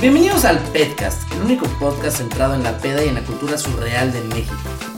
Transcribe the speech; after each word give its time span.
Bienvenidos 0.00 0.46
al 0.46 0.58
Pedcast, 0.72 1.30
el 1.34 1.42
único 1.42 1.66
podcast 1.78 2.16
centrado 2.16 2.54
en 2.54 2.62
la 2.62 2.78
peda 2.78 3.04
y 3.04 3.08
en 3.08 3.16
la 3.16 3.22
cultura 3.22 3.58
surreal 3.58 4.10
de 4.10 4.22
México. 4.22 4.56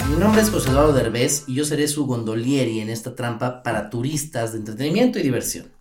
Mi 0.09 0.15
nombre 0.15 0.43
es 0.43 0.49
José 0.49 0.71
Eduardo 0.71 0.93
Derbez 0.93 1.43
y 1.49 1.55
yo 1.55 1.65
seré 1.65 1.89
su 1.89 2.07
gondolieri 2.07 2.79
en 2.79 2.89
esta 2.89 3.17
trampa 3.17 3.65
para 3.65 3.91
turistas 3.91 4.53
de 4.53 4.59
entretenimiento 4.59 5.19
y 5.19 5.25
diversión. 5.25 5.73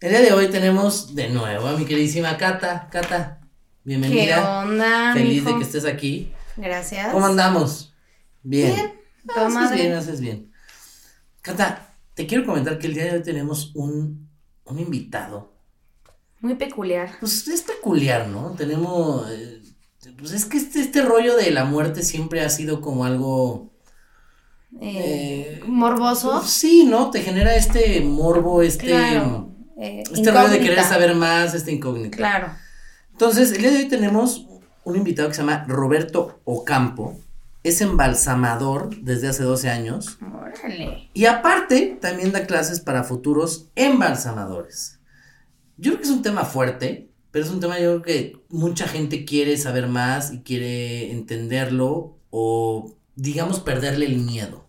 El 0.00 0.10
día 0.10 0.22
de 0.22 0.32
hoy 0.32 0.48
tenemos 0.48 1.14
de 1.14 1.28
nuevo 1.28 1.68
a 1.68 1.76
mi 1.76 1.84
queridísima 1.84 2.36
Cata. 2.36 2.88
Cata, 2.90 3.42
bienvenida. 3.84 4.34
¿Qué 4.34 4.70
onda? 4.70 5.12
Feliz 5.14 5.44
de 5.44 5.54
que 5.54 5.62
estés 5.62 5.84
aquí. 5.84 6.32
Gracias. 6.56 7.12
¿Cómo 7.12 7.26
andamos? 7.26 7.94
Bien. 8.42 8.74
Bien, 8.74 8.92
toda 9.28 9.46
haces 9.46 9.54
madre. 9.54 9.82
bien, 9.82 9.92
haces 9.92 10.20
bien. 10.20 10.52
Cata, 11.42 11.94
te 12.14 12.26
quiero 12.26 12.44
comentar 12.44 12.76
que 12.80 12.88
el 12.88 12.94
día 12.94 13.04
de 13.04 13.12
hoy 13.18 13.22
tenemos 13.22 13.70
un, 13.76 14.28
un 14.64 14.78
invitado. 14.80 15.55
Muy 16.46 16.54
peculiar. 16.54 17.10
Pues 17.18 17.48
es 17.48 17.62
peculiar, 17.62 18.28
¿no? 18.28 18.52
Tenemos. 18.52 19.28
eh, 19.30 19.60
pues 20.16 20.30
es 20.32 20.44
que 20.44 20.56
este, 20.58 20.80
este 20.80 21.02
rollo 21.02 21.36
de 21.36 21.50
la 21.50 21.64
muerte 21.64 22.02
siempre 22.02 22.40
ha 22.42 22.48
sido 22.48 22.80
como 22.80 23.04
algo. 23.04 23.72
Eh, 24.80 25.58
Eh, 25.58 25.60
morboso. 25.66 26.38
pues 26.38 26.50
sí, 26.50 26.84
¿no? 26.84 27.10
Te 27.10 27.20
genera 27.22 27.56
este 27.56 28.00
morbo, 28.00 28.62
este. 28.62 28.86
claro. 28.86 29.50
eh, 29.80 30.04
Este 30.12 30.30
rollo 30.30 30.48
de 30.50 30.60
querer 30.60 30.84
saber 30.84 31.14
más, 31.16 31.52
este 31.54 31.72
incógnito. 31.72 32.16
Claro. 32.16 32.48
Entonces, 33.10 33.50
el 33.52 33.62
día 33.62 33.70
de 33.72 33.78
hoy 33.78 33.88
tenemos 33.88 34.46
un 34.84 34.94
invitado 34.96 35.28
que 35.28 35.34
se 35.34 35.40
llama 35.40 35.64
Roberto 35.66 36.40
Ocampo. 36.44 37.18
Es 37.64 37.80
embalsamador 37.80 38.94
desde 39.02 39.26
hace 39.28 39.42
12 39.42 39.68
años. 39.70 40.18
Órale. 40.22 41.10
Y 41.12 41.24
aparte, 41.26 41.98
también 42.00 42.30
da 42.30 42.46
clases 42.46 42.78
para 42.78 43.02
futuros 43.02 43.66
embalsamadores. 43.74 44.95
Yo 45.76 45.90
creo 45.92 45.98
que 45.98 46.04
es 46.04 46.10
un 46.10 46.22
tema 46.22 46.44
fuerte, 46.44 47.10
pero 47.30 47.44
es 47.44 47.50
un 47.50 47.60
tema 47.60 47.78
yo 47.78 48.00
creo 48.00 48.02
que 48.02 48.36
mucha 48.48 48.88
gente 48.88 49.24
quiere 49.24 49.56
saber 49.58 49.88
más 49.88 50.32
y 50.32 50.40
quiere 50.40 51.12
entenderlo 51.12 52.18
o, 52.30 52.94
digamos, 53.14 53.60
perderle 53.60 54.06
el 54.06 54.18
miedo. 54.18 54.68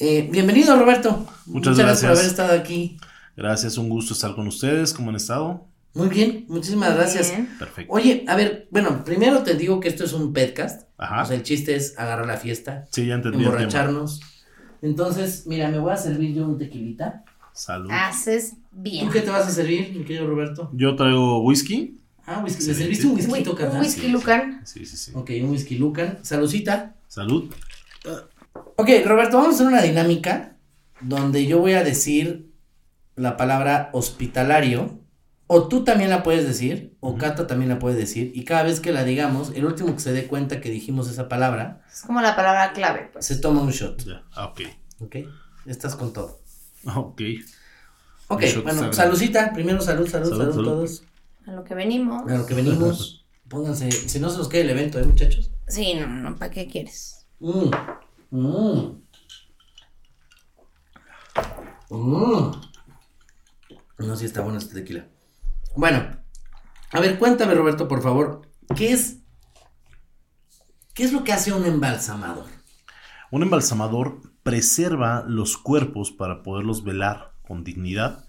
Eh, 0.00 0.28
bienvenido, 0.30 0.76
Roberto. 0.78 1.26
Muchas 1.46 1.76
por 1.76 1.84
gracias. 1.84 2.10
haber 2.10 2.24
estado 2.24 2.58
aquí. 2.58 2.96
Gracias, 3.36 3.76
un 3.76 3.88
gusto 3.88 4.14
estar 4.14 4.34
con 4.34 4.46
ustedes. 4.46 4.94
¿Cómo 4.94 5.10
han 5.10 5.16
estado? 5.16 5.66
Muy 5.92 6.08
bien, 6.08 6.46
muchísimas 6.48 6.90
Muy 6.90 6.98
gracias. 6.98 7.30
bien. 7.30 7.48
Perfecto. 7.58 7.92
Oye, 7.92 8.24
a 8.26 8.34
ver, 8.34 8.66
bueno, 8.70 9.04
primero 9.04 9.42
te 9.42 9.54
digo 9.54 9.78
que 9.80 9.88
esto 9.88 10.04
es 10.04 10.12
un 10.12 10.32
podcast. 10.32 10.88
Ajá. 10.96 11.22
O 11.22 11.26
sea, 11.26 11.36
el 11.36 11.42
chiste 11.42 11.76
es 11.76 11.96
agarrar 11.98 12.26
la 12.26 12.36
fiesta, 12.38 12.86
Sí, 12.90 13.06
ya 13.06 13.14
entendí 13.14 13.38
el 13.38 13.44
tema. 13.44 13.56
emborracharnos. 13.56 14.20
Entonces, 14.82 15.44
mira, 15.46 15.68
me 15.68 15.78
voy 15.78 15.92
a 15.92 15.96
servir 15.96 16.34
yo 16.34 16.46
un 16.46 16.58
tequilita. 16.58 17.24
Salud. 17.52 17.88
Haces 17.92 18.54
bien. 18.74 19.06
¿Tú 19.06 19.12
qué 19.12 19.20
te 19.20 19.30
vas 19.30 19.46
a 19.46 19.50
servir, 19.50 19.92
mi 19.96 20.04
querido 20.04 20.26
Roberto? 20.26 20.70
Yo 20.72 20.94
traigo 20.96 21.40
whisky. 21.42 22.00
Ah, 22.26 22.40
whisky. 22.42 22.64
¿Le 22.64 22.70
Excelente. 22.72 22.96
serviste 22.96 23.06
un 23.06 23.12
Whi- 23.12 23.32
whisky, 23.38 23.50
un 23.50 23.56
carnal? 23.56 23.80
whisky 23.82 24.08
Lucan. 24.08 24.60
Sí, 24.64 24.86
sí, 24.86 24.96
sí. 24.96 25.12
Ok, 25.14 25.30
un 25.42 25.50
whisky 25.50 25.76
Lucan. 25.76 26.18
Salucita. 26.22 26.96
Salud. 27.08 27.52
Ok, 28.76 28.88
Roberto, 29.04 29.36
vamos 29.36 29.52
a 29.52 29.54
hacer 29.56 29.66
una 29.66 29.82
dinámica 29.82 30.56
donde 31.00 31.46
yo 31.46 31.58
voy 31.58 31.72
a 31.72 31.84
decir 31.84 32.50
la 33.16 33.36
palabra 33.36 33.90
hospitalario. 33.92 35.00
O 35.46 35.68
tú 35.68 35.84
también 35.84 36.08
la 36.08 36.22
puedes 36.22 36.46
decir, 36.46 36.96
o. 37.00 37.18
Cata 37.18 37.46
también 37.46 37.68
la 37.68 37.78
puede 37.78 37.96
decir. 37.96 38.32
Y 38.34 38.44
cada 38.44 38.62
vez 38.62 38.80
que 38.80 38.92
la 38.92 39.04
digamos, 39.04 39.52
el 39.54 39.66
último 39.66 39.92
que 39.94 40.00
se 40.00 40.10
dé 40.12 40.26
cuenta 40.26 40.60
que 40.62 40.70
dijimos 40.70 41.10
esa 41.10 41.28
palabra, 41.28 41.82
Es 41.92 42.00
como 42.00 42.22
la 42.22 42.34
palabra 42.34 42.72
clave, 42.72 43.10
pues. 43.12 43.26
se 43.26 43.36
toma 43.36 43.60
un 43.60 43.70
shot. 43.70 44.02
Ya. 44.06 44.22
Ah, 44.34 44.46
ok. 44.46 44.62
Ok, 45.00 45.16
estás 45.66 45.96
con 45.96 46.14
todo. 46.14 46.40
Ok. 46.94 47.20
Ok, 48.28 48.42
bueno, 48.62 48.92
saludcita. 48.92 49.52
Primero 49.52 49.80
salud, 49.80 50.08
salud, 50.08 50.28
salud, 50.28 50.38
Salud, 50.40 50.54
salud. 50.54 50.64
todos. 50.64 51.04
A 51.46 51.52
lo 51.52 51.64
que 51.64 51.74
venimos. 51.74 52.30
A 52.30 52.36
lo 52.38 52.46
que 52.46 52.54
venimos. 52.54 53.24
Pónganse, 53.48 53.90
si 53.90 54.18
no 54.18 54.30
se 54.30 54.38
nos 54.38 54.48
queda 54.48 54.62
el 54.62 54.70
evento, 54.70 54.98
¿eh, 54.98 55.04
muchachos? 55.04 55.50
Sí, 55.68 55.94
no, 55.94 56.06
no, 56.06 56.36
¿para 56.36 56.50
qué 56.50 56.66
quieres? 56.66 57.26
Mmm. 57.40 57.70
Mmm. 58.30 59.02
Mmm. 61.90 62.50
No, 63.98 64.16
sí 64.16 64.24
está 64.24 64.40
bueno 64.40 64.58
este 64.58 64.74
tequila. 64.74 65.06
Bueno, 65.76 66.16
a 66.90 67.00
ver, 67.00 67.18
cuéntame, 67.18 67.54
Roberto, 67.54 67.86
por 67.88 68.02
favor, 68.02 68.48
¿qué 68.76 68.92
es, 68.92 69.18
qué 70.94 71.04
es 71.04 71.12
lo 71.12 71.22
que 71.24 71.32
hace 71.32 71.52
un 71.52 71.64
embalsamador? 71.66 72.46
Un 73.30 73.42
embalsamador 73.42 74.20
preserva 74.42 75.24
los 75.26 75.56
cuerpos 75.56 76.10
para 76.12 76.42
poderlos 76.42 76.84
velar 76.84 77.33
con 77.46 77.64
dignidad. 77.64 78.24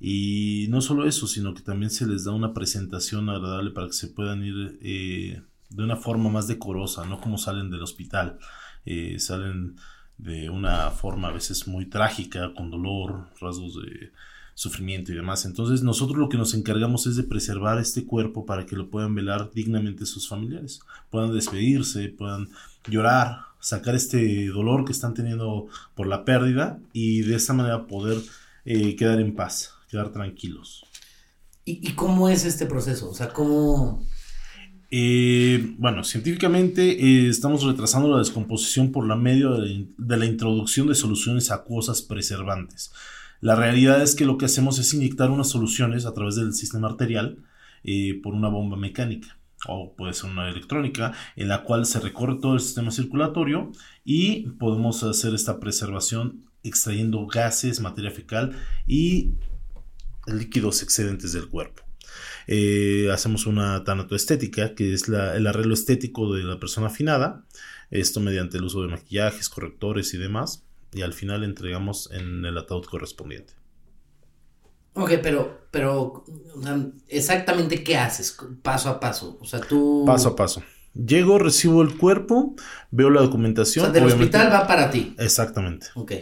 Y 0.00 0.66
no 0.70 0.80
solo 0.80 1.06
eso, 1.06 1.26
sino 1.26 1.54
que 1.54 1.62
también 1.62 1.90
se 1.90 2.06
les 2.06 2.24
da 2.24 2.32
una 2.32 2.52
presentación 2.52 3.28
agradable 3.28 3.70
para 3.70 3.86
que 3.86 3.92
se 3.92 4.08
puedan 4.08 4.44
ir 4.44 4.78
eh, 4.82 5.42
de 5.70 5.82
una 5.82 5.96
forma 5.96 6.30
más 6.30 6.46
decorosa, 6.46 7.04
no 7.04 7.20
como 7.20 7.38
salen 7.38 7.70
del 7.70 7.82
hospital. 7.82 8.38
Eh, 8.84 9.18
salen 9.18 9.76
de 10.18 10.50
una 10.50 10.90
forma 10.90 11.28
a 11.28 11.32
veces 11.32 11.66
muy 11.66 11.86
trágica, 11.86 12.52
con 12.54 12.70
dolor, 12.70 13.28
rasgos 13.40 13.76
de 13.82 14.12
sufrimiento 14.54 15.12
y 15.12 15.16
demás. 15.16 15.44
Entonces 15.44 15.82
nosotros 15.82 16.18
lo 16.18 16.28
que 16.28 16.38
nos 16.38 16.54
encargamos 16.54 17.06
es 17.06 17.16
de 17.16 17.24
preservar 17.24 17.78
este 17.78 18.04
cuerpo 18.04 18.46
para 18.46 18.66
que 18.66 18.76
lo 18.76 18.88
puedan 18.88 19.14
velar 19.14 19.50
dignamente 19.52 20.06
sus 20.06 20.28
familiares, 20.28 20.80
puedan 21.10 21.32
despedirse, 21.32 22.08
puedan 22.08 22.48
llorar, 22.88 23.40
sacar 23.58 23.94
este 23.94 24.48
dolor 24.48 24.84
que 24.84 24.92
están 24.92 25.14
teniendo 25.14 25.66
por 25.94 26.06
la 26.06 26.24
pérdida 26.24 26.78
y 26.92 27.22
de 27.22 27.34
esta 27.34 27.52
manera 27.52 27.86
poder 27.86 28.18
eh, 28.64 28.96
quedar 28.96 29.20
en 29.20 29.34
paz, 29.34 29.72
quedar 29.90 30.10
tranquilos. 30.12 30.84
¿Y, 31.64 31.88
y 31.88 31.92
cómo 31.92 32.28
es 32.28 32.44
este 32.44 32.66
proceso? 32.66 33.10
O 33.10 33.14
sea, 33.14 33.28
¿cómo...? 33.28 34.06
Eh, 34.96 35.74
bueno, 35.78 36.04
científicamente 36.04 36.82
eh, 37.04 37.28
estamos 37.28 37.64
retrasando 37.64 38.08
la 38.08 38.18
descomposición 38.18 38.92
por 38.92 39.08
la 39.08 39.16
medio 39.16 39.52
de 39.54 39.58
la, 39.60 39.68
in- 39.68 39.94
de 39.98 40.16
la 40.16 40.24
introducción 40.26 40.86
de 40.86 40.94
soluciones 40.94 41.50
acuosas 41.50 42.02
preservantes. 42.02 42.92
La 43.40 43.56
realidad 43.56 44.02
es 44.02 44.14
que 44.14 44.24
lo 44.24 44.38
que 44.38 44.44
hacemos 44.44 44.78
es 44.78 44.94
inyectar 44.94 45.30
unas 45.30 45.48
soluciones 45.48 46.06
a 46.06 46.14
través 46.14 46.36
del 46.36 46.54
sistema 46.54 46.88
arterial 46.88 47.38
eh, 47.82 48.20
por 48.22 48.34
una 48.34 48.48
bomba 48.48 48.76
mecánica 48.76 49.36
o 49.68 49.94
puede 49.94 50.14
ser 50.14 50.30
una 50.30 50.48
electrónica 50.48 51.12
en 51.36 51.48
la 51.48 51.62
cual 51.62 51.86
se 51.86 52.00
recorre 52.00 52.38
todo 52.40 52.54
el 52.54 52.60
sistema 52.60 52.90
circulatorio 52.90 53.72
y 54.04 54.50
podemos 54.58 55.02
hacer 55.02 55.34
esta 55.34 55.60
preservación 55.60 56.44
extrayendo 56.62 57.26
gases, 57.26 57.80
materia 57.80 58.10
fecal 58.10 58.56
y 58.86 59.34
líquidos 60.26 60.82
excedentes 60.82 61.32
del 61.32 61.48
cuerpo. 61.48 61.82
Eh, 62.46 63.08
hacemos 63.12 63.46
una 63.46 63.84
tanatoestética, 63.84 64.74
que 64.74 64.92
es 64.92 65.08
el 65.08 65.46
arreglo 65.46 65.74
estético 65.74 66.32
de 66.34 66.42
la 66.42 66.58
persona 66.58 66.88
afinada, 66.88 67.44
esto 67.90 68.20
mediante 68.20 68.58
el 68.58 68.64
uso 68.64 68.82
de 68.82 68.88
maquillajes, 68.88 69.48
correctores 69.48 70.14
y 70.14 70.18
demás, 70.18 70.64
y 70.92 71.02
al 71.02 71.12
final 71.12 71.44
entregamos 71.44 72.10
en 72.12 72.44
el 72.44 72.56
ataúd 72.58 72.84
correspondiente. 72.84 73.54
Ok, 74.94 75.12
pero, 75.22 75.66
pero, 75.70 76.24
o 76.56 76.62
sea, 76.62 76.78
exactamente 77.08 77.82
qué 77.82 77.96
haces, 77.96 78.36
paso 78.62 78.88
a 78.88 79.00
paso. 79.00 79.38
O 79.40 79.44
sea, 79.44 79.60
tú... 79.60 80.04
Paso 80.06 80.30
a 80.30 80.36
paso. 80.36 80.62
Llego, 80.94 81.40
recibo 81.40 81.82
el 81.82 81.96
cuerpo, 81.98 82.54
veo 82.92 83.10
la 83.10 83.20
O 83.20 83.24
documentación. 83.24 83.86
sea, 83.86 83.92
del 83.92 84.04
obviamente- 84.04 84.36
hospital 84.36 84.52
va 84.52 84.66
para 84.68 84.92
ti. 84.92 85.12
Exactamente. 85.18 85.88
Ok. 85.96 86.12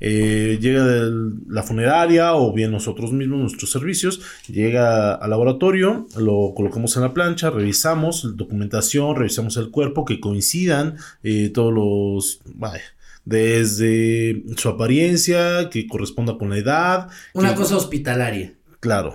Eh, 0.00 0.58
llega 0.60 0.84
de 0.84 1.30
la 1.48 1.62
funeraria 1.62 2.34
o 2.34 2.52
bien 2.52 2.72
nosotros 2.72 3.12
mismos, 3.12 3.38
nuestros 3.38 3.70
servicios, 3.70 4.20
llega 4.48 5.14
al 5.14 5.30
laboratorio, 5.30 6.08
lo 6.16 6.52
colocamos 6.56 6.96
en 6.96 7.02
la 7.02 7.14
plancha, 7.14 7.50
revisamos 7.50 8.36
documentación, 8.36 9.14
revisamos 9.14 9.56
el 9.56 9.70
cuerpo, 9.70 10.04
que 10.04 10.18
coincidan 10.18 10.96
eh, 11.22 11.50
todos 11.54 11.72
los, 11.72 12.40
vaya, 12.56 12.82
desde 13.28 14.42
su 14.56 14.70
apariencia, 14.70 15.68
que 15.70 15.86
corresponda 15.86 16.38
con 16.38 16.48
la 16.50 16.56
edad. 16.56 17.08
Una 17.34 17.50
que- 17.50 17.56
cosa 17.56 17.76
hospitalaria. 17.76 18.54
Claro, 18.80 19.14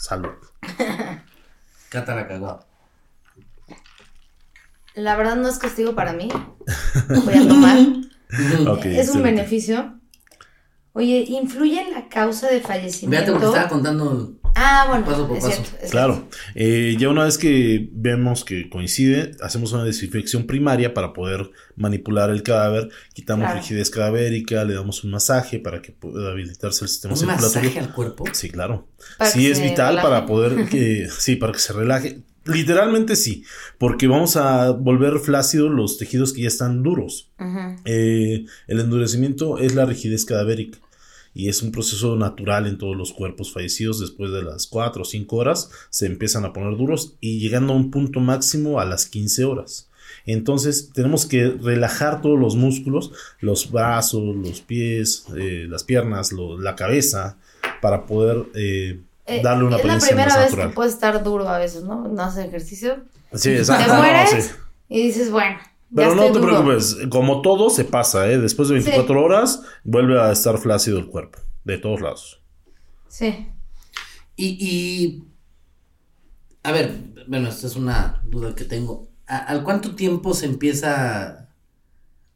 salud. 0.00 0.30
Cata 1.90 2.14
la 2.14 2.26
cagó. 2.26 2.60
La 4.94 5.16
verdad 5.16 5.36
no 5.36 5.48
es 5.48 5.58
castigo 5.58 5.94
para 5.94 6.12
mí. 6.14 6.28
Voy 7.08 7.34
a 7.34 7.48
tomar. 7.48 7.78
Es 8.84 9.10
un 9.10 9.22
beneficio. 9.22 10.00
Oye, 10.94 11.26
¿influye 11.28 11.82
en 11.82 11.92
la 11.92 12.08
causa 12.08 12.46
de 12.46 12.54
Véate 12.60 12.66
fallecimiento? 12.66 13.32
porque 13.32 13.46
estaba 13.46 13.68
contando. 13.68 14.32
Ah, 14.54 14.84
bueno, 14.88 15.04
Paso 15.06 15.26
por 15.26 15.38
es 15.38 15.44
paso. 15.44 15.56
cierto, 15.62 15.76
es 15.84 15.90
Claro, 15.90 16.28
eh, 16.54 16.94
ya 16.98 17.08
una 17.08 17.24
vez 17.24 17.38
que 17.38 17.88
vemos 17.92 18.44
que 18.44 18.68
coincide, 18.68 19.32
hacemos 19.40 19.72
una 19.72 19.84
desinfección 19.84 20.46
primaria 20.46 20.92
para 20.94 21.12
poder 21.12 21.50
manipular 21.76 22.30
el 22.30 22.42
cadáver, 22.42 22.90
quitamos 23.14 23.44
Claro. 23.46 23.60
rigidez 23.60 23.90
cadavérica, 23.90 24.64
le 24.64 24.74
damos 24.74 25.04
un 25.04 25.10
masaje 25.12 25.58
para 25.58 25.80
que 25.80 25.92
pueda 25.92 26.30
habilitarse 26.30 26.84
el 26.84 26.90
sistema 26.90 27.14
¿Un 27.14 27.20
circulatorio. 27.20 27.60
masaje 27.62 27.78
al 27.80 27.92
cuerpo? 27.94 28.24
Sí, 28.32 28.50
claro. 28.50 28.88
Para 29.18 29.30
sí, 29.30 29.50
es 29.50 29.60
vital 29.62 29.96
relaje. 29.96 30.08
para 30.08 30.26
poder 30.26 30.68
que, 30.68 31.08
sí, 31.10 31.36
para 31.36 31.52
que 31.52 31.58
se 31.58 31.72
relaje. 31.72 32.20
Literalmente 32.44 33.14
sí, 33.14 33.44
porque 33.78 34.08
vamos 34.08 34.36
a 34.36 34.70
volver 34.72 35.18
flácidos 35.20 35.70
los 35.70 35.96
tejidos 35.96 36.32
que 36.32 36.42
ya 36.42 36.48
están 36.48 36.82
duros. 36.82 37.30
Eh, 37.84 38.44
el 38.66 38.80
endurecimiento 38.80 39.58
es 39.58 39.74
la 39.76 39.86
rigidez 39.86 40.24
cadavérica. 40.24 40.78
Y 41.34 41.48
es 41.48 41.62
un 41.62 41.72
proceso 41.72 42.16
natural 42.16 42.66
en 42.66 42.78
todos 42.78 42.96
los 42.96 43.12
cuerpos 43.12 43.52
fallecidos. 43.52 44.00
Después 44.00 44.30
de 44.32 44.42
las 44.42 44.66
4 44.66 45.02
o 45.02 45.04
5 45.04 45.36
horas 45.36 45.70
se 45.90 46.06
empiezan 46.06 46.44
a 46.44 46.52
poner 46.52 46.76
duros 46.76 47.14
y 47.20 47.38
llegando 47.40 47.72
a 47.72 47.76
un 47.76 47.90
punto 47.90 48.20
máximo 48.20 48.80
a 48.80 48.84
las 48.84 49.06
15 49.06 49.44
horas. 49.44 49.88
Entonces 50.26 50.90
tenemos 50.92 51.26
que 51.26 51.48
relajar 51.60 52.20
todos 52.22 52.38
los 52.38 52.54
músculos, 52.56 53.12
los 53.40 53.70
brazos, 53.72 54.36
los 54.36 54.60
pies, 54.60 55.24
eh, 55.36 55.66
las 55.68 55.84
piernas, 55.84 56.32
lo- 56.32 56.58
la 56.60 56.76
cabeza, 56.76 57.36
para 57.80 58.06
poder 58.06 58.44
eh, 58.54 59.00
Eh, 59.26 59.40
darle 59.42 59.64
una 59.64 59.76
es 59.78 59.84
la 59.84 59.98
primera 59.98 60.28
más 60.28 60.36
vez 60.36 60.44
natural. 60.50 60.68
que 60.68 60.74
puede 60.74 60.90
estar 60.90 61.22
duro 61.24 61.48
a 61.48 61.58
veces, 61.58 61.82
¿no? 61.84 62.06
No 62.08 62.22
haces 62.22 62.44
ejercicio. 62.46 62.96
Sí, 63.32 63.50
Te 63.50 63.58
exacto. 63.58 63.92
no, 63.94 63.98
mueres 64.00 64.30
sí. 64.30 64.50
y 64.88 65.02
dices, 65.04 65.30
bueno, 65.30 65.56
Pero 65.94 66.14
no 66.14 66.26
te 66.32 66.38
duro. 66.38 66.46
preocupes, 66.46 66.96
como 67.10 67.42
todo 67.42 67.68
se 67.70 67.84
pasa, 67.84 68.30
¿eh? 68.30 68.38
Después 68.38 68.68
de 68.68 68.74
24 68.74 69.22
horas 69.22 69.62
vuelve 69.84 70.20
a 70.20 70.32
estar 70.32 70.58
flácido 70.58 70.98
el 70.98 71.06
cuerpo, 71.06 71.38
de 71.64 71.78
todos 71.78 72.00
lados. 72.00 72.40
Sí. 73.08 73.48
Y, 74.36 74.46
y, 74.60 75.24
a 76.62 76.72
ver, 76.72 76.96
bueno, 77.28 77.48
esta 77.48 77.66
es 77.66 77.76
una 77.76 78.22
duda 78.24 78.54
que 78.54 78.64
tengo. 78.64 79.08
¿A- 79.26 79.36
¿Al 79.38 79.62
cuánto 79.64 79.94
tiempo 79.94 80.32
se 80.34 80.46
empieza, 80.46 81.48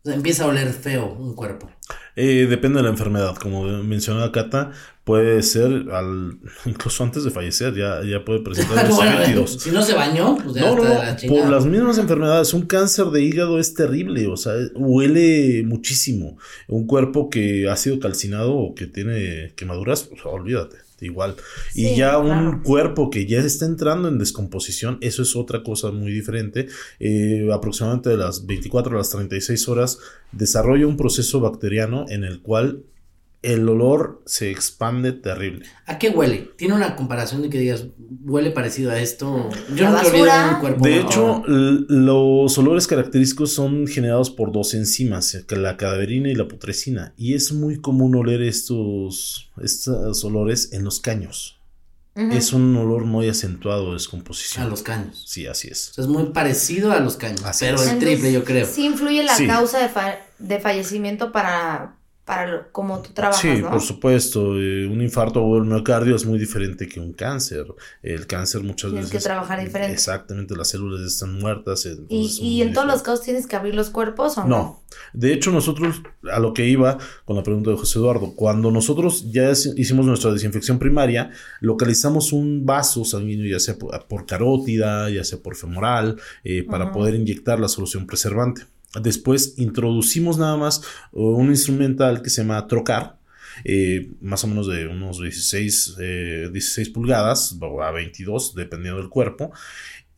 o 0.02 0.06
sea, 0.08 0.14
empieza 0.14 0.44
a 0.44 0.48
oler 0.48 0.72
feo 0.72 1.12
un 1.14 1.34
cuerpo? 1.34 1.70
Eh, 2.16 2.46
depende 2.48 2.78
de 2.78 2.84
la 2.84 2.88
enfermedad, 2.90 3.36
como 3.36 3.64
mencionaba 3.82 4.32
Cata, 4.32 4.72
puede 5.04 5.42
ser 5.42 5.90
al, 5.92 6.38
incluso 6.64 7.04
antes 7.04 7.24
de 7.24 7.30
fallecer, 7.30 7.74
ya, 7.74 8.02
ya 8.02 8.24
puede 8.24 8.40
presentar 8.40 8.86
los 8.88 8.96
Bueno, 8.96 9.46
si 9.46 9.70
no 9.70 9.82
se 9.82 9.94
bañó, 9.94 10.36
pues 10.36 10.54
ya 10.54 10.62
No, 10.62 10.76
no, 10.76 10.84
la 10.84 11.16
por 11.28 11.50
las 11.50 11.66
mismas 11.66 11.98
enfermedades, 11.98 12.54
un 12.54 12.62
cáncer 12.62 13.06
de 13.06 13.22
hígado 13.22 13.58
es 13.58 13.74
terrible, 13.74 14.26
o 14.26 14.36
sea, 14.36 14.54
huele 14.74 15.62
muchísimo. 15.64 16.38
Un 16.68 16.86
cuerpo 16.86 17.28
que 17.28 17.68
ha 17.68 17.76
sido 17.76 18.00
calcinado 18.00 18.54
o 18.54 18.74
que 18.74 18.86
tiene 18.86 19.52
quemaduras, 19.54 20.04
pues, 20.04 20.24
olvídate, 20.24 20.85
igual. 21.04 21.36
y 21.74 21.94
ya 21.96 22.18
un 22.18 22.62
cuerpo 22.62 23.10
que 23.10 23.26
ya 23.26 23.40
está 23.40 23.66
entrando 23.66 24.08
en 24.08 24.18
descomposición, 24.18 24.98
eso 25.00 25.22
es 25.22 25.36
otra 25.36 25.62
cosa 25.62 25.90
muy 25.90 26.12
diferente. 26.12 26.68
Eh, 27.00 27.48
aproximadamente 27.52 28.10
de 28.10 28.16
las 28.16 28.46
24 28.46 28.94
a 28.94 28.98
las 28.98 29.10
36 29.10 29.68
horas 29.68 29.98
desarrolla 30.32 30.86
un 30.86 30.96
proceso 30.96 31.40
bacteriano 31.40 32.06
en 32.08 32.24
el 32.24 32.40
cual 32.40 32.82
el 33.52 33.68
olor 33.68 34.22
se 34.26 34.50
expande 34.50 35.12
terrible. 35.12 35.66
¿A 35.86 35.98
qué 35.98 36.10
huele? 36.10 36.50
¿Tiene 36.56 36.74
una 36.74 36.96
comparación 36.96 37.42
de 37.42 37.50
que 37.50 37.58
digas, 37.58 37.86
huele 38.24 38.50
parecido 38.50 38.90
a 38.90 38.98
esto? 39.00 39.48
Yo 39.74 39.84
he 39.84 39.88
olido 39.88 39.92
basura. 39.92 40.50
un 40.54 40.60
cuerpo. 40.60 40.84
De 40.84 40.96
no. 40.96 41.06
hecho, 41.08 41.42
los 41.46 42.58
olores 42.58 42.86
característicos 42.86 43.52
son 43.52 43.86
generados 43.86 44.30
por 44.30 44.52
dos 44.52 44.74
enzimas, 44.74 45.36
la 45.50 45.76
cadaverina 45.76 46.28
y 46.28 46.34
la 46.34 46.48
putrescina, 46.48 47.14
y 47.16 47.34
es 47.34 47.52
muy 47.52 47.80
común 47.80 48.14
oler 48.16 48.42
estos, 48.42 49.50
estos 49.62 50.24
olores 50.24 50.72
en 50.72 50.84
los 50.84 51.00
caños. 51.00 51.54
Es 52.16 52.54
un 52.54 52.74
olor 52.76 53.04
muy 53.04 53.28
acentuado 53.28 53.88
de 53.88 53.92
descomposición. 53.92 54.64
a 54.64 54.68
los 54.70 54.82
caños. 54.82 55.22
Sí, 55.26 55.46
así 55.46 55.68
es. 55.68 55.90
O 55.90 55.92
sea, 55.92 56.04
es 56.04 56.08
muy 56.08 56.24
parecido 56.30 56.92
a 56.92 57.00
los 57.00 57.16
caños, 57.16 57.42
Así 57.44 57.66
pero 57.66 57.76
es. 57.76 57.82
el 57.82 57.88
Entonces, 57.90 58.08
triple, 58.14 58.32
yo 58.32 58.42
creo. 58.42 58.64
Sí 58.66 58.86
influye 58.86 59.22
la 59.22 59.36
Sí. 59.36 59.46
causa 59.46 59.80
de, 59.82 59.90
fa- 59.90 60.16
de 60.38 60.58
fallecimiento 60.58 61.30
para, 61.30 61.95
para 62.26 62.46
lo- 62.50 62.72
como 62.72 63.00
tú 63.00 63.12
trabajas, 63.14 63.40
Sí, 63.40 63.62
¿no? 63.62 63.70
por 63.70 63.80
supuesto. 63.80 64.60
eh, 64.60 64.86
un 64.86 65.00
infarto 65.00 65.42
o 65.42 65.56
el 65.58 65.64
miocardio 65.64 66.14
es 66.16 66.26
muy 66.26 66.38
diferente 66.38 66.88
que 66.88 66.98
un 67.00 67.12
cáncer. 67.12 67.66
El 68.02 68.26
cáncer 68.26 68.62
muchas 68.62 68.90
Tienes 68.90 69.06
veces. 69.10 69.22
que 69.22 69.28
trabajar 69.28 69.60
diferente. 69.64 69.92
Exactamente, 69.94 70.56
las 70.56 70.68
células 70.68 71.00
están 71.02 71.38
muertas. 71.38 71.86
¿Y, 71.86 71.90
entonces 71.90 72.32
es 72.32 72.38
y 72.42 72.62
en 72.62 72.72
todos 72.74 72.86
los 72.88 73.02
casos 73.02 73.22
tienes 73.24 73.46
que 73.46 73.54
abrir 73.56 73.74
los 73.76 73.90
cuerpos 73.90 74.36
o 74.38 74.42
no? 74.42 74.48
No. 74.48 74.82
De 75.12 75.32
hecho, 75.32 75.52
nosotros, 75.52 76.02
a 76.32 76.40
lo 76.40 76.52
que 76.52 76.66
iba 76.66 76.98
con 77.24 77.36
la 77.36 77.42
pregunta 77.44 77.70
de 77.70 77.76
José 77.76 77.98
Eduardo, 78.00 78.32
cuando 78.34 78.70
nosotros 78.72 79.30
ya 79.30 79.50
hicimos 79.50 80.04
nuestra 80.06 80.32
desinfección 80.32 80.78
primaria, 80.80 81.30
localizamos 81.60 82.32
un 82.32 82.66
vaso 82.66 83.04
sanguíneo, 83.04 83.46
ya 83.50 83.60
sea 83.60 83.76
por, 83.78 84.04
por 84.06 84.26
carótida, 84.26 85.08
ya 85.10 85.22
sea 85.22 85.38
por 85.38 85.54
femoral, 85.54 86.16
eh, 86.44 86.64
para 86.68 86.90
poder 86.92 87.14
inyectar 87.14 87.60
la 87.60 87.68
solución 87.68 88.06
preservante. 88.06 88.62
Después 89.00 89.54
introducimos 89.58 90.38
nada 90.38 90.56
más 90.56 90.82
uh, 91.12 91.22
un 91.36 91.48
instrumental 91.50 92.22
que 92.22 92.30
se 92.30 92.42
llama 92.42 92.66
trocar, 92.66 93.18
eh, 93.64 94.10
más 94.20 94.44
o 94.44 94.48
menos 94.48 94.66
de 94.68 94.86
unos 94.86 95.20
16, 95.20 95.96
eh, 96.00 96.48
16 96.52 96.90
pulgadas 96.90 97.56
o 97.60 97.82
a 97.82 97.90
22, 97.90 98.54
dependiendo 98.54 99.00
del 99.00 99.08
cuerpo. 99.10 99.52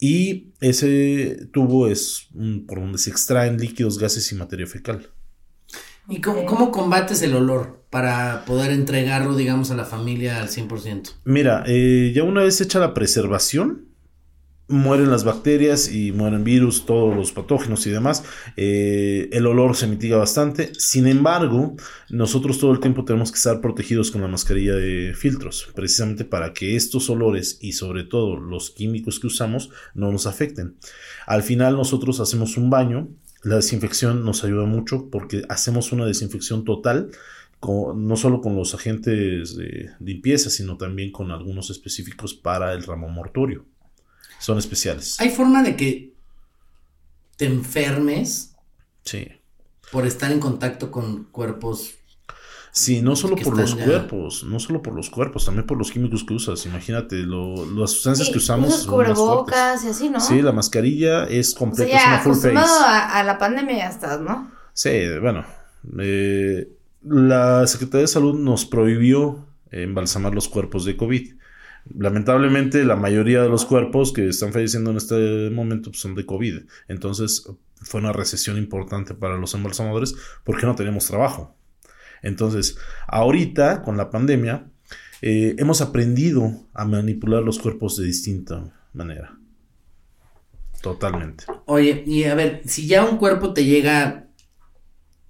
Y 0.00 0.48
ese 0.60 1.48
tubo 1.52 1.88
es 1.88 2.28
un- 2.34 2.66
por 2.66 2.80
donde 2.80 2.98
se 2.98 3.10
extraen 3.10 3.58
líquidos, 3.58 3.98
gases 3.98 4.30
y 4.32 4.34
materia 4.34 4.66
fecal. 4.66 5.08
¿Y 6.08 6.20
cómo, 6.20 6.46
cómo 6.46 6.70
combates 6.70 7.20
el 7.22 7.34
olor 7.34 7.84
para 7.90 8.44
poder 8.46 8.70
entregarlo, 8.72 9.36
digamos, 9.36 9.70
a 9.70 9.76
la 9.76 9.84
familia 9.84 10.40
al 10.40 10.48
100%? 10.48 11.10
Mira, 11.24 11.64
eh, 11.66 12.12
ya 12.14 12.22
una 12.22 12.42
vez 12.44 12.60
hecha 12.60 12.78
la 12.78 12.94
preservación, 12.94 13.87
mueren 14.68 15.10
las 15.10 15.24
bacterias 15.24 15.90
y 15.92 16.12
mueren 16.12 16.44
virus, 16.44 16.84
todos 16.86 17.16
los 17.16 17.32
patógenos 17.32 17.86
y 17.86 17.90
demás. 17.90 18.22
Eh, 18.56 19.28
el 19.32 19.46
olor 19.46 19.74
se 19.74 19.86
mitiga 19.86 20.18
bastante. 20.18 20.72
Sin 20.78 21.06
embargo, 21.06 21.74
nosotros 22.10 22.58
todo 22.58 22.72
el 22.72 22.80
tiempo 22.80 23.04
tenemos 23.04 23.32
que 23.32 23.36
estar 23.36 23.60
protegidos 23.60 24.10
con 24.10 24.20
la 24.20 24.28
mascarilla 24.28 24.74
de 24.74 25.14
filtros, 25.14 25.68
precisamente 25.74 26.24
para 26.24 26.52
que 26.52 26.76
estos 26.76 27.08
olores 27.10 27.58
y 27.60 27.72
sobre 27.72 28.04
todo 28.04 28.36
los 28.36 28.70
químicos 28.70 29.18
que 29.18 29.26
usamos 29.26 29.70
no 29.94 30.12
nos 30.12 30.26
afecten. 30.26 30.76
Al 31.26 31.42
final 31.42 31.76
nosotros 31.76 32.20
hacemos 32.20 32.56
un 32.56 32.70
baño. 32.70 33.08
La 33.42 33.56
desinfección 33.56 34.24
nos 34.24 34.44
ayuda 34.44 34.66
mucho 34.66 35.08
porque 35.10 35.44
hacemos 35.48 35.92
una 35.92 36.04
desinfección 36.04 36.64
total 36.64 37.10
no 37.60 38.16
solo 38.16 38.40
con 38.40 38.54
los 38.54 38.74
agentes 38.74 39.56
de 39.56 39.90
limpieza, 40.00 40.48
sino 40.48 40.76
también 40.76 41.10
con 41.10 41.30
algunos 41.30 41.70
específicos 41.70 42.34
para 42.34 42.72
el 42.72 42.84
ramo 42.84 43.08
mortuorio. 43.08 43.64
Son 44.38 44.58
especiales. 44.58 45.20
¿Hay 45.20 45.30
forma 45.30 45.62
de 45.62 45.76
que 45.76 46.14
te 47.36 47.46
enfermes 47.46 48.54
Sí. 49.04 49.28
por 49.92 50.06
estar 50.06 50.30
en 50.32 50.40
contacto 50.40 50.90
con 50.90 51.24
cuerpos? 51.24 51.94
Sí, 52.70 53.02
no 53.02 53.16
solo 53.16 53.34
por 53.34 53.56
los 53.56 53.76
ya- 53.76 53.84
cuerpos, 53.84 54.44
no 54.44 54.60
solo 54.60 54.82
por 54.82 54.94
los 54.94 55.10
cuerpos, 55.10 55.46
también 55.46 55.66
por 55.66 55.78
los 55.78 55.90
químicos 55.90 56.22
que 56.22 56.34
usas. 56.34 56.64
Imagínate, 56.66 57.16
lo- 57.16 57.66
las 57.72 57.90
sustancias 57.92 58.26
Sí, 58.26 58.32
que 58.32 58.38
usamos 58.38 58.86
fuertes. 58.86 59.16
cubrebocas 59.16 59.84
y 59.84 59.88
así, 59.88 60.10
¿no? 60.10 60.20
Sí, 60.20 60.42
la 60.42 60.52
mascarilla 60.52 61.24
es 61.24 61.48
o 61.48 61.50
sea, 61.52 61.58
completa, 61.58 61.90
ya 61.92 61.98
es 61.98 62.06
una 62.06 62.18
full 62.20 62.32
face. 62.34 62.48
acostumbrado 62.50 62.80
a, 62.86 63.18
a 63.18 63.22
la 63.24 63.38
pandemia 63.38 63.76
ya 63.78 63.88
estás, 63.88 64.20
¿no? 64.20 64.50
Sí, 64.74 64.90
bueno. 65.20 65.44
eh, 66.00 66.68
la 67.02 67.66
Secretaría 67.66 68.02
de 68.02 68.08
Salud 68.08 68.38
nos 68.38 68.66
prohibió 68.66 69.46
embalsamar 69.70 70.34
los 70.34 70.48
cuerpos 70.48 70.84
de 70.84 70.96
COVID. 70.96 71.34
Lamentablemente, 71.96 72.84
la 72.84 72.96
mayoría 72.96 73.42
de 73.42 73.48
los 73.48 73.64
cuerpos 73.64 74.12
que 74.12 74.28
están 74.28 74.52
falleciendo 74.52 74.90
en 74.90 74.96
este 74.96 75.50
momento 75.50 75.90
pues, 75.90 76.00
son 76.00 76.14
de 76.14 76.26
COVID. 76.26 76.60
Entonces, 76.88 77.48
fue 77.76 78.00
una 78.00 78.12
recesión 78.12 78.56
importante 78.58 79.14
para 79.14 79.36
los 79.36 79.54
embalsamadores 79.54 80.14
porque 80.44 80.66
no 80.66 80.74
teníamos 80.74 81.06
trabajo. 81.06 81.54
Entonces, 82.22 82.76
ahorita, 83.06 83.82
con 83.82 83.96
la 83.96 84.10
pandemia, 84.10 84.66
eh, 85.22 85.54
hemos 85.58 85.80
aprendido 85.80 86.52
a 86.74 86.84
manipular 86.84 87.42
los 87.42 87.58
cuerpos 87.58 87.96
de 87.96 88.04
distinta 88.06 88.72
manera. 88.92 89.38
Totalmente. 90.82 91.44
Oye, 91.66 92.04
y 92.06 92.24
a 92.24 92.34
ver, 92.34 92.62
si 92.66 92.86
ya 92.86 93.04
un 93.04 93.16
cuerpo 93.18 93.52
te 93.52 93.64
llega 93.64 94.26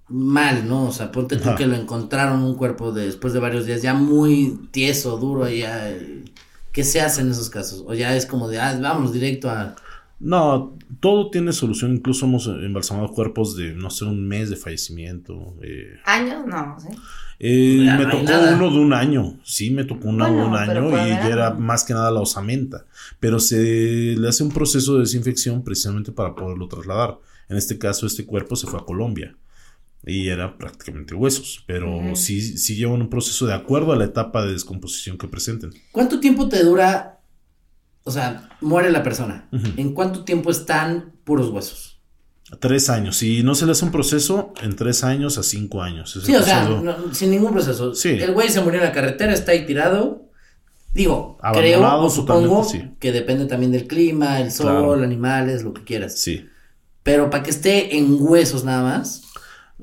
mal, 0.07 0.67
¿no? 0.67 0.87
O 0.87 0.91
sea, 0.91 1.11
ponte 1.11 1.37
tú 1.37 1.49
Ajá. 1.49 1.57
que 1.57 1.65
lo 1.67 1.75
encontraron 1.75 2.43
un 2.43 2.55
cuerpo 2.55 2.91
de- 2.91 3.05
después 3.05 3.33
de 3.33 3.39
varios 3.39 3.65
días 3.65 3.81
ya 3.81 3.93
muy 3.93 4.59
tieso, 4.71 5.17
duro, 5.17 5.47
ya. 5.49 5.89
eh, 5.89 6.23
¿Qué 6.71 6.83
se 6.83 7.01
hace 7.01 7.21
en 7.21 7.31
esos 7.31 7.49
casos? 7.49 7.83
O 7.87 7.93
ya 7.93 8.15
es 8.15 8.25
como 8.25 8.47
de, 8.47 8.59
ah, 8.59 8.77
vamos 8.81 9.11
directo 9.13 9.49
a. 9.49 9.75
No, 10.19 10.75
todo 10.99 11.29
tiene 11.31 11.53
solución. 11.53 11.93
Incluso 11.95 12.25
hemos 12.25 12.45
embalsamado 12.47 13.07
cuerpos 13.09 13.55
de, 13.55 13.73
no 13.73 13.89
sé, 13.89 14.05
un 14.05 14.27
mes 14.27 14.49
de 14.49 14.55
fallecimiento. 14.57 15.55
eh. 15.61 15.97
¿Años? 16.05 16.45
No, 16.45 16.75
sí. 16.79 16.87
Eh, 17.41 17.83
Ya 17.85 17.95
me 17.97 18.03
no 18.03 18.11
tocó 18.11 18.23
nada. 18.23 18.55
uno 18.55 18.69
de 18.69 18.79
un 18.79 18.93
año. 18.93 19.39
Sí, 19.43 19.71
me 19.71 19.85
tocó 19.85 20.09
uno 20.09 20.25
Bueno, 20.27 20.43
de 20.43 20.47
un 20.49 20.55
año 20.55 20.89
y 20.89 21.09
ya 21.09 21.27
era 21.29 21.51
más 21.51 21.85
que 21.85 21.93
nada 21.93 22.11
la 22.11 22.19
osamenta. 22.19 22.85
Pero 23.21 23.39
se 23.39 24.15
le 24.17 24.27
hace 24.27 24.43
un 24.43 24.51
proceso 24.51 24.95
de 24.95 25.01
desinfección 25.01 25.63
precisamente 25.63 26.11
para 26.11 26.35
poderlo 26.35 26.67
trasladar. 26.67 27.17
En 27.47 27.55
este 27.55 27.77
caso, 27.79 28.05
este 28.05 28.25
cuerpo 28.25 28.55
se 28.57 28.67
fue 28.67 28.79
a 28.79 28.83
Colombia. 28.83 29.35
Y 30.05 30.29
era 30.29 30.57
prácticamente 30.57 31.13
huesos. 31.13 31.63
Pero 31.67 32.15
sí, 32.15 32.41
sí 32.57 32.75
llevan 32.75 33.01
un 33.01 33.09
proceso 33.09 33.45
de 33.45 33.53
acuerdo 33.53 33.91
a 33.91 33.95
la 33.97 34.05
etapa 34.05 34.45
de 34.45 34.53
descomposición 34.53 35.17
que 35.17 35.27
presenten. 35.27 35.71
¿Cuánto 35.91 36.19
tiempo 36.19 36.47
te 36.49 36.63
dura? 36.63 37.19
O 38.03 38.11
sea, 38.11 38.49
muere 38.61 38.91
la 38.91 39.03
persona. 39.03 39.49
¿En 39.77 39.93
cuánto 39.93 40.23
tiempo 40.23 40.49
están 40.51 41.13
puros 41.23 41.49
huesos? 41.49 41.99
Tres 42.59 42.89
años. 42.89 43.17
Si 43.17 43.43
no 43.43 43.53
se 43.53 43.65
le 43.67 43.73
hace 43.73 43.85
un 43.85 43.91
proceso, 43.91 44.53
en 44.63 44.75
tres 44.75 45.03
años 45.03 45.37
a 45.37 45.43
cinco 45.43 45.83
años. 45.83 46.15
Es 46.15 46.23
Sí, 46.23 46.33
o 46.35 46.41
sea, 46.41 46.67
no- 46.67 47.13
sin 47.13 47.29
ningún 47.29 47.51
proceso. 47.51 47.93
Sí. 47.93 48.09
El 48.09 48.31
güey 48.33 48.49
se 48.49 48.61
murió 48.61 48.79
en 48.79 48.87
la 48.87 48.91
carretera, 48.91 49.33
está 49.33 49.51
ahí 49.51 49.65
tirado. 49.67 50.25
Digo, 50.91 51.37
creo 51.53 51.77
Abandonado 51.77 52.03
o 52.05 52.09
supongo 52.09 52.63
sí. 52.63 52.89
que 52.99 53.11
depende 53.11 53.45
también 53.45 53.71
del 53.71 53.85
clima, 53.85 54.41
el 54.41 54.51
sol, 54.51 54.65
Claro. 54.67 54.93
animales, 55.03 55.61
lo 55.61 55.73
que 55.73 55.83
quieras. 55.83 56.17
Sí. 56.19 56.47
Pero 57.03 57.29
para 57.29 57.43
que 57.43 57.51
esté 57.51 57.95
en 57.97 58.17
huesos 58.19 58.63
nada 58.63 58.81
más. 58.81 59.25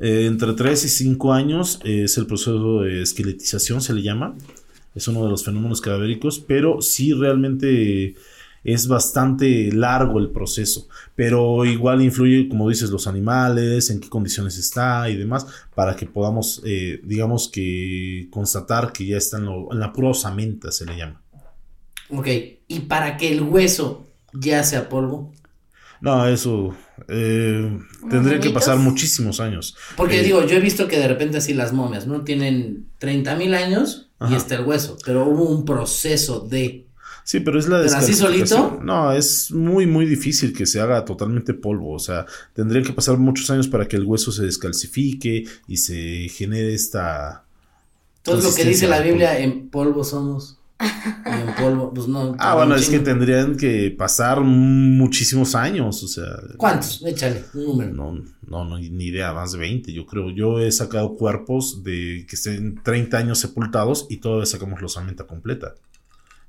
Eh, 0.00 0.26
entre 0.26 0.52
3 0.54 0.84
y 0.84 0.88
5 0.88 1.32
años 1.32 1.80
eh, 1.84 2.04
es 2.04 2.18
el 2.18 2.26
proceso 2.26 2.80
de 2.82 3.02
esqueletización, 3.02 3.80
se 3.80 3.94
le 3.94 4.02
llama. 4.02 4.36
Es 4.94 5.08
uno 5.08 5.24
de 5.24 5.30
los 5.30 5.44
fenómenos 5.44 5.80
cadavéricos, 5.80 6.38
pero 6.40 6.80
sí 6.80 7.12
realmente 7.12 8.14
es 8.64 8.88
bastante 8.88 9.70
largo 9.72 10.18
el 10.18 10.30
proceso. 10.30 10.88
Pero 11.14 11.64
igual 11.64 12.02
influye, 12.02 12.48
como 12.48 12.68
dices, 12.68 12.90
los 12.90 13.06
animales, 13.06 13.90
en 13.90 14.00
qué 14.00 14.08
condiciones 14.08 14.58
está 14.58 15.08
y 15.10 15.16
demás, 15.16 15.46
para 15.74 15.94
que 15.96 16.06
podamos, 16.06 16.62
eh, 16.64 17.00
digamos 17.04 17.48
que 17.48 18.28
constatar 18.30 18.92
que 18.92 19.06
ya 19.06 19.18
está 19.18 19.38
en, 19.38 19.44
lo- 19.46 19.72
en 19.72 19.78
la 19.80 19.92
pura 19.92 20.08
osamenta, 20.08 20.72
se 20.72 20.86
le 20.86 20.96
llama. 20.96 21.22
Ok, 22.08 22.28
y 22.68 22.80
para 22.80 23.16
que 23.16 23.32
el 23.32 23.42
hueso 23.42 24.06
ya 24.32 24.62
sea 24.62 24.88
polvo. 24.88 25.32
No, 26.00 26.26
eso 26.28 26.76
eh, 27.08 27.78
tendría 28.10 28.40
que 28.40 28.50
pasar 28.50 28.78
muchísimos 28.78 29.40
años. 29.40 29.76
Porque 29.96 30.20
Eh, 30.20 30.22
digo, 30.22 30.44
yo 30.46 30.56
he 30.56 30.60
visto 30.60 30.88
que 30.88 30.98
de 30.98 31.08
repente 31.08 31.38
así 31.38 31.54
las 31.54 31.72
momias, 31.72 32.06
¿no? 32.06 32.22
Tienen 32.24 32.88
30 32.98 33.36
mil 33.36 33.54
años 33.54 34.10
y 34.24 34.34
está 34.34 34.56
el 34.56 34.64
hueso, 34.64 34.98
pero 35.04 35.26
hubo 35.26 35.44
un 35.50 35.64
proceso 35.64 36.40
de... 36.40 36.86
Sí, 37.24 37.40
pero 37.40 37.58
es 37.58 37.66
la 37.68 37.80
¿Pero 37.82 37.96
así 37.96 38.14
descalcificación. 38.14 38.14
solito? 38.14 38.80
No, 38.82 39.12
es 39.12 39.50
muy, 39.50 39.86
muy 39.86 40.06
difícil 40.06 40.52
que 40.52 40.66
se 40.66 40.80
haga 40.80 41.04
totalmente 41.04 41.54
polvo. 41.54 41.92
O 41.94 41.98
sea, 41.98 42.26
tendrían 42.54 42.84
que 42.84 42.92
pasar 42.92 43.18
muchos 43.18 43.50
años 43.50 43.68
para 43.68 43.86
que 43.88 43.96
el 43.96 44.04
hueso 44.04 44.32
se 44.32 44.44
descalcifique 44.44 45.44
y 45.66 45.76
se 45.78 46.28
genere 46.28 46.74
esta. 46.74 47.44
Todo 48.22 48.40
lo 48.42 48.54
que 48.54 48.64
dice 48.64 48.88
la 48.88 49.00
Biblia, 49.00 49.32
polvo. 49.32 49.42
en 49.44 49.68
polvo 49.70 50.04
somos. 50.04 50.55
Y 50.78 51.40
en 51.40 51.54
polvo, 51.54 51.92
pues 51.94 52.06
no. 52.06 52.36
Ah, 52.38 52.54
bueno, 52.54 52.74
es 52.74 52.88
que 52.88 52.98
tendrían 52.98 53.56
que 53.56 53.94
pasar 53.96 54.40
muchísimos 54.40 55.54
años. 55.54 56.02
O 56.02 56.08
sea. 56.08 56.24
¿Cuántos? 56.56 57.02
Échale, 57.04 57.44
un 57.54 57.64
número. 57.64 57.92
No, 57.92 58.12
no, 58.46 58.64
no, 58.64 58.78
ni 58.78 59.06
idea, 59.06 59.32
más 59.32 59.52
de 59.52 59.58
20, 59.58 59.92
yo 59.92 60.06
creo. 60.06 60.30
Yo 60.30 60.60
he 60.60 60.70
sacado 60.70 61.16
cuerpos 61.16 61.82
de 61.82 62.26
que 62.28 62.36
estén 62.36 62.82
30 62.82 63.16
años 63.18 63.38
sepultados 63.38 64.06
y 64.10 64.18
todavía 64.18 64.46
sacamos 64.46 64.80
la 64.80 64.86
osamenta 64.86 65.24
completa. 65.24 65.74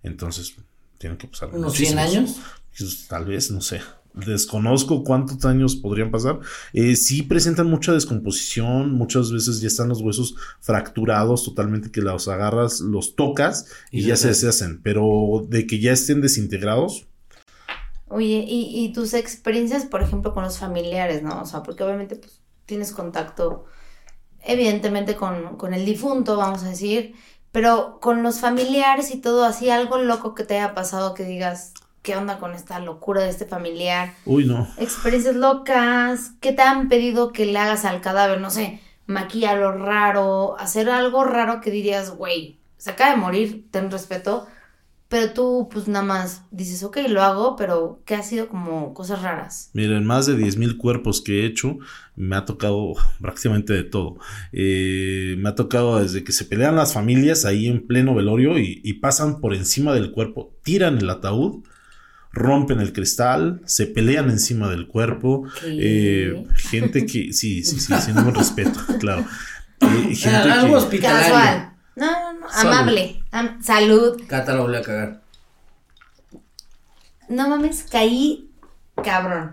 Entonces, 0.04 0.56
tienen 0.98 1.18
que 1.18 1.28
pasar 1.28 1.50
¿Unos 1.54 1.74
100 1.74 1.96
muchísimos. 1.96 2.04
años? 2.18 2.36
Pues, 2.78 3.08
tal 3.08 3.26
vez, 3.26 3.50
no 3.52 3.62
sé. 3.62 3.82
Desconozco 4.26 5.04
cuántos 5.04 5.46
años 5.46 5.76
podrían 5.76 6.12
pasar. 6.12 6.40
Eh, 6.74 6.96
sí 6.96 7.22
presentan 7.22 7.70
mucha 7.70 7.94
descomposición. 7.94 8.94
Muchas 8.94 9.32
veces 9.32 9.62
ya 9.62 9.68
están 9.68 9.90
los 9.90 10.02
huesos 10.02 10.36
fracturados 10.60 11.44
totalmente 11.44 11.92
que 11.92 12.02
los 12.02 12.28
agarras, 12.28 12.80
los 12.80 13.16
tocas 13.16 13.68
y, 13.92 14.00
Y 14.00 14.04
ya 14.04 14.16
se 14.16 14.30
deshacen. 14.30 14.82
Pero 14.82 15.46
de 15.48 15.68
que 15.68 15.80
ya 15.80 15.92
estén 15.92 16.22
desintegrados, 16.22 17.08
Oye, 18.10 18.46
y, 18.48 18.86
y 18.86 18.94
tus 18.94 19.14
experiencias, 19.14 19.86
por 19.86 20.02
ejemplo, 20.02 20.34
con 20.34 20.44
los 20.44 20.58
familiares, 20.60 21.24
¿no? 21.24 21.42
O 21.42 21.46
sea, 21.46 21.62
porque 21.64 21.84
obviamente 21.84 22.16
pues, 22.16 22.40
tienes 22.66 22.94
contacto, 22.94 23.66
evidentemente, 24.42 25.16
con, 25.16 25.58
con 25.58 25.74
el 25.74 25.86
difunto, 25.86 26.38
vamos 26.38 26.64
a 26.64 26.70
decir, 26.70 27.16
pero 27.52 28.00
con 28.02 28.24
los 28.24 28.40
familiares 28.40 29.12
y 29.12 29.18
todo, 29.20 29.44
así, 29.44 29.70
algo 29.70 29.98
loco 29.98 30.36
que 30.36 30.46
te 30.46 30.58
haya 30.58 30.74
pasado 30.74 31.14
que 31.14 31.26
digas, 31.26 31.74
¿qué 32.02 32.16
onda 32.16 32.40
con 32.40 32.54
esta 32.54 32.80
locura 32.80 33.24
de 33.24 33.30
este 33.30 33.46
familiar? 33.46 34.14
uy, 34.26 34.46
no. 34.46 34.68
Experiencias 34.78 35.36
locas, 35.36 36.32
¿qué 36.40 36.54
te 36.54 36.62
han 36.62 36.90
pedido 36.90 37.32
que 37.34 37.46
le 37.46 37.58
hagas 37.60 37.86
al 37.86 38.02
cadáver? 38.02 38.40
No 38.40 38.50
sé, 38.50 38.80
maquillarlo 39.08 39.72
raro, 39.72 40.58
hacer 40.60 40.90
algo 40.90 41.24
raro 41.24 41.62
que 41.62 41.72
dirías, 41.72 42.12
güey, 42.12 42.60
se 42.78 42.92
acaba 42.92 43.12
de 43.12 43.18
morir, 43.18 43.68
ten 43.72 43.92
respeto. 43.92 44.48
Pero 45.10 45.32
tú, 45.32 45.70
pues 45.72 45.88
nada 45.88 46.04
más 46.04 46.44
dices, 46.52 46.84
ok, 46.84 46.98
lo 47.08 47.24
hago, 47.24 47.56
pero 47.56 48.02
¿qué 48.06 48.16
ha 48.16 48.24
sido 48.24 48.50
como 48.50 48.94
cosas 48.94 49.22
raras? 49.22 49.70
Miren, 49.72 50.06
más 50.06 50.26
de 50.26 50.36
10.000 50.36 50.76
cuerpos 50.76 51.22
que 51.22 51.40
he 51.42 51.46
hecho, 51.46 51.78
me 52.18 52.36
ha 52.36 52.44
tocado 52.44 52.94
prácticamente 53.22 53.72
de 53.72 53.86
todo. 53.86 54.18
Eh, 54.52 55.36
me 55.40 55.48
ha 55.48 55.56
tocado 55.56 56.00
desde 56.00 56.26
que 56.26 56.34
se 56.34 56.44
pelean 56.44 56.76
las 56.76 56.94
familias 56.94 57.46
ahí 57.46 57.68
en 57.68 57.88
pleno 57.88 58.14
velorio 58.16 58.60
y, 58.60 58.82
y 58.84 58.96
pasan 58.96 59.40
por 59.40 59.56
encima 59.56 59.94
del 59.94 60.12
cuerpo, 60.12 60.54
tiran 60.62 60.98
el 60.98 61.10
ataúd, 61.10 61.64
rompen 62.38 62.80
el 62.80 62.94
cristal, 62.94 63.62
se 63.66 63.88
pelean 63.88 64.30
encima 64.30 64.70
del 64.70 64.88
cuerpo. 64.88 65.44
Eh, 65.66 66.46
gente 66.56 67.06
que, 67.06 67.34
sí, 67.34 67.64
sí, 67.64 67.80
sí, 67.80 67.94
sin 68.02 68.16
ningún 68.16 68.36
respeto, 68.36 68.80
claro. 69.00 69.26
Eh, 69.82 70.16
gente 70.16 70.30
Ah, 70.38 70.54
algo 70.62 70.68
que, 70.70 70.76
hospitalario. 70.76 71.34
Casual. 71.34 71.74
No, 71.96 72.06
no, 72.12 72.40
no, 72.42 72.50
Salud. 72.50 72.72
amable. 72.74 73.24
Am- 73.32 73.62
salud. 73.64 74.22
Cata 74.28 74.54
lo 74.56 74.64
volvió 74.64 74.80
a 74.80 74.84
cagar. 74.84 75.22
No 77.30 77.50
mames, 77.50 77.84
caí 77.92 78.50
cabrón. 79.04 79.52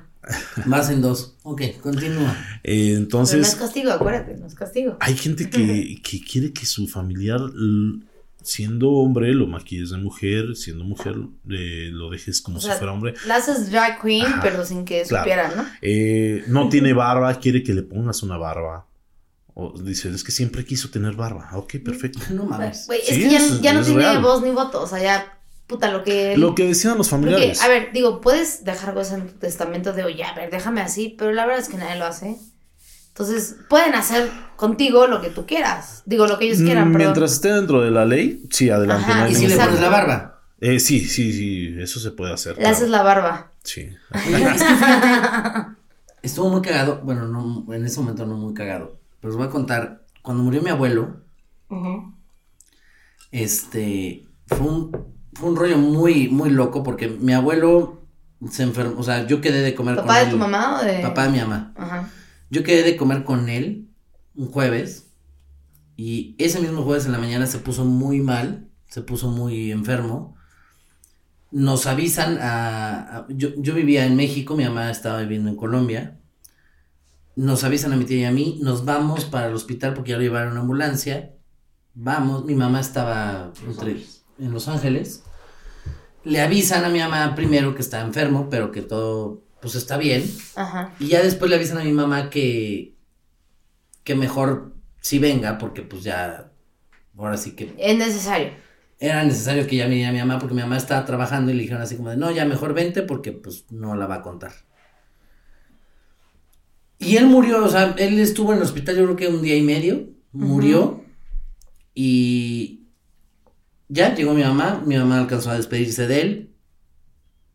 Más 0.64 0.88
en 0.90 1.02
dos. 1.02 1.34
Ok, 1.42 1.62
continúa. 1.82 2.34
eh, 2.62 2.62
Pero 2.62 2.88
no 2.88 2.92
es 2.92 2.98
entonces, 2.98 3.54
castigo, 3.56 3.90
acuérdate, 3.92 4.36
no 4.36 4.46
es 4.46 4.54
castigo. 4.54 4.96
hay 5.00 5.16
gente 5.16 5.50
que, 5.50 6.00
que 6.02 6.20
quiere 6.20 6.52
que 6.52 6.64
su 6.64 6.86
familiar, 6.88 7.40
siendo 8.44 8.90
hombre, 8.90 9.32
lo 9.34 9.46
maquilles 9.48 9.90
de 9.90 9.96
mujer, 9.96 10.54
siendo 10.54 10.84
mujer, 10.84 11.16
eh, 11.50 11.88
lo 11.90 12.10
dejes 12.10 12.40
como 12.40 12.58
O 12.58 12.60
si 12.60 12.66
sea, 12.68 12.76
fuera 12.76 12.92
hombre. 12.92 13.14
La 13.26 13.36
haces 13.36 13.70
drag 13.72 14.00
queen, 14.00 14.24
Ajá, 14.26 14.40
pero 14.42 14.64
sin 14.64 14.84
que 14.84 15.02
claro. 15.02 15.24
supiera, 15.24 15.52
¿no? 15.56 15.66
Eh, 15.82 16.44
no 16.46 16.68
tiene 16.68 16.92
barba, 16.92 17.34
quiere 17.40 17.62
que 17.62 17.74
le 17.74 17.82
pongas 17.82 18.22
una 18.22 18.36
barba. 18.36 18.86
O 19.54 19.72
dice, 19.80 20.10
es 20.10 20.22
que 20.24 20.32
siempre 20.32 20.64
quiso 20.64 20.90
tener 20.90 21.14
barba. 21.14 21.48
Ah, 21.50 21.58
Ok, 21.58 21.74
perfecto. 21.84 22.18
No 22.30 22.44
mames. 22.44 22.86
Güey, 22.86 23.00
es 23.00 23.08
Sí, 23.08 23.22
que 23.22 23.30
ya, 23.30 23.38
es- 23.38 23.60
ya 23.60 23.72
no 23.72 23.82
tiene 23.82 24.00
real. 24.00 24.20
voz 24.22 24.42
ni 24.42 24.50
voto, 24.50 24.82
o 24.82 24.86
sea, 24.86 25.00
ya, 25.02 25.38
puta, 25.66 25.90
lo 25.90 26.02
que... 26.04 26.36
Lo 26.36 26.54
que 26.54 26.66
decían 26.66 26.98
los 26.98 27.08
Porque, 27.08 27.26
familiares. 27.26 27.62
a 27.62 27.68
ver, 27.68 27.90
digo, 27.92 28.20
puedes 28.20 28.64
dejar 28.64 28.94
cosas 28.94 29.20
en 29.20 29.28
tu 29.28 29.34
testamento 29.38 29.92
de, 29.92 30.04
oye, 30.04 30.24
a 30.24 30.34
ver, 30.34 30.50
déjame 30.50 30.80
así, 30.80 31.14
pero 31.16 31.32
la 31.32 31.46
verdad 31.46 31.62
es 31.62 31.68
que 31.68 31.76
nadie 31.78 31.98
lo 31.98 32.04
hace. 32.04 32.36
Entonces, 33.14 33.54
pueden 33.68 33.94
hacer 33.94 34.28
contigo 34.56 35.06
lo 35.06 35.20
que 35.20 35.30
tú 35.30 35.46
quieras. 35.46 36.02
Digo, 36.04 36.26
lo 36.26 36.36
que 36.36 36.46
ellos 36.46 36.58
quieran, 36.58 36.86
perdón. 36.90 36.98
Mientras 36.98 37.32
esté 37.34 37.52
dentro 37.52 37.80
de 37.80 37.92
la 37.92 38.04
ley, 38.04 38.42
sí, 38.50 38.70
adelante. 38.70 39.04
Ajá, 39.04 39.18
no 39.20 39.24
hay 39.26 39.32
¿Y 39.32 39.34
si 39.36 39.46
le 39.46 39.56
pones 39.56 39.80
la 39.80 39.88
barba? 39.88 40.40
Eh, 40.60 40.80
sí, 40.80 40.98
sí, 40.98 41.32
sí, 41.32 41.76
eso 41.78 42.00
se 42.00 42.10
puede 42.10 42.32
hacer. 42.32 42.54
Le 42.56 42.62
claro. 42.62 42.76
haces 42.76 42.88
la 42.88 43.02
barba. 43.04 43.52
Sí. 43.62 43.88
Oye, 44.26 44.42
es 44.42 44.62
que 44.64 44.74
fíjate, 44.74 45.68
estuvo 46.22 46.48
muy 46.48 46.60
cagado. 46.60 47.02
Bueno, 47.04 47.28
no, 47.28 47.72
en 47.72 47.84
ese 47.84 48.00
momento 48.00 48.26
no 48.26 48.36
muy 48.36 48.52
cagado. 48.52 48.98
Pero 49.20 49.30
os 49.30 49.36
voy 49.36 49.46
a 49.46 49.50
contar. 49.50 50.02
Cuando 50.20 50.42
murió 50.42 50.60
mi 50.60 50.70
abuelo, 50.70 51.18
este, 53.30 54.26
fue 54.48 54.66
un, 54.66 54.90
fue 55.34 55.50
un 55.50 55.54
rollo 55.54 55.78
muy, 55.78 56.28
muy 56.30 56.50
loco 56.50 56.82
porque 56.82 57.06
mi 57.06 57.32
abuelo 57.32 58.02
se 58.50 58.64
enfermó. 58.64 58.98
O 58.98 59.04
sea, 59.04 59.24
yo 59.28 59.40
quedé 59.40 59.60
de 59.60 59.76
comer 59.76 59.94
con 59.94 60.06
¿Papá 60.06 60.22
él. 60.22 60.26
de 60.26 60.32
tu 60.32 60.38
mamá 60.38 60.80
o 60.80 60.84
de...? 60.84 60.98
Papá 61.00 61.26
de 61.26 61.30
mi 61.30 61.38
mamá. 61.38 61.72
Ajá. 61.76 62.08
Yo 62.54 62.62
quedé 62.62 62.84
de 62.84 62.96
comer 62.96 63.24
con 63.24 63.48
él 63.48 63.88
un 64.36 64.46
jueves 64.46 65.10
y 65.96 66.36
ese 66.38 66.60
mismo 66.60 66.82
jueves 66.84 67.04
en 67.06 67.10
la 67.12 67.18
mañana 67.18 67.46
se 67.48 67.58
puso 67.58 67.84
muy 67.84 68.20
mal, 68.20 68.68
se 68.88 69.02
puso 69.02 69.28
muy 69.28 69.72
enfermo. 69.72 70.36
Nos 71.50 71.86
avisan 71.86 72.38
a... 72.40 73.16
a- 73.18 73.26
yo, 73.28 73.48
yo 73.56 73.74
vivía 73.74 74.06
en 74.06 74.14
México, 74.14 74.54
mi 74.56 74.62
mamá 74.64 74.88
estaba 74.90 75.20
viviendo 75.20 75.50
en 75.50 75.56
Colombia. 75.56 76.20
Nos 77.34 77.64
avisan 77.64 77.92
a 77.92 77.96
mi 77.96 78.04
tía 78.04 78.18
y 78.20 78.24
a 78.24 78.30
mí, 78.30 78.60
nos 78.62 78.84
vamos 78.84 79.24
para 79.24 79.48
el 79.48 79.54
hospital 79.54 79.94
porque 79.94 80.10
ya 80.12 80.16
lo 80.16 80.22
llevaron 80.22 80.50
a 80.50 80.52
una 80.52 80.60
ambulancia. 80.60 81.34
Vamos, 81.94 82.44
mi 82.44 82.54
mamá 82.54 82.78
estaba 82.80 83.52
entre- 83.66 84.04
en 84.38 84.52
Los 84.52 84.68
Ángeles. 84.68 85.24
Le 86.22 86.40
avisan 86.40 86.84
a 86.84 86.88
mi 86.88 87.00
mamá 87.00 87.34
primero 87.34 87.74
que 87.74 87.82
está 87.82 88.00
enfermo, 88.00 88.48
pero 88.48 88.70
que 88.70 88.82
todo 88.82 89.43
pues 89.64 89.76
está 89.76 89.96
bien. 89.96 90.22
Ajá. 90.56 90.92
Y 91.00 91.08
ya 91.08 91.22
después 91.22 91.48
le 91.48 91.56
avisan 91.56 91.78
a 91.78 91.84
mi 91.84 91.92
mamá 91.92 92.28
que, 92.28 92.94
que 94.04 94.14
mejor 94.14 94.74
sí 95.00 95.18
venga, 95.18 95.56
porque 95.56 95.80
pues 95.80 96.02
ya, 96.02 96.52
ahora 97.16 97.38
sí 97.38 97.52
que 97.52 97.74
Es 97.78 97.96
necesario. 97.96 98.50
era 98.98 99.24
necesario 99.24 99.66
que 99.66 99.76
ya 99.76 99.86
viniera 99.86 100.12
mi 100.12 100.18
mamá, 100.18 100.38
porque 100.38 100.54
mi 100.54 100.60
mamá 100.60 100.76
estaba 100.76 101.06
trabajando 101.06 101.50
y 101.50 101.54
le 101.54 101.62
dijeron 101.62 101.80
así 101.80 101.96
como 101.96 102.10
de, 102.10 102.18
no, 102.18 102.30
ya 102.30 102.44
mejor 102.44 102.74
vente 102.74 103.00
porque 103.02 103.32
pues 103.32 103.64
no 103.70 103.96
la 103.96 104.06
va 104.06 104.16
a 104.16 104.22
contar. 104.22 104.52
Y 106.98 107.16
él 107.16 107.24
murió, 107.26 107.64
o 107.64 107.68
sea, 107.70 107.94
él 107.96 108.20
estuvo 108.20 108.52
en 108.52 108.58
el 108.58 108.64
hospital 108.64 108.96
yo 108.96 109.04
creo 109.04 109.16
que 109.16 109.28
un 109.28 109.40
día 109.40 109.56
y 109.56 109.62
medio, 109.62 110.10
murió 110.32 111.02
y 111.94 112.82
ya 113.88 114.14
llegó 114.14 114.34
mi 114.34 114.42
mamá, 114.42 114.82
mi 114.84 114.96
mamá 114.98 115.20
alcanzó 115.20 115.50
a 115.50 115.56
despedirse 115.56 116.06
de 116.06 116.20
él, 116.20 116.53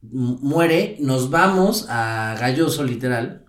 muere, 0.01 0.97
nos 0.99 1.29
vamos 1.29 1.85
a 1.89 2.35
Galloso 2.39 2.83
literal. 2.83 3.45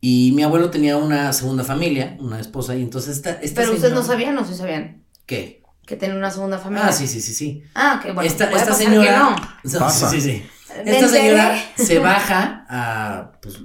Y 0.00 0.32
mi 0.34 0.42
abuelo 0.44 0.70
tenía 0.70 0.96
una 0.96 1.32
segunda 1.32 1.64
familia, 1.64 2.16
una 2.20 2.38
esposa, 2.40 2.76
y 2.76 2.82
entonces 2.82 3.16
esta, 3.16 3.32
esta 3.32 3.62
Pero 3.62 3.74
ustedes 3.74 3.92
no 3.94 4.02
sabían 4.04 4.38
o 4.38 4.44
sí 4.44 4.54
sabían 4.54 5.02
¿Qué? 5.26 5.62
que 5.84 5.96
tienen 5.96 6.18
una 6.18 6.30
segunda 6.30 6.58
familia. 6.58 6.86
Ah, 6.88 6.92
sí, 6.92 7.06
sí, 7.08 7.20
sí, 7.20 7.32
sí. 7.34 7.62
Ah, 7.74 7.98
ok, 7.98 8.14
bueno. 8.14 8.22
esta 8.30 8.74
señora. 8.74 9.06
que 9.06 9.18
no. 9.18 9.36
Sí, 9.70 9.78
Pasa. 9.78 10.10
sí, 10.10 10.20
sí. 10.20 10.42
Me 10.84 10.90
Esta 10.92 11.06
enteré. 11.06 11.08
señora 11.08 11.58
se 11.76 11.98
baja 11.98 12.66
a 12.68 13.32
pues, 13.40 13.58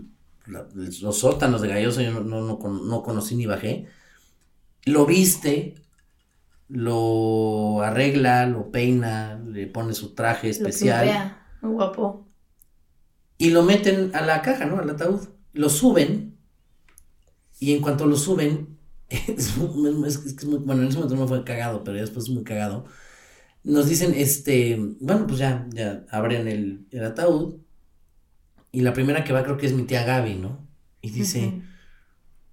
la- 0.48 0.66
los 0.74 1.18
sótanos 1.20 1.62
de 1.62 1.68
Galloso, 1.68 2.02
yo 2.02 2.12
no, 2.12 2.42
no, 2.42 2.58
no 2.58 3.04
conocí 3.04 3.36
ni 3.36 3.46
bajé. 3.46 3.88
Lo 4.86 5.06
viste, 5.06 5.76
lo 6.68 7.82
arregla, 7.82 8.46
lo 8.48 8.72
peina, 8.72 9.36
le 9.46 9.68
pone 9.68 9.94
su 9.94 10.14
traje 10.16 10.48
Lo 10.48 10.52
especial 10.54 11.04
pimpea. 11.06 11.48
Muy 11.62 11.74
guapo. 11.74 12.28
y 13.38 13.50
lo 13.52 13.64
meten 13.64 14.12
a 14.16 14.22
la 14.22 14.42
caja, 14.42 14.66
¿no? 14.66 14.80
Al 14.80 14.90
ataúd. 14.90 15.28
Lo 15.54 15.70
suben 15.70 16.38
Y 17.60 17.74
en 17.74 17.82
cuanto 17.82 18.06
lo 18.08 18.18
suben, 18.18 18.78
es, 19.10 19.56
muy- 19.58 20.08
es- 20.08 20.26
es 20.26 20.46
muy- 20.46 20.60
bueno, 20.60 20.82
en 20.82 20.90
ese 20.90 20.98
momento 20.98 21.16
no 21.16 21.28
fue 21.28 21.44
cagado, 21.46 21.84
pero 21.84 21.96
ya 21.98 22.02
después 22.02 22.26
es 22.26 22.32
muy 22.32 22.44
cagado. 22.44 22.86
Nos 23.64 23.88
dicen, 23.88 24.14
este, 24.16 24.78
bueno, 25.00 25.26
pues 25.28 25.40
ya, 25.40 25.66
ya 25.74 26.06
abren 26.12 26.48
el, 26.50 26.86
el 26.92 27.04
ataúd. 27.06 27.56
Y 28.72 28.82
la 28.82 28.92
primera 28.94 29.24
que 29.24 29.32
va 29.34 29.44
creo 29.44 29.58
que 29.58 29.68
es 29.68 29.74
mi 29.74 29.84
tía 29.84 30.04
Gaby, 30.04 30.36
¿no? 30.36 30.68
Y 31.02 31.12
dice, 31.12 31.62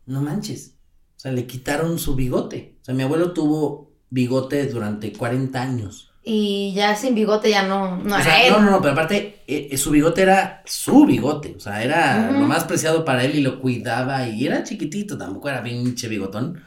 no 0.07 0.21
manches. 0.23 0.76
O 1.17 1.21
sea, 1.21 1.33
le 1.33 1.47
quitaron 1.47 1.99
su 1.99 2.14
bigote. 2.14 2.76
O 2.83 2.85
sea, 2.85 2.95
mi 2.95 3.02
abuelo 3.02 3.33
tuvo 3.33 3.89
bigote 4.11 4.67
durante 4.67 5.12
40 5.12 5.61
años. 5.61 6.07
Y 6.23 6.75
ya 6.75 6.95
sin 6.97 7.14
bigote 7.14 7.49
ya 7.49 7.67
no, 7.67 7.97
no 7.97 8.14
o 8.17 8.19
era 8.19 8.25
sea, 8.25 8.47
él. 8.47 8.52
no, 8.52 8.61
no, 8.61 8.71
no, 8.73 8.81
pero 8.83 8.93
aparte, 8.93 9.43
eh, 9.47 9.69
eh, 9.71 9.76
su 9.79 9.90
bigote 9.90 10.21
era 10.23 10.62
su 10.67 11.07
bigote. 11.07 11.55
O 11.57 11.61
sea, 11.61 11.83
era 11.83 12.31
lo 12.31 12.47
más 12.47 12.64
preciado 12.64 13.05
para 13.05 13.25
él 13.25 13.35
y 13.37 13.40
lo 13.40 13.59
cuidaba. 13.61 14.29
Y 14.29 14.47
era 14.47 14.62
chiquitito, 14.62 15.17
tampoco 15.17 15.49
era 15.49 15.62
pinche 15.62 16.09
bigotón. 16.09 16.62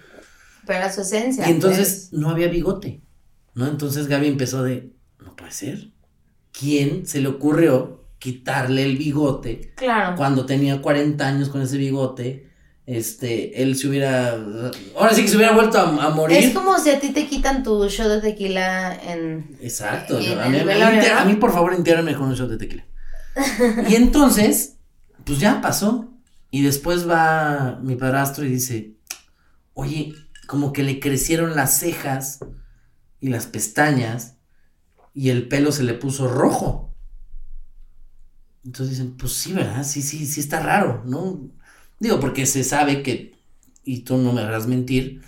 Pero 0.66 0.80
era 0.80 0.92
su 0.92 1.02
esencia. 1.02 1.48
Y 1.48 1.52
entonces 1.52 2.10
no 2.14 2.30
había 2.32 2.48
bigote, 2.48 3.02
¿no? 3.54 3.68
Entonces 3.68 4.08
Gaby 4.08 4.28
empezó 4.28 4.64
de, 4.64 4.92
no 5.24 5.36
puede 5.36 5.52
ser. 5.52 5.90
¿Quién 6.52 7.06
se 7.06 7.22
le 7.22 7.28
ocurrió 7.28 8.06
quitarle 8.20 8.84
el 8.84 8.98
bigote 8.98 9.56
pues, 9.56 9.74
Claro. 9.76 10.16
cuando 10.16 10.46
tenía 10.46 10.82
40 10.82 11.28
años 11.28 11.50
con 11.50 11.62
ese 11.62 11.78
bigote? 11.78 12.50
Este, 12.86 13.64
él 13.64 13.78
se 13.78 13.88
hubiera, 13.88 14.34
ahora 14.98 15.14
sí 15.14 15.22
que 15.22 15.30
se 15.30 15.38
hubiera 15.38 15.54
vuelto 15.54 15.78
a, 15.78 16.06
a 16.06 16.10
morir. 16.10 16.38
Es 16.38 16.54
como 16.54 16.78
si 16.80 16.90
a 16.90 17.00
ti 17.00 17.12
te 17.12 17.28
quitan 17.28 17.64
tu 17.64 17.88
shot 17.88 18.08
de 18.08 18.22
tequila 18.22 18.94
en... 18.94 19.58
Exacto. 19.62 20.18
A 20.18 21.26
mí, 21.26 21.36
por 21.36 21.54
favor, 21.54 21.74
entiérrame 21.74 22.16
con 22.16 22.28
un 22.28 22.36
shot 22.36 22.50
de 22.50 22.58
tequila. 22.58 22.86
y 23.88 23.96
entonces, 23.96 24.78
pues 25.24 25.40
ya 25.40 25.62
pasó. 25.62 26.10
Y 26.52 26.62
después 26.62 27.10
va 27.10 27.80
mi 27.82 27.96
padrastro 27.96 28.46
y 28.46 28.50
dice, 28.50 28.98
oye, 29.74 30.14
como 30.46 30.74
que 30.74 30.84
le 30.84 31.00
crecieron 31.00 31.56
las 31.56 31.80
cejas 31.80 32.40
y 33.20 33.30
las 33.30 33.48
pestañas 33.48 34.36
y 35.14 35.30
el 35.30 35.48
pelo 35.48 35.72
se 35.72 35.84
le 35.84 35.94
puso 35.94 36.28
rojo. 36.28 36.94
Entonces 38.66 38.98
dicen, 38.98 39.18
pues 39.18 39.34
sí, 39.34 39.54
¿verdad? 39.54 39.84
Sí, 39.84 40.02
sí, 40.02 40.26
sí 40.26 40.42
está 40.42 40.60
raro, 40.60 41.04
¿no? 41.06 41.50
Digo, 42.04 42.20
porque 42.20 42.46
se 42.46 42.66
sabe 42.66 43.02
que, 43.02 43.34
y 43.86 44.02
tú 44.02 44.18
no 44.18 44.34
me 44.34 44.42
harás 44.42 44.68
mentir, 44.68 45.22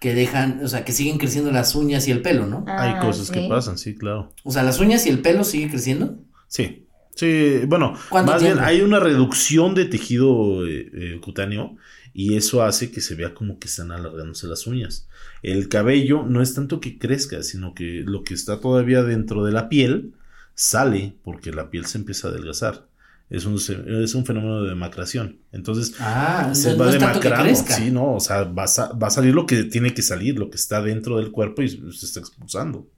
que 0.00 0.14
dejan, 0.14 0.60
o 0.64 0.68
sea, 0.68 0.82
que 0.82 0.92
siguen 0.92 1.18
creciendo 1.18 1.52
las 1.52 1.74
uñas 1.74 2.08
y 2.08 2.10
el 2.10 2.22
pelo, 2.22 2.46
¿no? 2.46 2.64
Hay 2.66 2.94
Ah, 2.96 3.00
cosas 3.00 3.30
que 3.30 3.46
pasan, 3.48 3.76
sí, 3.76 3.94
claro. 3.94 4.32
O 4.42 4.50
sea, 4.50 4.62
las 4.62 4.80
uñas 4.80 5.04
y 5.04 5.10
el 5.10 5.20
pelo 5.20 5.44
sigue 5.44 5.68
creciendo. 5.68 6.18
Sí. 6.48 6.84
Sí, 7.14 7.60
bueno, 7.66 7.94
¿Cuánto 8.08 8.32
más 8.32 8.42
bien 8.42 8.58
hay 8.60 8.80
una 8.80 8.98
reducción 8.98 9.74
de 9.74 9.84
tejido 9.84 10.66
eh, 10.66 10.90
eh, 10.92 11.20
cutáneo 11.22 11.76
y 12.14 12.36
eso 12.36 12.62
hace 12.62 12.90
que 12.90 13.02
se 13.02 13.14
vea 13.14 13.34
como 13.34 13.58
que 13.58 13.68
están 13.68 13.92
alargándose 13.92 14.46
las 14.46 14.66
uñas. 14.66 15.06
El 15.42 15.68
cabello 15.68 16.22
no 16.24 16.40
es 16.42 16.54
tanto 16.54 16.80
que 16.80 16.98
crezca, 16.98 17.42
sino 17.42 17.74
que 17.74 18.02
lo 18.06 18.22
que 18.22 18.32
está 18.34 18.60
todavía 18.60 19.02
dentro 19.02 19.44
de 19.44 19.52
la 19.52 19.68
piel 19.68 20.14
sale 20.54 21.14
porque 21.22 21.52
la 21.52 21.70
piel 21.70 21.84
se 21.86 21.98
empieza 21.98 22.28
a 22.28 22.30
adelgazar. 22.30 22.86
Es 23.28 23.44
un, 23.44 23.56
es 23.56 24.14
un 24.14 24.24
fenómeno 24.24 24.62
de 24.62 24.68
demacración. 24.68 25.40
Entonces 25.50 25.94
Ah, 25.98 26.52
se 26.54 26.72
no 26.72 26.78
va 26.78 26.92
demacrando. 26.92 27.54
Sí, 27.54 27.90
no, 27.90 28.14
o 28.14 28.20
sea, 28.20 28.44
va 28.44 28.64
a, 28.64 28.92
va 28.92 29.06
a 29.08 29.10
salir 29.10 29.34
lo 29.34 29.46
que 29.46 29.64
tiene 29.64 29.94
que 29.94 30.02
salir, 30.02 30.38
lo 30.38 30.48
que 30.48 30.56
está 30.56 30.80
dentro 30.80 31.16
del 31.18 31.32
cuerpo 31.32 31.62
y 31.62 31.68
se 31.68 32.06
está 32.06 32.20
expulsando. 32.20 32.88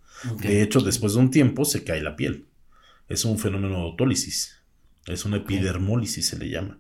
De 0.40 0.62
hecho, 0.62 0.80
después 0.80 1.14
de 1.14 1.20
un 1.20 1.30
tiempo 1.30 1.64
se 1.64 1.85
cae 1.85 2.02
la 2.02 2.16
piel. 2.16 2.47
Es 3.08 3.25
un 3.25 3.38
fenómeno 3.38 3.76
de 3.76 3.82
autólisis. 3.82 4.56
Es 5.06 5.25
una 5.25 5.38
epidermólisis, 5.38 6.26
se 6.26 6.38
le 6.38 6.50
llama. 6.50 6.78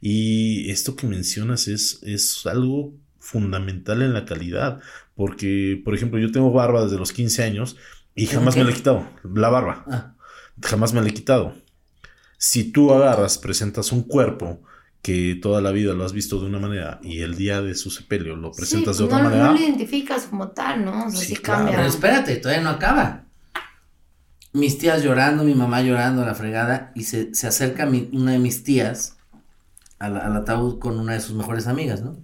Y 0.00 0.70
esto 0.70 0.94
que 0.94 1.06
mencionas 1.06 1.66
es, 1.66 2.00
es 2.02 2.46
algo 2.46 2.94
fundamental 3.18 4.02
en 4.02 4.12
la 4.12 4.24
calidad. 4.24 4.80
Porque, 5.16 5.80
por 5.84 5.94
ejemplo, 5.94 6.20
yo 6.20 6.30
tengo 6.30 6.52
barba 6.52 6.84
desde 6.84 6.98
los 6.98 7.12
15 7.12 7.42
años 7.42 7.76
y 8.14 8.26
¿Tengo 8.26 8.40
jamás 8.40 8.56
me 8.56 8.64
la 8.64 8.70
he 8.70 8.74
quitado. 8.74 9.08
La 9.34 9.48
barba. 9.48 9.84
Ah, 9.88 10.14
Jamás 10.62 10.92
me 10.92 11.00
la 11.02 11.08
he 11.08 11.14
quitado. 11.14 11.56
Si 12.46 12.64
tú 12.72 12.92
agarras, 12.92 13.38
presentas 13.38 13.90
un 13.90 14.02
cuerpo 14.02 14.60
que 15.00 15.38
toda 15.40 15.62
la 15.62 15.70
vida 15.70 15.94
lo 15.94 16.04
has 16.04 16.12
visto 16.12 16.38
de 16.40 16.46
una 16.46 16.58
manera 16.58 17.00
y 17.02 17.20
el 17.22 17.36
día 17.36 17.62
de 17.62 17.74
su 17.74 17.90
sepelio 17.90 18.36
lo 18.36 18.52
presentas 18.52 18.96
Sí, 18.96 19.02
de 19.02 19.06
otra 19.06 19.18
no, 19.18 19.24
manera. 19.24 19.44
No 19.46 19.52
lo 19.54 19.60
identificas 19.60 20.24
como 20.24 20.48
tal, 20.48 20.84
¿no? 20.84 21.06
O 21.06 21.10
sea, 21.10 21.20
Sí, 21.20 21.26
sí, 21.28 21.36
claro. 21.36 21.60
cambia. 21.60 21.76
pero 21.78 21.88
espérate, 21.88 22.36
todavía 22.36 22.62
no 22.62 22.68
acaba. 22.68 23.24
Mis 24.52 24.76
tías 24.78 25.02
llorando, 25.02 25.42
mi 25.42 25.54
mamá 25.54 25.80
llorando 25.82 26.22
a 26.22 26.26
la 26.26 26.34
fregada, 26.34 26.92
y 26.94 27.04
se, 27.04 27.34
se 27.34 27.46
acerca 27.46 27.86
mi- 27.86 28.10
una 28.12 28.32
de 28.32 28.38
mis 28.38 28.62
tías 28.62 29.16
al, 29.98 30.16
al 30.18 30.36
ataúd 30.36 30.78
con 30.78 30.98
una 31.00 31.14
de 31.14 31.20
sus 31.20 31.34
mejores 31.36 31.66
amigas, 31.66 32.02
¿no? 32.02 32.18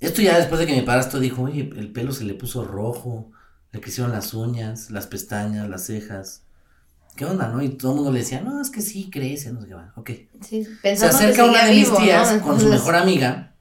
Esto 0.00 0.22
ya 0.22 0.36
después 0.38 0.60
de 0.60 0.66
que 0.66 0.74
mi 0.74 0.82
padrastro 0.82 1.20
dijo, 1.20 1.42
oye, 1.42 1.70
el 1.76 1.92
pelo 1.92 2.12
se 2.12 2.24
le 2.24 2.34
puso 2.34 2.64
rojo, 2.64 3.30
le 3.72 3.80
crecieron 3.80 4.12
las 4.12 4.34
uñas, 4.34 4.90
las 4.90 5.06
pestañas, 5.06 5.68
las 5.68 5.86
cejas. 5.86 6.42
¿Qué 7.16 7.24
onda, 7.24 7.48
no? 7.48 7.62
Y 7.62 7.70
todo 7.70 7.92
el 7.92 7.96
mundo 7.96 8.12
le 8.12 8.20
decía, 8.20 8.40
no, 8.40 8.60
es 8.60 8.70
que 8.70 8.80
sí 8.80 9.10
crece, 9.10 9.52
no 9.52 9.60
sé 9.60 9.68
qué 9.68 9.74
va. 9.74 9.92
Ok. 9.96 10.10
Sí, 10.40 10.64
Se 10.64 10.80
que 10.80 10.90
acerca 10.90 11.44
una 11.44 11.64
de 11.66 11.72
mis 11.72 11.94
tías 11.94 12.40
con 12.42 12.58
su 12.58 12.68
mejor 12.68 12.96
amiga 12.96 13.52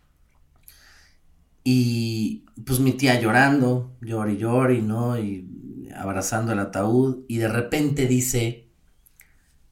y 1.64 2.46
pues 2.66 2.80
mi 2.80 2.94
tía 2.94 3.20
llorando, 3.20 3.96
llora 4.02 4.32
y 4.32 4.38
llora 4.38 4.74
y 4.74 4.82
no, 4.82 5.18
y 5.18 5.90
abrazando 5.96 6.54
el 6.54 6.60
ataúd 6.60 7.26
y 7.28 7.38
de 7.38 7.48
repente 7.48 8.08
dice, 8.08 8.70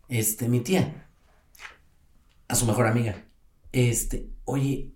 este, 0.07 0.47
mi 0.49 0.59
tía, 0.59 1.07
a 2.47 2.55
su 2.55 2.65
mejor 2.65 2.87
amiga, 2.87 3.25
este, 3.71 4.29
oye, 4.45 4.93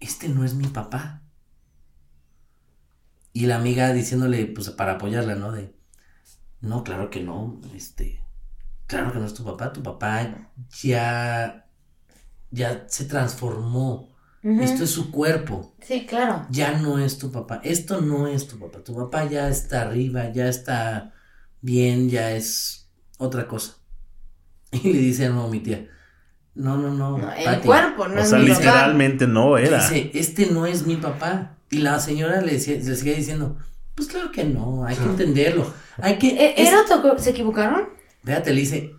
este 0.00 0.28
no 0.28 0.44
es 0.44 0.54
mi 0.54 0.66
papá. 0.66 1.22
Y 3.32 3.46
la 3.46 3.56
amiga 3.56 3.92
diciéndole, 3.92 4.46
pues 4.46 4.70
para 4.70 4.92
apoyarla, 4.92 5.36
¿no? 5.36 5.52
De, 5.52 5.77
no, 6.60 6.82
claro 6.84 7.10
que 7.10 7.20
no, 7.22 7.60
este, 7.74 8.20
claro 8.86 9.12
que 9.12 9.18
no 9.18 9.26
es 9.26 9.34
tu 9.34 9.44
papá, 9.44 9.72
tu 9.72 9.82
papá 9.82 10.50
ya, 10.82 11.66
ya 12.50 12.84
se 12.88 13.04
transformó. 13.04 14.08
Esto 14.40 14.84
es 14.84 14.90
su 14.90 15.10
cuerpo. 15.10 15.74
Sí, 15.82 16.06
claro. 16.06 16.46
Ya 16.48 16.78
no 16.78 16.98
es 16.98 17.18
tu 17.18 17.30
papá. 17.30 17.60
Esto 17.64 18.00
no 18.00 18.28
es 18.28 18.46
tu 18.46 18.58
papá. 18.58 18.82
Tu 18.84 18.94
papá 18.94 19.24
ya 19.26 19.48
está 19.48 19.82
arriba, 19.82 20.32
ya 20.32 20.48
está 20.48 21.12
bien, 21.60 22.08
ya 22.08 22.30
es 22.30 22.88
otra 23.18 23.46
cosa. 23.48 23.74
Y 24.72 24.92
le 24.92 25.00
dice 25.00 25.28
no 25.28 25.48
mi 25.48 25.60
tía. 25.60 25.88
No, 26.54 26.76
no, 26.76 26.94
no. 26.94 27.18
No, 27.18 27.32
el 27.32 27.44
Pati". 27.44 27.66
cuerpo, 27.66 28.08
no 28.08 28.14
o 28.14 28.18
es 28.22 28.28
sea, 28.30 28.38
mi 28.38 28.48
papá. 28.48 28.60
literalmente 28.60 29.26
no 29.26 29.58
era. 29.58 29.78
Dice, 29.88 30.10
este 30.14 30.46
no 30.46 30.66
es 30.66 30.86
mi 30.86 30.96
papá. 30.96 31.56
Y 31.70 31.78
la 31.78 31.98
señora 32.00 32.40
le, 32.40 32.52
decía, 32.52 32.74
le 32.76 32.96
seguía 32.96 33.14
diciendo, 33.16 33.58
pues 33.98 34.08
claro 34.08 34.30
que 34.30 34.44
no, 34.44 34.84
hay 34.84 34.94
que 34.96 35.02
entenderlo. 35.04 35.66
Hay 36.00 36.16
que... 36.18 36.28
¿E- 36.28 36.54
es- 36.62 36.68
¿Era 36.68 36.82
¿Se 37.18 37.30
equivocaron? 37.30 37.88
Fíjate, 38.24 38.52
le 38.54 38.60
dice, 38.60 38.92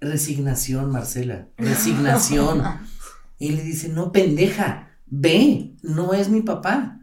resignación, 0.00 0.90
Marcela, 0.90 1.48
resignación. 1.58 2.62
y 3.38 3.50
le 3.52 3.62
dice, 3.62 3.90
no, 3.90 4.12
pendeja, 4.12 4.88
ve, 5.06 5.74
no 5.82 6.14
es 6.14 6.30
mi 6.30 6.40
papá. 6.40 7.00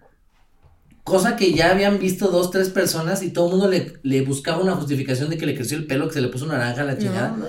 Cosa 1.03 1.35
que 1.35 1.53
ya 1.53 1.69
habían 1.69 1.99
visto 1.99 2.29
dos, 2.29 2.49
tres 2.49 2.69
personas 2.69 3.21
y 3.21 3.29
todo 3.31 3.45
el 3.45 3.51
mundo 3.51 3.69
le, 3.69 3.99
le 4.01 4.21
buscaba 4.23 4.63
una 4.63 4.75
justificación 4.75 5.29
de 5.29 5.37
que 5.37 5.45
le 5.45 5.53
creció 5.55 5.77
el 5.77 5.85
pelo, 5.85 6.07
que 6.07 6.13
se 6.15 6.21
le 6.21 6.29
puso 6.29 6.47
naranja 6.47 6.81
a 6.81 6.85
la 6.85 6.97
chingada. 6.97 7.35
No, 7.37 7.45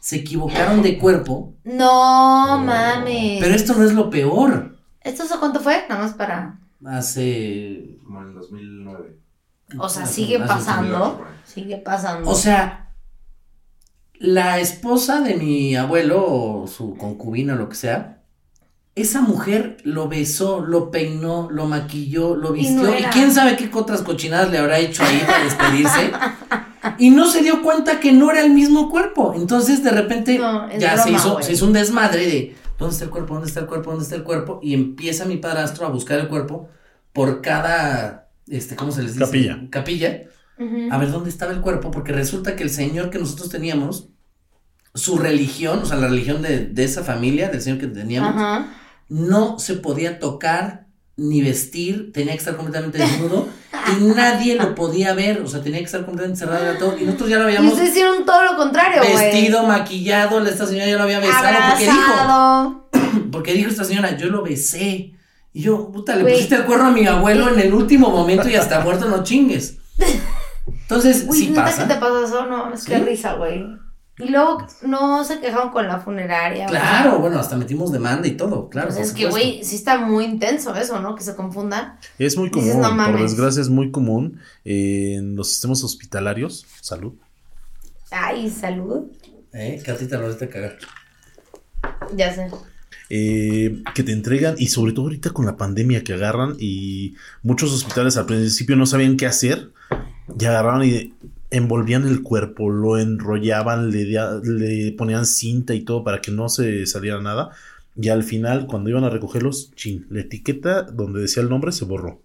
Se 0.00 0.16
equivocaron 0.16 0.82
de 0.82 0.98
cuerpo, 0.98 1.54
no 1.64 2.58
mames. 2.58 3.38
pero 3.40 3.54
esto 3.54 3.74
no 3.74 3.84
es 3.84 3.94
lo 3.94 4.10
peor. 4.10 4.76
¿Esto 5.00 5.22
hace 5.22 5.38
cuánto 5.38 5.60
fue? 5.60 5.84
Nada 5.88 6.02
más 6.02 6.12
para. 6.14 6.58
Hace... 6.84 7.96
Como 8.04 8.20
en 8.22 8.28
el 8.28 8.34
2009. 8.34 9.18
O 9.78 9.88
sea, 9.88 10.06
sigue 10.06 10.38
pasando. 10.38 11.24
Sigue 11.44 11.76
pasando. 11.78 12.30
O 12.30 12.34
sea, 12.34 12.92
la 14.18 14.58
esposa 14.60 15.20
de 15.20 15.34
mi 15.34 15.76
abuelo 15.76 16.24
o 16.26 16.66
su 16.66 16.96
concubina 16.96 17.54
o 17.54 17.56
lo 17.56 17.68
que 17.68 17.76
sea, 17.76 18.22
esa 18.94 19.20
mujer 19.20 19.76
lo 19.84 20.08
besó, 20.08 20.60
lo 20.60 20.90
peinó, 20.90 21.48
lo 21.50 21.66
maquilló, 21.66 22.34
lo 22.34 22.54
Y 22.56 22.60
vistió 22.60 22.82
no 22.82 22.98
y, 22.98 23.02
quién 23.12 23.30
sabe 23.30 23.56
qué 23.56 23.70
otras 23.74 24.02
cochinadas 24.02 24.50
le 24.50 24.58
habrá 24.58 24.78
hecho 24.78 25.02
ahí 25.02 25.22
para 25.26 25.44
despedirse. 25.44 26.12
y 26.98 27.10
no 27.10 27.30
se 27.30 27.42
dio 27.42 27.62
cuenta 27.62 28.00
que 28.00 28.12
no 28.12 28.30
era 28.30 28.40
el 28.40 28.52
mismo 28.52 28.90
cuerpo. 28.90 29.34
Entonces 29.36 29.84
de 29.84 29.90
repente 29.90 30.38
No, 30.38 30.70
ya 30.78 30.96
se, 30.96 31.10
hizo, 31.10 31.42
se 31.42 31.52
hizo 31.52 31.66
un 31.66 31.74
desmadre 31.74 32.26
de 32.26 32.56
¿dónde 32.78 32.94
está 32.94 33.04
el 33.04 33.10
cuerpo? 33.10 33.34
¿Dónde 33.34 33.48
está 33.48 33.60
el 33.60 33.66
cuerpo? 33.66 33.90
¿Dónde 33.90 34.04
está 34.04 34.16
el 34.16 34.24
cuerpo? 34.24 34.60
Y 34.62 34.72
empieza 34.72 35.26
mi 35.26 35.36
padrastro 35.36 35.86
a 35.86 35.90
buscar 35.90 36.18
el 36.18 36.28
cuerpo 36.28 36.70
por 37.12 37.42
cada, 37.42 38.25
este, 38.48 38.76
¿cómo 38.76 38.92
se 38.92 39.02
les 39.02 39.14
dice? 39.14 39.24
Capilla. 39.24 39.66
Capilla 39.70 40.22
a 40.90 40.98
ver 40.98 41.12
dónde 41.12 41.30
estaba 41.30 41.52
el 41.52 41.60
cuerpo, 41.60 41.90
porque 41.90 42.12
resulta 42.12 42.56
que 42.56 42.62
el 42.62 42.70
señor 42.70 43.10
que 43.10 43.18
nosotros 43.18 43.50
teníamos, 43.50 44.08
su 44.94 45.18
religión, 45.18 45.80
o 45.82 45.86
sea, 45.86 45.98
la 45.98 46.08
religión 46.08 46.40
de, 46.40 46.66
de 46.66 46.84
esa 46.84 47.04
familia, 47.04 47.48
del 47.50 47.60
señor 47.60 47.78
que 47.78 47.86
teníamos, 47.86 48.64
no 49.08 49.58
se 49.58 49.74
podía 49.74 50.18
tocar 50.18 50.86
ni 51.18 51.42
vestir, 51.42 52.12
tenía 52.12 52.32
que 52.32 52.38
estar 52.38 52.56
completamente 52.56 52.98
desnudo 53.02 53.48
y 53.98 54.04
nadie 54.04 54.54
lo 54.54 54.74
podía 54.74 55.12
ver, 55.12 55.42
o 55.42 55.48
sea, 55.48 55.62
tenía 55.62 55.80
que 55.80 55.84
estar 55.84 56.04
completamente 56.04 56.40
cerrado 56.40 56.70
el 56.70 56.76
ataúd, 56.76 56.98
y 56.98 57.04
nosotros 57.04 57.28
ya 57.28 57.36
lo 57.36 57.44
Y 57.44 57.46
habíamos 57.48 57.72
ustedes 57.72 57.90
hicieron 57.90 58.24
todo 58.24 58.42
lo 58.44 58.56
contrario, 58.56 59.02
güey. 59.02 59.32
vestido, 59.32 59.62
maquillado, 59.64 60.44
esta 60.46 60.66
señora 60.66 60.88
ya 60.88 60.96
lo 60.96 61.02
había 61.02 61.20
besado, 61.20 61.68
porque 61.70 61.84
dijo, 61.84 62.88
porque 63.32 63.52
dijo 63.52 63.68
esta 63.68 63.84
señora, 63.84 64.16
yo 64.16 64.28
lo 64.28 64.42
besé. 64.42 65.12
Y 65.56 65.62
yo, 65.62 65.90
puta, 65.90 66.14
le 66.16 66.20
Güey. 66.22 66.34
pusiste 66.34 66.56
el 66.56 66.64
cuerno 66.66 66.88
a 66.88 66.90
mi 66.90 67.06
abuelo 67.06 67.48
en 67.48 67.58
el 67.58 67.72
último 67.72 68.10
momento 68.10 68.46
y 68.46 68.56
hasta 68.56 68.80
muerto 68.80 69.08
no 69.08 69.22
chingues. 69.24 69.78
Entonces, 70.66 71.24
Uy, 71.26 71.38
sí 71.38 71.48
neta 71.48 71.64
pasa. 71.64 71.88
que 71.88 71.94
te 71.94 71.98
pasó 72.00 72.24
eso, 72.24 72.44
no, 72.46 72.74
es 72.74 72.84
que 72.84 72.98
risa, 72.98 73.34
güey. 73.36 73.64
Y 74.18 74.28
luego 74.28 74.66
no 74.82 75.24
se 75.24 75.40
quejaron 75.40 75.70
con 75.70 75.86
la 75.88 75.98
funeraria. 75.98 76.66
güey. 76.66 76.78
Claro, 76.78 77.20
bueno, 77.20 77.38
hasta 77.38 77.56
metimos 77.56 77.90
demanda 77.90 78.28
y 78.28 78.32
todo, 78.36 78.68
claro. 78.68 78.88
Pues 78.88 79.00
es 79.08 79.12
que, 79.14 79.30
güey, 79.30 79.64
sí 79.64 79.76
está 79.76 79.98
muy 79.98 80.26
intenso 80.26 80.74
eso, 80.74 81.00
¿no? 81.00 81.14
Que 81.14 81.22
se 81.22 81.34
confundan. 81.34 81.98
Es 82.18 82.36
muy 82.36 82.50
Dices, 82.50 82.72
común, 82.74 82.82
"No 82.82 82.88
por 82.88 82.96
mames". 82.96 83.22
desgracia 83.22 83.62
es 83.62 83.70
muy 83.70 83.90
común 83.90 84.38
en 84.64 85.36
los 85.36 85.48
sistemas 85.50 85.82
hospitalarios. 85.84 86.66
Salud. 86.82 87.14
Ay, 88.10 88.50
salud. 88.50 89.04
Eh, 89.54 89.80
que 89.82 89.90
a 89.90 89.96
ti 89.96 90.06
te 90.06 90.18
lo 90.18 90.28
vas 90.28 90.40
a 90.42 90.48
cagar. 90.48 90.76
Ya 92.14 92.34
sé. 92.34 92.50
Eh, 93.10 93.82
que 93.94 94.02
te 94.02 94.12
entregan 94.12 94.56
y 94.58 94.68
sobre 94.68 94.92
todo 94.92 95.06
ahorita 95.06 95.30
con 95.30 95.46
la 95.46 95.56
pandemia 95.56 96.04
que 96.04 96.14
agarran 96.14 96.56
y 96.58 97.14
muchos 97.42 97.72
hospitales 97.72 98.16
al 98.16 98.26
principio 98.26 98.76
no 98.76 98.86
sabían 98.86 99.16
qué 99.16 99.26
hacer 99.26 99.70
y 100.38 100.44
agarraron 100.44 100.84
y 100.84 101.14
envolvían 101.50 102.06
el 102.06 102.22
cuerpo, 102.22 102.70
lo 102.70 102.98
enrollaban, 102.98 103.90
le, 103.90 104.04
le 104.04 104.92
ponían 104.92 105.26
cinta 105.26 105.74
y 105.74 105.80
todo 105.80 106.02
para 106.02 106.20
que 106.20 106.32
no 106.32 106.48
se 106.48 106.86
saliera 106.86 107.20
nada 107.20 107.50
y 108.00 108.08
al 108.08 108.22
final 108.22 108.66
cuando 108.66 108.90
iban 108.90 109.04
a 109.04 109.10
recogerlos, 109.10 109.72
chin, 109.74 110.06
la 110.10 110.20
etiqueta 110.20 110.82
donde 110.82 111.20
decía 111.20 111.42
el 111.42 111.48
nombre 111.48 111.72
se 111.72 111.84
borró. 111.84 112.20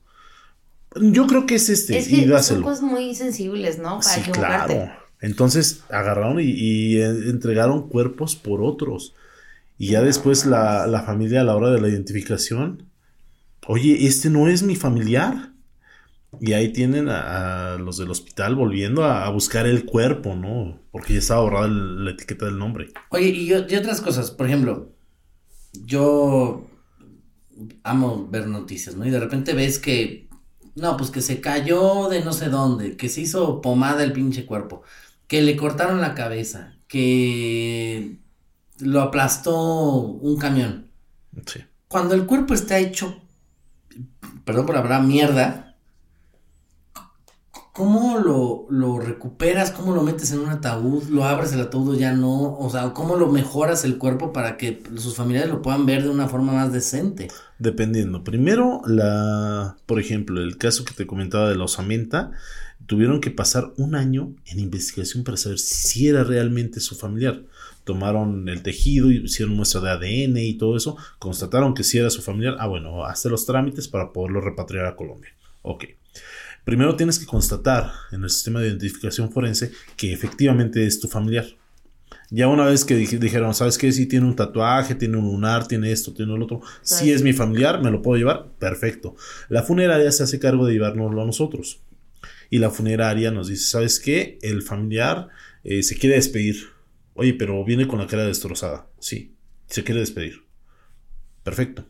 Yo 0.96 1.26
creo 1.28 1.46
que 1.46 1.56
es 1.56 1.70
este 1.70 1.98
es 1.98 2.12
y 2.12 2.28
que 2.28 2.44
son 2.44 2.64
cosas 2.64 2.82
muy 2.82 3.16
sensibles, 3.16 3.78
¿no? 3.80 4.00
Para 4.02 4.24
Sí, 4.24 4.32
claro. 4.32 4.92
Entonces 5.22 5.84
agarraron 5.90 6.40
y, 6.40 6.46
y, 6.46 6.98
eh, 6.98 7.06
entregaron 7.06 7.88
cuerpos 7.88 8.36
por 8.36 8.62
otros. 8.62 9.14
Y 9.82 9.88
ya 9.88 10.04
después 10.04 10.46
la, 10.46 10.86
la 10.86 11.02
familia 11.02 11.42
a 11.42 11.44
la 11.44 11.56
hora 11.56 11.72
de 11.72 11.82
la 11.82 11.90
identificación, 11.90 12.92
oye, 13.66 14.06
este 14.06 14.30
no 14.30 14.48
es 14.48 14.62
mi 14.62 14.76
familiar. 14.76 15.54
Y 16.40 16.54
ahí 16.54 16.72
tienen 16.72 17.10
a, 17.10 17.78
los 17.80 17.98
del 17.98 18.12
hospital 18.12 18.54
volviendo 18.54 19.04
a, 19.04 19.28
buscar 19.32 19.66
el 19.66 19.86
cuerpo, 19.86 20.36
¿no? 20.36 20.80
Porque 20.92 21.14
ya 21.14 21.20
estaba 21.20 21.42
borrada 21.42 21.68
la 21.68 22.12
etiqueta 22.12 22.46
del 22.46 22.60
nombre. 22.60 22.90
Oye, 23.10 23.30
y, 23.30 23.50
y 23.50 23.54
otras 23.54 24.02
cosas, 24.02 24.30
por 24.30 24.46
ejemplo, 24.46 24.92
yo 25.74 26.70
amo 27.82 28.28
ver 28.30 28.46
noticias, 28.46 28.96
¿no? 28.96 29.04
Y 29.08 29.10
de 29.10 29.20
repente 29.20 29.56
ves 29.56 29.80
que, 29.80 30.30
no, 30.76 30.96
pues 30.96 31.10
que 31.10 31.22
se 31.22 31.42
cayó 31.42 32.08
de 32.08 32.24
no 32.24 32.34
sé 32.34 32.50
dónde, 32.50 32.98
que 32.98 33.10
se 33.10 33.22
hizo 33.22 33.62
pomada 33.62 34.04
el 34.04 34.14
pinche 34.14 34.46
cuerpo, 34.46 34.84
que 35.26 35.42
le 35.42 35.56
cortaron 35.56 36.02
la 36.02 36.14
cabeza, 36.14 36.78
que 36.88 38.22
lo 38.82 39.02
aplastó 39.02 40.00
un 40.00 40.38
camión. 40.38 40.88
Sí. 41.46 41.62
Cuando 41.88 42.16
el 42.16 42.26
cuerpo 42.26 42.54
está 42.54 42.80
hecho, 42.80 43.22
perdón 44.46 44.66
por 44.66 44.78
hablar 44.78 45.04
mierda, 45.04 45.76
¿cómo 47.74 48.20
lo, 48.20 48.66
lo 48.70 49.00
recuperas? 49.00 49.72
¿Cómo 49.72 49.94
lo 49.94 50.04
metes 50.04 50.32
en 50.32 50.40
un 50.40 50.50
ataúd? 50.50 51.04
¿Lo 51.10 51.24
abres 51.26 51.54
el 51.54 51.62
ataúd 51.62 51.96
o 51.96 51.98
ya 51.98 52.14
no? 52.14 52.58
O 52.58 52.70
sea, 52.70 52.94
¿cómo 52.94 53.16
lo 53.16 53.28
mejoras 53.28 53.84
el 53.86 53.98
cuerpo 53.98 54.34
para 54.34 54.58
que 54.58 54.84
sus 54.98 55.16
familiares 55.16 55.50
lo 55.50 55.62
puedan 55.62 55.86
ver 55.86 56.04
de 56.04 56.10
una 56.10 56.28
forma 56.28 56.54
más 56.54 56.72
decente? 56.72 57.30
Dependiendo. 57.60 58.24
Primero, 58.24 58.82
la, 58.86 59.78
por 59.86 60.00
ejemplo, 60.00 60.42
el 60.42 60.58
caso 60.58 60.86
que 60.86 60.94
te 60.94 61.08
comentaba 61.08 61.50
de 61.50 61.56
la 61.56 61.66
osamenta, 61.66 62.32
tuvieron 62.86 63.22
que 63.22 63.32
pasar 63.32 63.74
un 63.78 63.96
año 63.96 64.36
en 64.46 64.60
investigación 64.60 65.24
para 65.24 65.38
saber 65.38 65.60
si 65.60 66.08
era 66.08 66.24
realmente 66.24 66.80
su 66.80 66.96
familiar. 66.96 67.44
Tomaron 67.84 68.48
el 68.50 68.62
tejido 68.62 69.12
y 69.12 69.24
hicieron 69.24 69.56
muestra 69.56 69.82
de 69.82 69.90
ADN 69.90 70.38
y 70.38 70.54
todo 70.56 70.78
eso, 70.78 70.98
constataron 71.20 71.74
que 71.74 71.84
sí 71.84 71.98
era 71.98 72.10
su 72.10 72.22
familiar. 72.22 72.56
Ah, 72.60 72.68
bueno, 72.68 73.06
hasta 73.06 73.30
los 73.30 73.46
trámites 73.46 73.88
para 73.88 74.12
poderlo 74.14 74.42
repatriar 74.42 74.86
a 74.86 74.96
Colombia. 74.96 75.32
Ok. 75.64 75.86
Primero 76.64 76.96
tienes 76.96 77.18
que 77.18 77.26
constatar 77.26 77.92
en 78.12 78.24
el 78.24 78.30
sistema 78.30 78.60
de 78.62 78.68
identificación 78.68 79.32
forense 79.32 79.72
que 79.98 80.14
efectivamente 80.14 80.86
es 80.86 81.00
tu 81.00 81.08
familiar. 81.08 81.46
Ya 82.30 82.48
una 82.48 82.66
vez 82.66 82.86
que 82.86 82.96
dij- 82.98 83.20
dijeron, 83.20 83.54
¿sabes 83.54 83.78
qué? 83.78 83.92
Si 83.92 84.06
tiene 84.06 84.26
un 84.28 84.36
tatuaje, 84.36 84.96
tiene 84.96 85.18
un 85.18 85.26
lunar, 85.26 85.68
tiene 85.68 85.92
esto, 85.92 86.14
tiene 86.14 86.38
lo 86.38 86.46
otro. 86.46 86.62
Si 86.82 87.12
es 87.12 87.24
mi 87.24 87.34
familiar, 87.34 87.82
me 87.82 87.90
lo 87.92 88.02
puedo 88.02 88.18
llevar. 88.18 88.48
Perfecto. 88.60 89.16
La 89.50 89.64
funeraria 89.64 90.12
se 90.12 90.24
hace 90.24 90.40
cargo 90.40 90.66
de 90.66 90.74
llevárnoslo 90.74 91.22
a 91.22 91.26
nosotros. 91.26 91.80
Y 92.50 92.60
la 92.60 92.70
funeraria 92.70 93.32
nos 93.32 93.48
dice, 93.48 93.66
¿sabes 93.66 94.00
qué? 94.00 94.38
El 94.42 94.62
familiar 94.62 95.30
eh, 95.64 95.84
se 95.84 95.98
quiere 95.98 96.16
despedir. 96.16 96.68
Oye, 97.14 97.34
pero 97.34 97.64
viene 97.66 97.88
con 97.88 98.00
la 98.00 98.08
cara 98.08 98.26
destrozada. 98.26 98.88
Sí, 99.00 99.36
se 99.68 99.84
quiere 99.84 100.00
despedir. 100.02 100.44
Perfecto. 101.44 101.86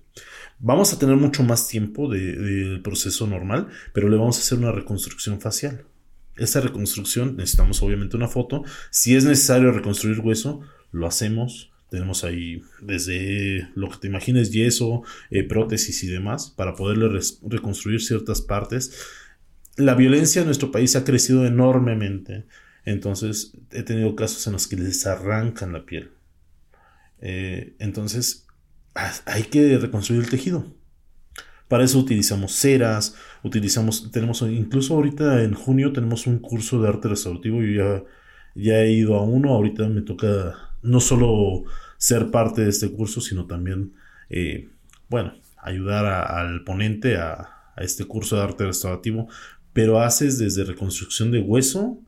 Vamos 0.59 0.93
a 0.93 0.99
tener 0.99 1.15
mucho 1.15 1.43
más 1.43 1.67
tiempo 1.67 2.09
de- 2.09 2.35
del 2.35 2.81
proceso 2.81 3.27
normal, 3.27 3.67
pero 3.93 4.09
le 4.09 4.17
vamos 4.17 4.37
a 4.37 4.41
hacer 4.41 4.57
una 4.57 4.71
reconstrucción 4.71 5.41
facial. 5.41 5.85
Esta 6.37 6.61
reconstrucción 6.61 7.35
necesitamos 7.35 7.81
obviamente 7.83 8.15
una 8.15 8.27
foto. 8.27 8.63
Si 8.89 9.15
es 9.15 9.25
necesario 9.25 9.71
reconstruir 9.71 10.19
hueso, 10.19 10.61
lo 10.91 11.05
hacemos. 11.07 11.71
Tenemos 11.89 12.23
ahí 12.23 12.61
desde 12.81 13.67
lo 13.75 13.89
que 13.89 13.97
te 13.97 14.07
imagines, 14.07 14.51
yeso, 14.51 15.03
eh, 15.29 15.43
prótesis 15.43 16.03
y 16.03 16.07
demás, 16.07 16.53
para 16.55 16.73
poderle 16.73 17.09
reconstruir 17.45 18.01
ciertas 18.01 18.41
partes. 18.41 18.95
La 19.75 19.93
violencia 19.95 20.39
en 20.41 20.45
nuestro 20.45 20.71
país 20.71 20.95
ha 20.95 21.03
crecido 21.03 21.45
enormemente. 21.45 22.45
Entonces 22.85 23.53
he 23.71 23.83
tenido 23.83 24.15
casos 24.15 24.45
en 24.47 24.53
los 24.53 24.67
que 24.67 24.75
les 24.75 25.05
arrancan 25.05 25.73
la 25.73 25.85
piel. 25.85 26.11
Eh, 27.21 27.75
entonces 27.79 28.47
hay 29.25 29.43
que 29.43 29.77
reconstruir 29.77 30.21
el 30.21 30.29
tejido. 30.29 30.65
Para 31.67 31.85
eso 31.85 31.99
utilizamos 31.99 32.53
ceras, 32.53 33.15
utilizamos, 33.43 34.11
tenemos 34.11 34.41
incluso 34.41 34.95
ahorita 34.95 35.43
en 35.43 35.53
junio 35.53 35.93
tenemos 35.93 36.27
un 36.27 36.39
curso 36.39 36.81
de 36.81 36.89
arte 36.89 37.07
restaurativo. 37.07 37.61
Yo 37.61 37.71
ya, 37.71 38.03
ya 38.55 38.81
he 38.81 38.91
ido 38.91 39.15
a 39.15 39.23
uno, 39.23 39.53
ahorita 39.53 39.87
me 39.87 40.01
toca 40.01 40.55
no 40.81 40.99
solo 40.99 41.63
ser 41.97 42.31
parte 42.31 42.63
de 42.63 42.69
este 42.69 42.91
curso, 42.91 43.21
sino 43.21 43.45
también, 43.45 43.93
eh, 44.29 44.69
bueno, 45.07 45.33
ayudar 45.57 46.05
al 46.05 46.63
ponente 46.65 47.15
a, 47.15 47.35
a 47.75 47.83
este 47.83 48.03
curso 48.05 48.35
de 48.35 48.41
arte 48.41 48.65
restaurativo. 48.65 49.29
Pero 49.71 50.01
haces 50.01 50.39
desde 50.39 50.65
reconstrucción 50.65 51.31
de 51.31 51.39
hueso, 51.39 52.01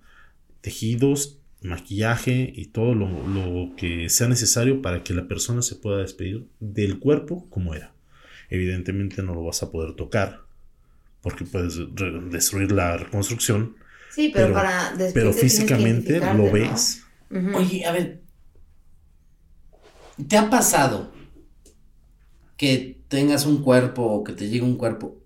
tejidos, 0.63 1.38
maquillaje 1.62 2.52
y 2.56 2.65
todo 2.67 2.95
lo, 2.95 3.08
lo 3.28 3.76
que 3.76 4.10
sea 4.10 4.28
necesario 4.28 4.82
para 4.82 5.04
que 5.04 5.13
la 5.13 5.28
persona 5.28 5.62
se 5.62 5.76
pueda 5.76 5.99
despedir 5.99 6.47
del 6.60 6.99
cuerpo 6.99 7.47
como 7.52 7.76
era. 7.76 7.93
Evidentemente 8.49 9.21
no 9.23 9.36
lo 9.36 9.43
vas 9.45 9.62
a 9.63 9.71
poder 9.71 9.93
tocar 9.95 10.41
porque 11.21 11.45
puedes 11.45 11.80
destruir 12.32 12.71
la 12.71 12.97
reconstrucción, 12.97 13.76
Sí, 14.12 14.30
pero, 14.34 14.47
Pero- 14.47 14.56
para 14.56 14.93
pero 15.13 15.34
físicamente 15.34 16.19
lo 16.19 16.34
¿no? 16.36 16.52
ves. 16.52 17.04
Oye, 17.56 17.86
a 17.86 17.91
ver, 17.91 18.21
¿te 20.28 20.38
ha 20.38 20.49
pasado 20.49 21.12
que 22.58 23.02
tengas 23.08 23.45
un 23.45 23.63
cuerpo 23.63 24.04
o 24.04 24.23
que 24.23 24.34
te 24.34 24.47
llegue 24.49 24.63
un 24.63 24.78
cuerpo 24.78 25.17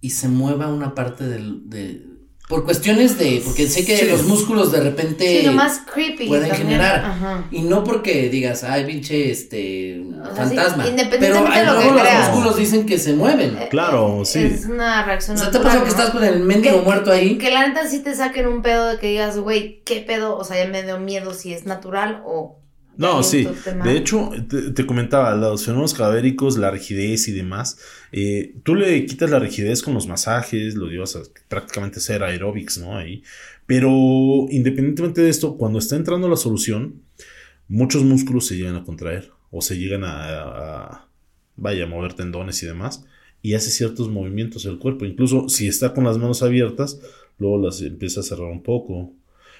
y 0.00 0.10
se 0.10 0.28
mueva 0.28 0.68
una 0.72 0.94
parte 0.94 1.26
del... 1.26 1.68
De, 1.68 2.06
por 2.50 2.64
cuestiones 2.66 3.16
de... 3.18 3.40
Porque 3.42 3.66
sé 3.68 3.86
que 3.86 3.96
Sí. 3.96 4.06
los 4.06 4.24
músculos 4.24 4.70
de 4.72 4.80
repente... 4.80 5.40
Sí, 5.40 5.46
lo 5.46 5.52
más 5.52 5.80
creepy. 5.90 6.26
pueden 6.26 6.48
también. 6.50 6.68
generar. 6.68 6.96
Ajá. 7.04 7.44
Y 7.50 7.62
no 7.62 7.82
porque 7.84 8.28
digas, 8.28 8.62
ay, 8.64 8.84
pinche, 8.84 9.30
este, 9.30 10.02
O 10.20 10.24
sea, 10.34 10.44
fantasma. 10.46 10.84
sí, 10.84 10.92
pero 11.08 11.20
de 11.22 11.28
lo 11.30 11.40
luego 11.72 11.80
que 11.80 11.90
los 11.92 12.00
creas. 12.02 12.28
músculos 12.30 12.56
dicen 12.58 12.84
que 12.84 12.98
se 12.98 13.14
mueven. 13.14 13.56
Eh, 13.56 13.68
Claro, 13.70 14.20
eh, 14.22 14.26
sí. 14.26 14.38
Es 14.40 14.66
una 14.66 15.02
reacción 15.06 15.36
o 15.36 15.40
sea, 15.40 15.50
¿te 15.50 15.58
natural, 15.58 15.62
pasado 15.78 15.84
que 15.84 15.90
¿no? 15.90 15.96
estás 15.96 16.10
con 16.10 16.24
el 16.24 16.40
mendigo 16.40 16.76
Que- 16.80 16.82
muerto 16.84 17.10
ahí? 17.12 17.38
Que 17.38 17.50
la 17.50 17.66
neta 17.68 17.86
sí 17.88 18.00
te 18.00 18.14
saquen 18.14 18.46
un 18.48 18.60
pedo 18.62 18.88
de 18.88 18.98
que 18.98 19.06
digas, 19.06 19.38
güey, 19.38 19.82
¿qué 19.84 20.00
pedo? 20.00 20.36
O 20.36 20.44
sea, 20.44 20.62
ya 20.62 20.68
me 20.70 20.82
dio 20.82 20.98
miedo 20.98 21.32
si 21.32 21.54
es 21.54 21.64
natural 21.66 22.20
o... 22.26 22.58
No, 22.96 23.22
sí. 23.22 23.44
De 23.84 23.96
hecho, 23.96 24.30
te, 24.48 24.72
te 24.72 24.86
comentaba, 24.86 25.34
los 25.34 25.64
fenómenos 25.64 25.94
cadavéricos, 25.94 26.58
la 26.58 26.70
rigidez 26.70 27.28
y 27.28 27.32
demás, 27.32 27.78
eh, 28.12 28.56
tú 28.62 28.74
le 28.74 29.06
quitas 29.06 29.30
la 29.30 29.38
rigidez 29.38 29.82
con 29.82 29.94
los 29.94 30.06
masajes, 30.06 30.74
lo 30.74 30.86
llevas 30.86 31.16
a 31.16 31.20
prácticamente 31.48 31.98
hacer 31.98 32.22
aeróbics, 32.22 32.78
¿no? 32.78 32.96
Ahí. 32.98 33.22
Pero 33.66 33.88
independientemente 34.50 35.22
de 35.22 35.30
esto, 35.30 35.56
cuando 35.56 35.78
está 35.78 35.96
entrando 35.96 36.28
la 36.28 36.36
solución, 36.36 37.02
muchos 37.68 38.04
músculos 38.04 38.46
se 38.46 38.56
llegan 38.56 38.76
a 38.76 38.84
contraer 38.84 39.30
o 39.50 39.62
se 39.62 39.78
llegan 39.78 40.04
a, 40.04 40.42
a- 40.42 41.08
vaya, 41.56 41.84
a 41.84 41.86
mover 41.86 42.14
tendones 42.14 42.62
y 42.62 42.66
demás, 42.66 43.04
y 43.42 43.54
hace 43.54 43.70
ciertos 43.70 44.08
movimientos 44.08 44.66
el 44.66 44.78
cuerpo. 44.78 45.04
Incluso 45.06 45.48
si 45.48 45.68
está 45.68 45.94
con 45.94 46.04
las 46.04 46.18
manos 46.18 46.42
abiertas, 46.42 47.00
luego 47.38 47.58
las 47.58 47.80
empieza 47.82 48.20
a 48.20 48.22
cerrar 48.24 48.48
un 48.50 48.62
poco. 48.62 49.12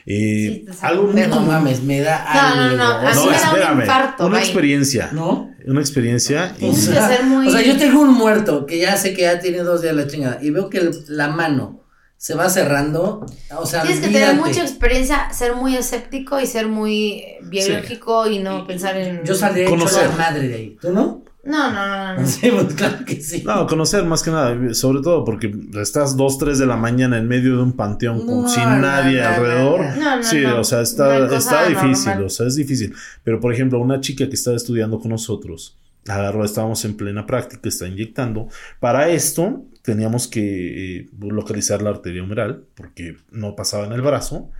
Eh, 0.06 0.64
Sí, 0.70 0.78
algo 0.82 1.04
muy. 1.08 1.20
No 1.22 1.30
común- 1.30 1.48
mames, 1.48 1.82
me 1.82 2.00
da 2.00 2.24
No, 2.34 2.56
no, 2.56 2.62
algo. 2.62 2.76
no, 2.76 3.00
mí 3.00 3.04
no, 3.04 3.04
me 3.04 3.12
da 3.14 3.22
un 3.28 3.34
espérame. 3.34 3.80
infarto, 3.80 4.26
una 4.26 4.36
bye. 4.36 4.44
experiencia. 4.44 5.10
¿No? 5.12 5.50
Una 5.66 5.80
experiencia. 5.80 6.54
y- 6.56 6.60
Tienes 6.60 6.88
que 6.88 6.94
ser 6.94 7.24
muy- 7.24 7.46
o 7.48 7.50
sea, 7.50 7.62
yo 7.62 7.76
tengo 7.76 8.00
un 8.00 8.14
muerto 8.14 8.64
que 8.66 8.78
ya 8.78 8.96
sé 8.96 9.12
que 9.14 9.22
ya 9.22 9.38
tiene 9.40 9.58
dos 9.58 9.82
días 9.82 9.94
la 9.94 10.06
chingada 10.06 10.38
y 10.42 10.50
veo 10.50 10.70
que 10.70 10.78
el- 10.78 11.04
la 11.08 11.28
mano 11.28 11.84
se 12.16 12.34
va 12.34 12.48
cerrando. 12.50 13.24
O 13.56 13.66
sea, 13.66 13.82
Tienes 13.82 14.00
que 14.00 14.08
tener 14.08 14.30
olvídate. 14.30 14.48
mucha 14.48 14.62
experiencia, 14.62 15.30
ser 15.32 15.54
muy 15.54 15.76
escéptico 15.76 16.40
y 16.40 16.46
ser 16.46 16.66
muy 16.68 17.24
biológico 17.42 18.26
y 18.28 18.38
no 18.40 18.66
pensar 18.66 18.96
en... 18.96 19.24
Yo 19.24 19.34
saldría 19.34 19.66
hecho 19.68 19.76
la 20.02 20.16
madre 20.16 20.48
de 20.48 20.54
ahí. 20.54 20.76
¿Tú 20.80 20.92
no? 20.92 21.24
No, 21.42 21.70
no, 21.72 21.87
no, 21.88 22.20
no. 22.20 22.26
Sí, 22.26 22.50
pues 22.50 22.74
claro 22.74 23.05
que 23.05 23.20
sí. 23.20 23.42
No, 23.44 23.66
conocer 23.66 24.05
más 24.05 24.22
que 24.22 24.31
nada, 24.31 24.74
sobre 24.74 25.03
todo 25.03 25.24
porque 25.24 25.50
estás 25.81 26.16
2, 26.16 26.38
3 26.38 26.59
de 26.59 26.66
la 26.66 26.76
mañana 26.76 27.16
en 27.18 27.29
medio 27.29 27.57
de 27.57 27.62
un 27.62 27.72
panteón 27.72 28.26
con, 28.26 28.42
No, 28.42 28.48
sin 28.48 28.64
no, 28.64 28.79
nadie 28.79 29.20
no, 29.22 29.29
alrededor. 29.29 29.81
no. 29.81 29.96
No, 29.96 30.16
no, 30.16 30.22
sí, 30.22 30.40
no. 30.40 30.61
o 30.61 30.64
sea, 30.64 30.83
está, 30.83 31.35
está 31.35 31.66
difícil, 31.68 32.09
normal. 32.09 32.24
o 32.26 32.29
sea, 32.31 32.46
es 32.46 32.57
difícil. 32.57 32.94
Pero 33.24 33.40
por 33.40 33.53
ejemplo, 33.55 33.79
una 33.81 34.00
chica 34.00 34.29
que 34.29 34.35
estaba 34.35 34.57
estudiando 34.57 34.98
con 35.00 35.11
nosotros, 35.11 35.79
agarró, 36.07 36.44
estábamos 36.44 36.85
en 36.85 36.96
plena 36.96 37.26
práctica, 37.26 37.68
está 37.68 37.87
inyectando. 37.87 38.48
Para 38.79 39.09
esto 39.09 39.64
teníamos 39.83 40.29
que 40.29 41.00
eh, 41.00 41.09
localizar 41.20 41.81
la 41.81 41.90
arteria 41.90 42.22
humeral 42.22 42.64
porque 42.74 43.16
no 43.31 43.57
pasaba 43.57 43.87
en 43.87 43.92
el 43.92 44.03
brazo 44.03 44.50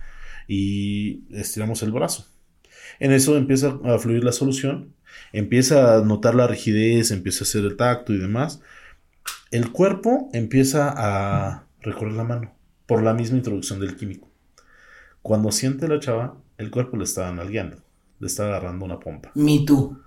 y 0.47 1.23
estiramos 1.31 1.83
el 1.83 1.91
brazo. 1.91 2.25
En 2.99 3.11
eso 3.11 3.37
empieza 3.37 3.77
a 3.83 3.97
fluir 3.97 4.23
la 4.23 4.31
solución, 4.31 4.93
empieza 5.33 5.97
a 5.97 6.01
notar 6.01 6.35
la 6.35 6.47
rigidez, 6.47 7.11
empieza 7.11 7.43
a 7.43 7.47
hacer 7.47 7.65
el 7.65 7.77
tacto 7.77 8.13
y 8.13 8.17
demás. 8.17 8.61
El 9.51 9.71
cuerpo 9.71 10.29
empieza 10.33 10.93
a 10.95 11.65
recorrer 11.81 12.13
la 12.13 12.23
mano 12.23 12.53
por 12.85 13.03
la 13.03 13.13
misma 13.13 13.37
introducción 13.37 13.79
del 13.79 13.95
químico. 13.95 14.29
Cuando 15.21 15.51
siente 15.51 15.87
la 15.87 15.99
chava, 15.99 16.35
el 16.57 16.71
cuerpo 16.71 16.97
le 16.97 17.03
estaba 17.03 17.31
nalgueando, 17.31 17.77
le 18.19 18.27
estaba 18.27 18.49
agarrando 18.49 18.85
una 18.85 18.99
pompa. 18.99 19.31
Me 19.35 19.63
too. 19.65 19.99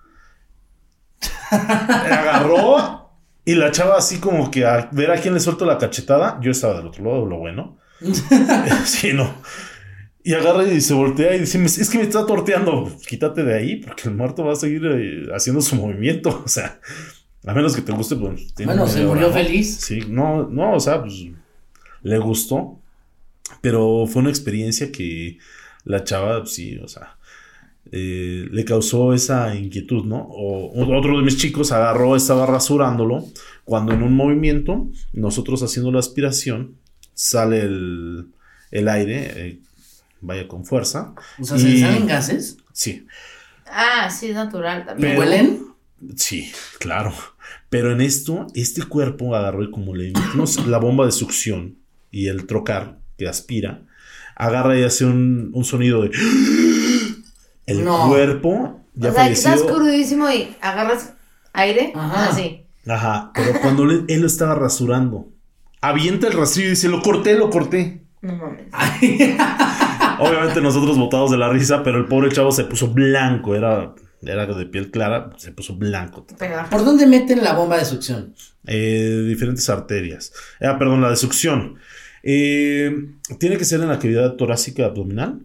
agarró 1.50 3.10
y 3.44 3.54
la 3.54 3.70
chava 3.70 3.96
así 3.96 4.18
como 4.18 4.50
que 4.50 4.64
a 4.64 4.88
ver 4.92 5.10
a 5.10 5.20
quién 5.20 5.34
le 5.34 5.40
suelto 5.40 5.64
la 5.66 5.78
cachetada. 5.78 6.38
Yo 6.40 6.50
estaba 6.50 6.74
del 6.78 6.86
otro 6.86 7.04
lado, 7.04 7.26
lo 7.26 7.38
bueno. 7.38 7.78
sí, 8.84 9.12
no. 9.12 9.34
Y 10.26 10.32
agarra 10.32 10.64
y 10.72 10.80
se 10.80 10.94
voltea 10.94 11.36
y 11.36 11.40
dice, 11.40 11.58
"Me- 11.58 11.66
es 11.66 11.88
que 11.90 11.98
me 11.98 12.04
está 12.04 12.24
torteando. 12.26 12.90
Quítate 13.06 13.44
de 13.44 13.54
ahí 13.54 13.76
porque 13.76 14.08
el 14.08 14.14
muerto 14.16 14.42
va 14.44 14.54
a 14.54 14.56
seguir 14.56 14.82
eh, 14.86 15.28
haciendo 15.34 15.60
su 15.60 15.76
movimiento. 15.76 16.42
O 16.44 16.48
sea, 16.48 16.80
a 17.46 17.52
menos 17.52 17.76
que 17.76 17.82
te 17.82 17.92
guste, 17.92 18.16
pues... 18.16 18.54
tiene 18.54 18.72
Bueno, 18.72 18.86
se 18.88 19.04
murió 19.04 19.30
feliz. 19.30 19.76
Sí, 19.80 20.00
no, 20.08 20.48
no, 20.48 20.72
o 20.74 20.80
sea, 20.80 21.02
pues 21.02 21.14
le 22.02 22.18
gustó. 22.18 22.80
Pero 23.60 24.06
fue 24.06 24.22
una 24.22 24.30
experiencia 24.30 24.90
que 24.90 25.36
la 25.84 26.02
chava, 26.04 26.46
sí, 26.46 26.78
o 26.78 26.88
sea, 26.88 27.18
eh, 27.92 28.48
le 28.50 28.64
causó 28.64 29.12
esa 29.12 29.54
inquietud, 29.54 30.06
¿no? 30.06 30.22
O- 30.30 30.96
otro 30.96 31.18
de 31.18 31.22
mis 31.24 31.36
chicos 31.36 31.70
agarró, 31.70 32.16
estaba 32.16 32.46
rasurándolo, 32.46 33.26
cuando 33.64 33.92
en 33.92 34.02
un 34.02 34.14
movimiento, 34.16 34.88
nosotros 35.12 35.62
haciendo 35.62 35.92
la 35.92 35.98
aspiración, 35.98 36.76
sale 37.12 37.60
el, 37.60 38.28
el 38.70 38.88
aire, 38.88 39.32
eh, 39.48 39.58
vaya 40.24 40.48
con 40.48 40.64
fuerza. 40.64 41.14
O 41.40 41.44
sea, 41.44 41.58
¿se 41.58 41.68
Y- 41.68 41.80
salen 41.80 42.06
gases? 42.06 42.56
Sí, 42.72 43.06
Ah, 43.66 44.08
sí, 44.10 44.28
es 44.28 44.34
natural 44.34 44.84
también. 44.84 45.10
Pero- 45.12 45.20
¿Huelen? 45.20 45.60
sí, 46.16 46.52
claro. 46.78 47.12
Pero 47.70 47.92
en 47.92 48.00
esto, 48.00 48.46
este 48.54 48.82
cuerpo 48.84 49.34
agarró 49.34 49.62
y 49.64 49.70
como 49.70 49.94
le 49.94 50.12
metimos 50.12 50.64
la 50.66 50.78
bomba 50.78 51.06
de 51.06 51.12
succión 51.12 51.76
y 52.10 52.28
el 52.28 52.46
trocar 52.46 52.98
que 53.18 53.26
aspira, 53.28 53.82
agarra 54.36 54.78
y 54.78 54.82
hace 54.84 55.04
un, 55.06 55.50
un 55.54 55.64
sonido 55.64 56.02
de... 56.02 56.10
El 57.66 57.84
No. 57.84 58.08
cuerpo 58.08 58.80
ya 58.94 59.10
o 59.10 59.12
sea, 59.14 59.28
estás 59.28 59.62
crudísimo 59.62 60.30
y 60.30 60.54
agarras 60.60 61.14
aire. 61.54 61.92
Ajá. 61.96 62.28
Así. 62.28 62.66
Ajá, 62.86 63.30
pero 63.34 63.58
cuando 63.62 63.86
le- 63.86 64.04
él 64.12 64.20
lo 64.20 64.26
estaba 64.26 64.54
rasurando, 64.54 65.30
avienta 65.80 66.26
el 66.26 66.34
rastrillo 66.34 66.68
y 66.68 66.70
dice, 66.70 66.88
lo 66.88 67.00
corté, 67.02 67.34
lo 67.34 67.48
corté. 67.48 68.02
No 68.20 68.34
mames. 68.36 68.66
Obviamente 70.28 70.60
nosotros 70.60 70.98
botados 70.98 71.30
de 71.30 71.38
la 71.38 71.48
risa, 71.48 71.82
pero 71.82 71.98
el 71.98 72.06
pobre 72.06 72.30
chavo 72.30 72.52
se 72.52 72.64
puso 72.64 72.88
blanco, 72.88 73.54
era, 73.54 73.94
era 74.22 74.46
de 74.46 74.66
piel 74.66 74.90
clara, 74.90 75.30
se 75.36 75.52
puso 75.52 75.76
blanco. 75.76 76.26
¿Por 76.70 76.84
dónde 76.84 77.06
meten 77.06 77.42
la 77.42 77.54
bomba 77.54 77.78
de 77.78 77.84
succión? 77.84 78.34
Eh, 78.66 79.24
diferentes 79.26 79.68
arterias. 79.68 80.32
Ah, 80.60 80.78
perdón, 80.78 81.00
la 81.00 81.10
de 81.10 81.16
succión. 81.16 81.76
Eh, 82.22 82.90
tiene 83.38 83.58
que 83.58 83.64
ser 83.64 83.80
en 83.80 83.88
la 83.88 83.98
cavidad 83.98 84.34
torácica 84.34 84.86
abdominal, 84.86 85.40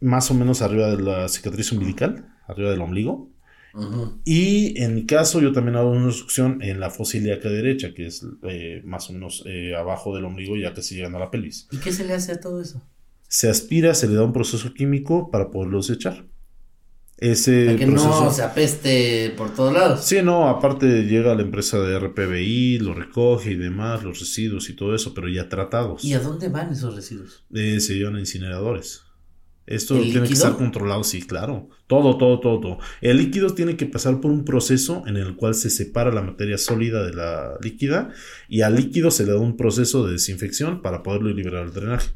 más 0.00 0.30
o 0.30 0.34
menos 0.34 0.62
arriba 0.62 0.94
de 0.94 1.02
la 1.02 1.28
cicatriz 1.28 1.72
umbilical, 1.72 2.28
arriba 2.46 2.70
del 2.70 2.80
ombligo. 2.80 3.30
Y 4.24 4.80
en 4.82 4.94
mi 4.94 5.06
caso, 5.06 5.40
yo 5.40 5.52
también 5.52 5.76
hago 5.76 5.90
una 5.90 6.10
succión 6.10 6.62
en 6.62 6.80
la 6.80 6.90
fosa 6.90 7.16
ilíaca 7.16 7.48
derecha, 7.48 7.94
que 7.94 8.06
es 8.06 8.26
eh, 8.42 8.82
más 8.84 9.08
o 9.10 9.12
menos 9.12 9.44
eh, 9.46 9.74
abajo 9.76 10.14
del 10.14 10.24
ombligo, 10.24 10.56
ya 10.56 10.74
casi 10.74 10.96
llegando 10.96 11.18
a 11.18 11.20
la 11.20 11.30
pelvis. 11.30 11.68
¿Y 11.70 11.78
qué 11.78 11.92
se 11.92 12.04
le 12.04 12.14
hace 12.14 12.32
a 12.32 12.40
todo 12.40 12.60
eso? 12.60 12.82
Se 13.28 13.48
aspira, 13.48 13.94
se 13.94 14.08
le 14.08 14.14
da 14.14 14.24
un 14.24 14.32
proceso 14.32 14.74
químico 14.74 15.30
para 15.30 15.50
poderlo 15.50 15.78
desechar. 15.78 16.26
Ese 17.18 17.66
Para 17.66 17.78
que 17.78 17.86
proceso. 17.86 18.24
no 18.24 18.32
se 18.32 18.42
apeste 18.42 19.34
por 19.36 19.52
todos 19.52 19.72
lados. 19.72 20.04
Sí, 20.04 20.22
no, 20.22 20.48
aparte 20.48 21.02
llega 21.04 21.34
la 21.34 21.42
empresa 21.42 21.78
de 21.80 21.98
RPBI, 21.98 22.78
lo 22.78 22.94
recoge 22.94 23.52
y 23.52 23.56
demás, 23.56 24.04
los 24.04 24.20
residuos 24.20 24.70
y 24.70 24.74
todo 24.74 24.94
eso, 24.94 25.14
pero 25.14 25.28
ya 25.28 25.48
tratados. 25.48 26.04
¿Y 26.04 26.14
a 26.14 26.20
dónde 26.20 26.48
van 26.48 26.70
esos 26.72 26.94
residuos? 26.94 27.44
Eh, 27.52 27.80
se 27.80 27.94
llevan 27.94 28.16
a 28.16 28.20
incineradores. 28.20 29.02
Esto 29.66 29.96
¿El 29.96 30.12
tiene 30.12 30.26
que 30.26 30.32
estar 30.32 30.56
controlado, 30.56 31.04
sí, 31.04 31.20
claro. 31.20 31.68
Todo, 31.88 32.16
todo, 32.16 32.40
todo, 32.40 32.58
todo. 32.60 32.78
El 33.02 33.18
líquido 33.18 33.50
tiene 33.50 33.76
que 33.76 33.84
pasar 33.84 34.18
por 34.20 34.30
un 34.30 34.44
proceso 34.46 35.02
en 35.06 35.18
el 35.18 35.36
cual 35.36 35.54
se 35.54 35.68
separa 35.68 36.10
la 36.10 36.22
materia 36.22 36.56
sólida 36.56 37.04
de 37.04 37.12
la 37.12 37.58
líquida 37.60 38.10
y 38.48 38.62
al 38.62 38.76
líquido 38.76 39.10
se 39.10 39.26
le 39.26 39.32
da 39.32 39.38
un 39.38 39.58
proceso 39.58 40.06
de 40.06 40.12
desinfección 40.12 40.80
para 40.80 41.02
poderlo 41.02 41.28
liberar 41.30 41.64
al 41.64 41.74
drenaje. 41.74 42.08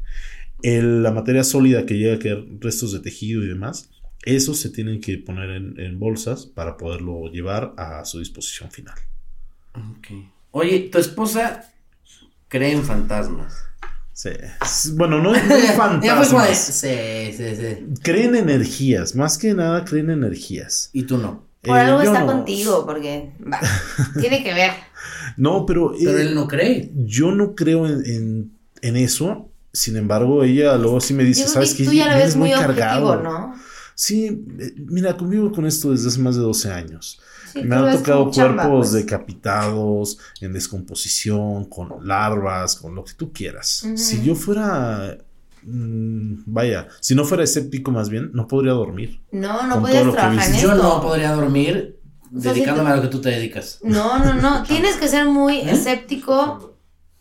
El- 0.63 1.03
la 1.03 1.11
materia 1.11 1.43
sólida 1.43 1.85
que 1.85 1.95
llega 1.97 2.15
a 2.15 2.19
quedar 2.19 2.43
restos 2.59 2.91
de 2.93 2.99
tejido 2.99 3.43
y 3.43 3.47
demás, 3.47 3.89
esos 4.25 4.57
se 4.59 4.69
tienen 4.69 5.01
que 5.01 5.17
poner 5.17 5.49
en, 5.51 5.79
en 5.79 5.99
bolsas 5.99 6.45
para 6.45 6.77
poderlo 6.77 7.27
llevar 7.31 7.73
a 7.77 8.03
su 8.05 8.19
disposición 8.19 8.71
final. 8.71 8.95
Ok. 9.75 10.07
Oye, 10.51 10.89
tu 10.91 10.97
esposa 10.99 11.69
cree 12.47 12.71
en 12.73 12.83
fantasmas. 12.83 13.55
Sí. 14.13 14.29
Bueno, 14.93 15.17
no, 15.21 15.31
no 15.33 15.35
en 15.35 15.73
fantasmas. 15.75 16.57
Sí, 16.57 17.33
sí, 17.35 17.55
sí. 17.55 17.85
Creen 18.03 18.35
energías, 18.35 19.15
más 19.15 19.37
que 19.39 19.53
nada 19.55 19.83
creen 19.85 20.11
energías. 20.11 20.89
Y 20.93 21.03
tú 21.03 21.17
no. 21.17 21.43
Por 21.63 21.77
Eh, 21.77 21.81
algo 21.81 22.01
está 22.01 22.19
no. 22.19 22.27
contigo, 22.27 22.85
porque 22.85 23.31
va, 23.51 23.59
tiene 24.19 24.43
que 24.43 24.53
ver. 24.53 24.71
No, 25.35 25.65
pero, 25.65 25.95
Pero 25.97 26.17
eh, 26.17 26.21
él 26.21 26.35
no 26.35 26.47
cree. 26.47 26.91
yo 26.93 27.31
no 27.31 27.55
creo 27.55 27.87
en, 27.87 28.05
en- 28.05 28.51
en 28.81 28.95
eso. 28.97 29.49
Sin 29.73 29.97
embargo, 29.97 30.43
ella 30.43 30.77
luego 30.77 31.01
sí 31.01 31.15
me 31.15 31.23
dice, 31.23 31.47
¿sabes 31.47 31.73
que 31.73 31.83
qué? 31.83 31.89
tú 31.89 31.93
ya 31.93 32.15
ves 32.15 32.35
muy 32.35 32.53
objetivo, 32.53 33.15
¿no? 33.15 33.55
Sí, 33.95 34.45
eh, 34.59 34.73
mira, 34.77 35.17
convivo 35.17 35.51
con 35.51 35.65
esto 35.65 35.91
desde 35.91 36.09
hace 36.09 36.19
más 36.19 36.35
de 36.35 36.41
12 36.41 36.71
años. 36.71 37.19
Sí, 37.51 37.63
me 37.63 37.75
han 37.75 37.91
tocado 37.97 38.29
chamba, 38.29 38.63
cuerpos 38.63 38.89
pues. 38.89 39.03
decapitados, 39.03 40.19
en 40.41 40.53
descomposición, 40.53 41.65
con 41.65 42.07
larvas, 42.07 42.75
con 42.75 42.93
lo 42.93 43.03
que 43.03 43.13
tú 43.13 43.31
quieras. 43.33 43.83
Si 43.95 44.23
yo 44.23 44.35
fuera, 44.35 45.17
mm, 45.63 46.43
vaya, 46.45 46.87
si 46.99 47.15
no 47.15 47.25
fuera 47.25 47.43
escéptico 47.43 47.91
más 47.91 48.09
bien, 48.09 48.29
no 48.33 48.47
podría 48.47 48.73
dormir. 48.73 49.21
No, 49.31 49.65
no 49.67 49.83
que 49.83 49.91
trabajar 49.91 50.53
en. 50.53 50.61
Yo 50.61 50.75
no 50.75 51.01
podría 51.01 51.31
dormir 51.33 51.99
O 52.35 52.39
sea, 52.39 52.53
dedicándome 52.53 52.89
si 52.89 52.93
a 52.93 52.95
lo 52.97 53.01
que 53.01 53.07
tú 53.07 53.21
te 53.21 53.29
dedicas. 53.29 53.79
No, 53.83 54.19
no, 54.19 54.35
no. 54.35 54.63
Tienes 54.67 54.97
que 54.97 55.07
ser 55.07 55.25
muy 55.25 55.57
¿Eh? 55.57 55.71
escéptico 55.71 56.72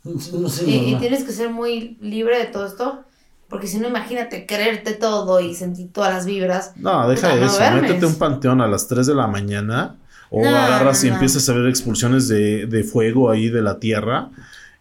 No 0.05 0.49
sé, 0.49 0.69
y, 0.69 0.97
tienes 0.97 1.25
que 1.25 1.33
ser 1.33 1.51
muy 1.51 1.97
libre 2.01 2.39
de 2.39 2.47
todo 2.47 2.67
esto. 2.67 3.05
Porque 3.49 3.67
si 3.67 3.79
no, 3.79 3.87
imagínate 3.87 4.47
creerte 4.47 4.93
todo 4.95 5.39
y 5.41 5.55
sentir 5.55 5.93
todas 5.93 6.13
las 6.15 6.25
vibras. 6.25 6.73
No, 6.77 7.07
deja 7.09 7.29
Puta, 7.29 7.41
no 7.41 7.47
eso. 7.47 7.83
Métete 7.83 8.07
un 8.07 8.15
panteón 8.15 8.61
a 8.63 8.67
las 8.67 8.89
3 8.89 9.07
de 9.07 9.15
la 9.15 9.27
mañana 9.27 9.97
o 10.31 10.43
No, 10.43 10.49
agarras 10.49 11.03
no, 11.03 11.07
y 11.07 11.11
no. 11.11 11.17
empiezas 11.17 11.47
a 11.49 11.53
ver 11.53 11.67
expulsiones 11.69 12.29
de, 12.29 12.67
de 12.67 12.83
fuego 12.83 13.31
ahí 13.31 13.51
de 13.51 13.61
la 13.61 13.79
tierra 13.79 14.31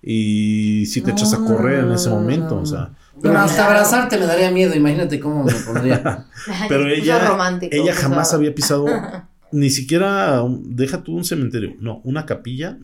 y 0.01 0.85
si 0.87 1.01
te 1.01 1.11
No, 1.11 1.17
echas 1.17 1.33
a 1.33 1.37
correr 1.43 1.83
en 1.83 1.91
ese 1.91 2.09
momento. 2.09 2.57
O 2.59 2.65
sea, 2.65 2.91
Pero 3.21 3.37
hasta 3.37 3.65
abrazarte 3.67 4.17
me 4.17 4.25
daría 4.25 4.51
miedo, 4.51 4.73
imagínate 4.73 5.19
cómo 5.19 5.43
me 5.43 5.53
pondría. 5.53 6.25
pero 6.69 6.87
ella, 6.87 7.37
ella 7.69 7.93
jamás 7.93 8.33
había 8.33 8.55
pisado 8.55 8.85
ni 9.51 9.69
siquiera, 9.69 10.41
deja 10.63 11.03
tú 11.03 11.15
un 11.15 11.25
cementerio, 11.25 11.75
no, 11.79 11.99
una 12.05 12.25
capilla 12.25 12.77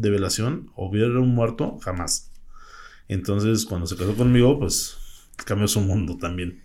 de 0.00 0.10
velación 0.10 0.70
o 0.74 0.90
ver 0.90 1.10
a 1.16 1.20
un 1.20 1.34
muerto, 1.34 1.78
jamás. 1.82 2.30
Entonces, 3.08 3.64
cuando 3.66 3.86
se 3.86 3.96
casó 3.96 4.14
conmigo, 4.14 4.58
pues 4.58 4.96
cambió 5.44 5.66
su 5.68 5.80
mundo 5.80 6.16
también. 6.16 6.62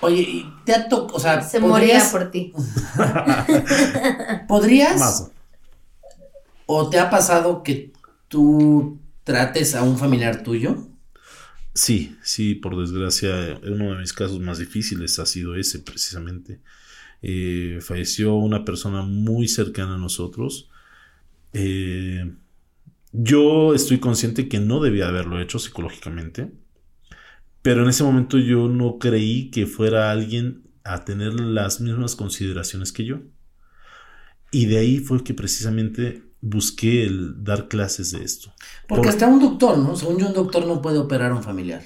Oye, 0.00 0.22
¿y 0.22 0.52
te 0.64 0.74
ha 0.74 0.88
tocado, 0.88 1.16
o 1.16 1.20
sea, 1.20 1.40
Se 1.42 1.60
moría 1.60 1.98
¿podrías, 2.00 2.10
por 2.10 2.30
ti. 2.30 2.52
¿podrías 4.48 4.98
Más. 4.98 5.30
o 6.66 6.88
te 6.90 6.98
ha 6.98 7.08
pasado 7.10 7.62
que 7.62 7.92
tú 8.28 8.98
trates 9.24 9.74
a 9.74 9.82
un 9.82 9.98
familiar 9.98 10.42
tuyo? 10.42 10.88
Sí, 11.74 12.16
sí, 12.22 12.54
por 12.54 12.78
desgracia, 12.78 13.58
uno 13.64 13.92
de 13.92 14.00
mis 14.00 14.12
casos 14.12 14.40
más 14.40 14.58
difíciles 14.58 15.18
ha 15.18 15.26
sido 15.26 15.54
ese 15.54 15.78
precisamente. 15.78 16.60
Eh, 17.22 17.78
falleció 17.80 18.34
una 18.34 18.64
persona 18.64 19.02
muy 19.02 19.48
cercana 19.48 19.94
a 19.94 19.98
nosotros. 19.98 20.68
Eh, 21.52 22.34
yo 23.12 23.74
estoy 23.74 24.00
consciente 24.00 24.48
que 24.48 24.60
no 24.60 24.80
debía 24.80 25.08
haberlo 25.08 25.40
hecho 25.40 25.58
psicológicamente, 25.58 26.52
pero 27.62 27.82
en 27.82 27.90
ese 27.90 28.04
momento 28.04 28.38
yo 28.38 28.68
no 28.68 28.98
creí 28.98 29.50
que 29.50 29.66
fuera 29.66 30.10
alguien 30.10 30.62
a 30.84 31.04
tener 31.04 31.34
las 31.34 31.80
mismas 31.80 32.16
consideraciones 32.16 32.92
que 32.92 33.04
yo. 33.04 33.20
Y 34.50 34.66
de 34.66 34.78
ahí 34.78 34.98
fue 34.98 35.22
que 35.24 35.34
precisamente 35.34 36.22
busqué 36.40 37.04
el 37.04 37.42
dar 37.44 37.68
clases 37.68 38.10
de 38.12 38.22
esto. 38.24 38.52
Porque 38.86 39.02
Por- 39.02 39.08
hasta 39.08 39.26
un 39.28 39.40
doctor, 39.40 39.78
¿no? 39.78 39.96
Según 39.96 40.18
yo, 40.18 40.26
un 40.26 40.34
doctor 40.34 40.66
no 40.66 40.82
puede 40.82 40.98
operar 40.98 41.32
a 41.32 41.36
un 41.36 41.42
familiar. 41.42 41.82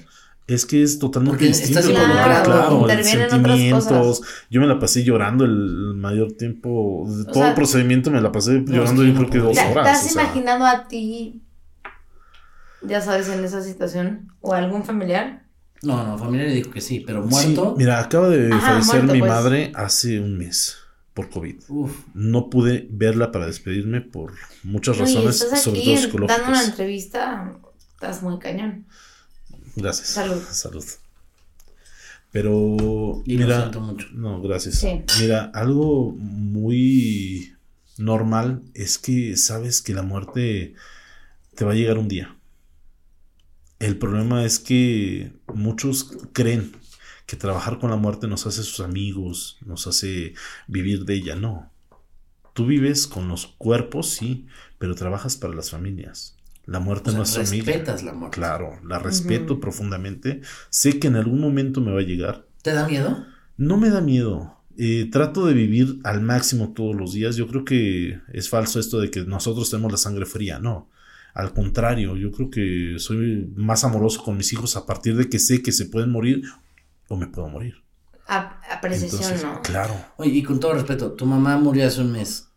Es 0.47 0.65
que 0.65 0.81
es 0.81 0.97
totalmente 0.97 1.31
Porque 1.37 1.47
distinto. 1.47 1.79
estás 1.79 1.93
claro, 1.93 2.43
claro, 2.45 2.81
intervienen 2.81 3.25
otras 3.25 3.41
sentimientos. 3.41 3.85
cosas. 4.19 4.27
Yo 4.49 4.61
me 4.61 4.67
la 4.67 4.79
pasé 4.79 5.03
llorando 5.03 5.43
el 5.43 5.93
mayor 5.95 6.31
tiempo. 6.33 7.05
de 7.09 7.25
todo 7.25 7.33
sea, 7.33 7.49
el 7.49 7.55
procedimiento 7.55 8.11
me 8.11 8.21
la 8.21 8.31
pasé 8.31 8.63
llorando 8.65 9.03
yo 9.03 9.13
creo 9.15 9.29
que 9.29 9.39
dos 9.39 9.55
¿Te, 9.55 9.61
podría. 9.63 9.71
horas. 9.81 9.83
te 9.85 9.89
has 9.91 10.05
o 10.05 10.13
sea. 10.13 10.23
imaginado 10.23 10.65
a 10.65 10.87
ti, 10.87 11.41
ya 12.81 13.01
sabes, 13.01 13.27
en 13.29 13.43
esa 13.43 13.61
situación? 13.61 14.31
¿O 14.39 14.53
a 14.53 14.59
algún 14.59 14.83
familiar? 14.85 15.43
No, 15.83 16.03
no, 16.05 16.17
familiar 16.17 16.49
dijo 16.49 16.71
que 16.71 16.81
sí, 16.81 17.03
pero 17.05 17.23
Sí, 17.23 17.29
muerto. 17.29 17.75
mira, 17.77 17.99
acaba 17.99 18.29
de 18.29 18.51
Ajá, 18.53 18.71
fallecer 18.81 18.95
muerto, 19.03 19.13
mi 19.13 19.19
pues. 19.19 19.31
madre 19.31 19.71
hace 19.75 20.19
un 20.19 20.37
mes 20.37 20.77
por 21.13 21.29
COVID. 21.29 21.55
Uf. 21.67 21.91
No 22.13 22.49
pude 22.49 22.87
verla 22.89 23.31
para 23.31 23.47
despedirme 23.47 24.01
por 24.01 24.31
muchas 24.63 24.97
razones, 24.97 25.41
estás 25.41 25.61
sobre 25.61 25.79
aquí 25.81 25.93
todo 25.93 26.03
psicológicas. 26.03 26.37
dando 26.41 26.51
una 26.57 26.63
entrevista, 26.65 27.53
estás 27.93 28.23
muy 28.23 28.39
cañón. 28.39 28.85
Gracias. 29.81 30.09
Salud. 30.09 30.41
Salud. 30.51 30.85
Pero, 32.31 33.23
Y 33.25 33.37
lo 33.37 33.45
mira, 33.45 33.59
siento 33.61 33.79
mucho. 33.79 34.07
no, 34.11 34.41
gracias. 34.41 34.75
Sí. 34.75 35.01
Mira, 35.21 35.51
algo 35.53 36.11
muy 36.17 37.53
normal 37.97 38.61
es 38.73 38.97
que 38.97 39.37
sabes 39.37 39.81
que 39.81 39.93
la 39.93 40.03
muerte 40.03 40.73
te 41.55 41.65
va 41.65 41.71
a 41.71 41.75
llegar 41.75 41.97
un 41.97 42.07
día. 42.07 42.35
El 43.79 43.97
problema 43.97 44.43
es 44.45 44.59
que 44.59 45.31
muchos 45.53 46.11
creen 46.33 46.71
que 47.25 47.35
trabajar 47.35 47.79
con 47.79 47.89
la 47.91 47.95
muerte 47.97 48.27
nos 48.27 48.45
hace 48.47 48.63
sus 48.63 48.79
amigos, 48.79 49.57
nos 49.65 49.87
hace 49.87 50.33
vivir 50.67 51.05
de 51.05 51.15
ella. 51.15 51.35
No. 51.35 51.71
Tú 52.53 52.65
vives 52.65 53.05
con 53.07 53.27
los 53.27 53.45
cuerpos, 53.45 54.09
sí, 54.09 54.47
pero 54.79 54.95
trabajas 54.95 55.35
para 55.37 55.53
las 55.53 55.69
familias. 55.69 56.36
La 56.67 56.79
muerte 56.79 57.09
O 57.09 57.11
sea, 57.13 57.17
no 57.17 57.23
es 57.23 57.35
amiga. 57.37 57.65
respetas 57.65 58.03
la 58.03 58.13
muerte. 58.13 58.35
Claro, 58.37 58.79
la 58.85 58.99
respeto 58.99 59.59
profundamente. 59.59 60.41
Sé 60.69 60.99
que 60.99 61.07
en 61.07 61.15
algún 61.15 61.39
momento 61.39 61.81
me 61.81 61.91
va 61.91 62.01
a 62.01 62.03
llegar. 62.03 62.45
¿Te 62.61 62.73
da 62.73 62.85
miedo? 62.87 63.25
No 63.55 63.77
me 63.77 63.89
da 63.89 64.01
miedo. 64.01 64.53
Eh, 64.77 65.09
trato 65.11 65.45
de 65.47 65.53
vivir 65.53 65.97
al 66.03 66.21
máximo 66.21 66.73
todos 66.73 66.95
los 66.95 67.13
días. 67.13 67.35
Yo 67.37 67.47
creo 67.47 67.63
que 67.65 68.19
es 68.33 68.49
falso 68.49 68.79
esto 68.79 68.99
de 68.99 69.09
que 69.09 69.21
nosotros 69.25 69.69
tenemos 69.71 69.91
la 69.91 69.97
sangre 69.97 70.25
fría. 70.27 70.59
No. 70.59 70.89
Al 71.33 71.53
contrario, 71.53 72.15
yo 72.17 72.31
creo 72.31 72.49
que 72.49 72.95
soy 72.99 73.51
más 73.55 73.83
amoroso 73.83 74.21
con 74.23 74.37
mis 74.37 74.51
hijos 74.53 74.75
a 74.75 74.85
partir 74.85 75.15
de 75.15 75.29
que 75.29 75.39
sé 75.39 75.63
que 75.63 75.71
se 75.71 75.85
pueden 75.85 76.11
morir 76.11 76.41
o 77.07 77.15
me 77.15 77.27
puedo 77.27 77.47
morir. 77.47 77.75
A, 78.27 78.59
a 78.69 78.81
precisión, 78.81 79.21
Entonces, 79.21 79.43
¿no? 79.43 79.61
claro. 79.61 79.95
Oye, 80.17 80.31
y 80.31 80.43
con 80.43 80.59
todo 80.59 80.73
respeto, 80.73 81.13
tu 81.13 81.25
mamá 81.25 81.57
murió 81.57 81.87
hace 81.87 82.01
un 82.01 82.11
mes. 82.11 82.49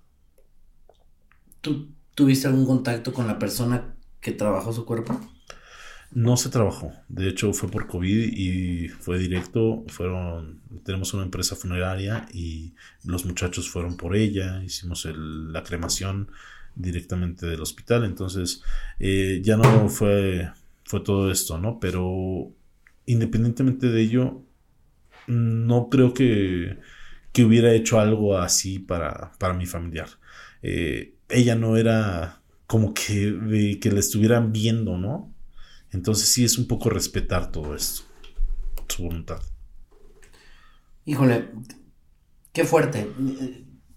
¿Tú 1.61 1.91
tuviste 2.15 2.49
algún 2.49 2.67
contacto 2.67 3.13
con 3.13 3.27
la 3.27 3.39
persona 3.39 3.95
que 4.21 4.33
trabajó 4.33 4.73
su 4.73 4.85
cuerpo? 4.85 5.21
No 6.13 6.37
se 6.37 6.49
trabajó. 6.49 6.93
De 7.09 7.29
hecho, 7.29 7.53
fue 7.53 7.71
por 7.71 7.87
COVID 7.87 8.33
y 8.33 8.89
fue 8.89 9.19
directo. 9.19 9.85
Fueron, 9.87 10.61
tenemos 10.85 11.15
una 11.15 11.23
empresa 11.23 11.55
funeraria 11.55 12.27
y 12.33 12.75
los 13.05 13.25
muchachos 13.25 13.71
fueron 13.71 13.97
por 13.97 14.17
ella. 14.17 14.63
Hicimos 14.65 15.07
la 15.15 15.63
cremación 15.63 16.31
directamente 16.75 17.47
del 17.47 17.61
hospital. 17.61 18.05
Entonces, 18.05 18.63
eh, 18.99 19.41
ya 19.45 19.57
no 19.57 19.89
fue, 19.89 20.51
fue 20.85 21.01
todo 21.01 21.31
esto, 21.31 21.59
¿no? 21.59 21.79
Pero 21.79 22.53
independientemente 23.07 23.89
de 23.89 24.03
ello, 24.03 24.43
no 25.29 25.89
creo 25.91 26.13
que, 26.13 26.79
que 27.33 27.45
hubiera 27.45 27.73
hecho 27.73 28.01
algo 28.01 28.37
así 28.37 28.81
para, 28.81 29.33
para 29.39 29.55
mi 29.55 29.67
familiar. 29.67 30.09
Eh, 30.63 31.15
ella 31.29 31.55
no 31.55 31.77
era 31.77 32.40
como 32.71 32.95
que, 32.95 33.33
de 33.33 33.81
que 33.81 33.91
la 33.91 33.99
estuvieran 34.01 34.53
viendo, 34.53 34.97
¿no? 34.97 35.35
Entonces 35.91 36.33
sí 36.33 36.45
es 36.45 36.57
un 36.57 36.69
poco 36.69 36.89
respetar 36.89 37.51
todo 37.51 37.75
esto, 37.75 38.03
su 38.89 39.03
voluntad. 39.03 39.43
Híjole, 41.05 41.51
qué 42.53 42.65
fuerte. 42.65 43.11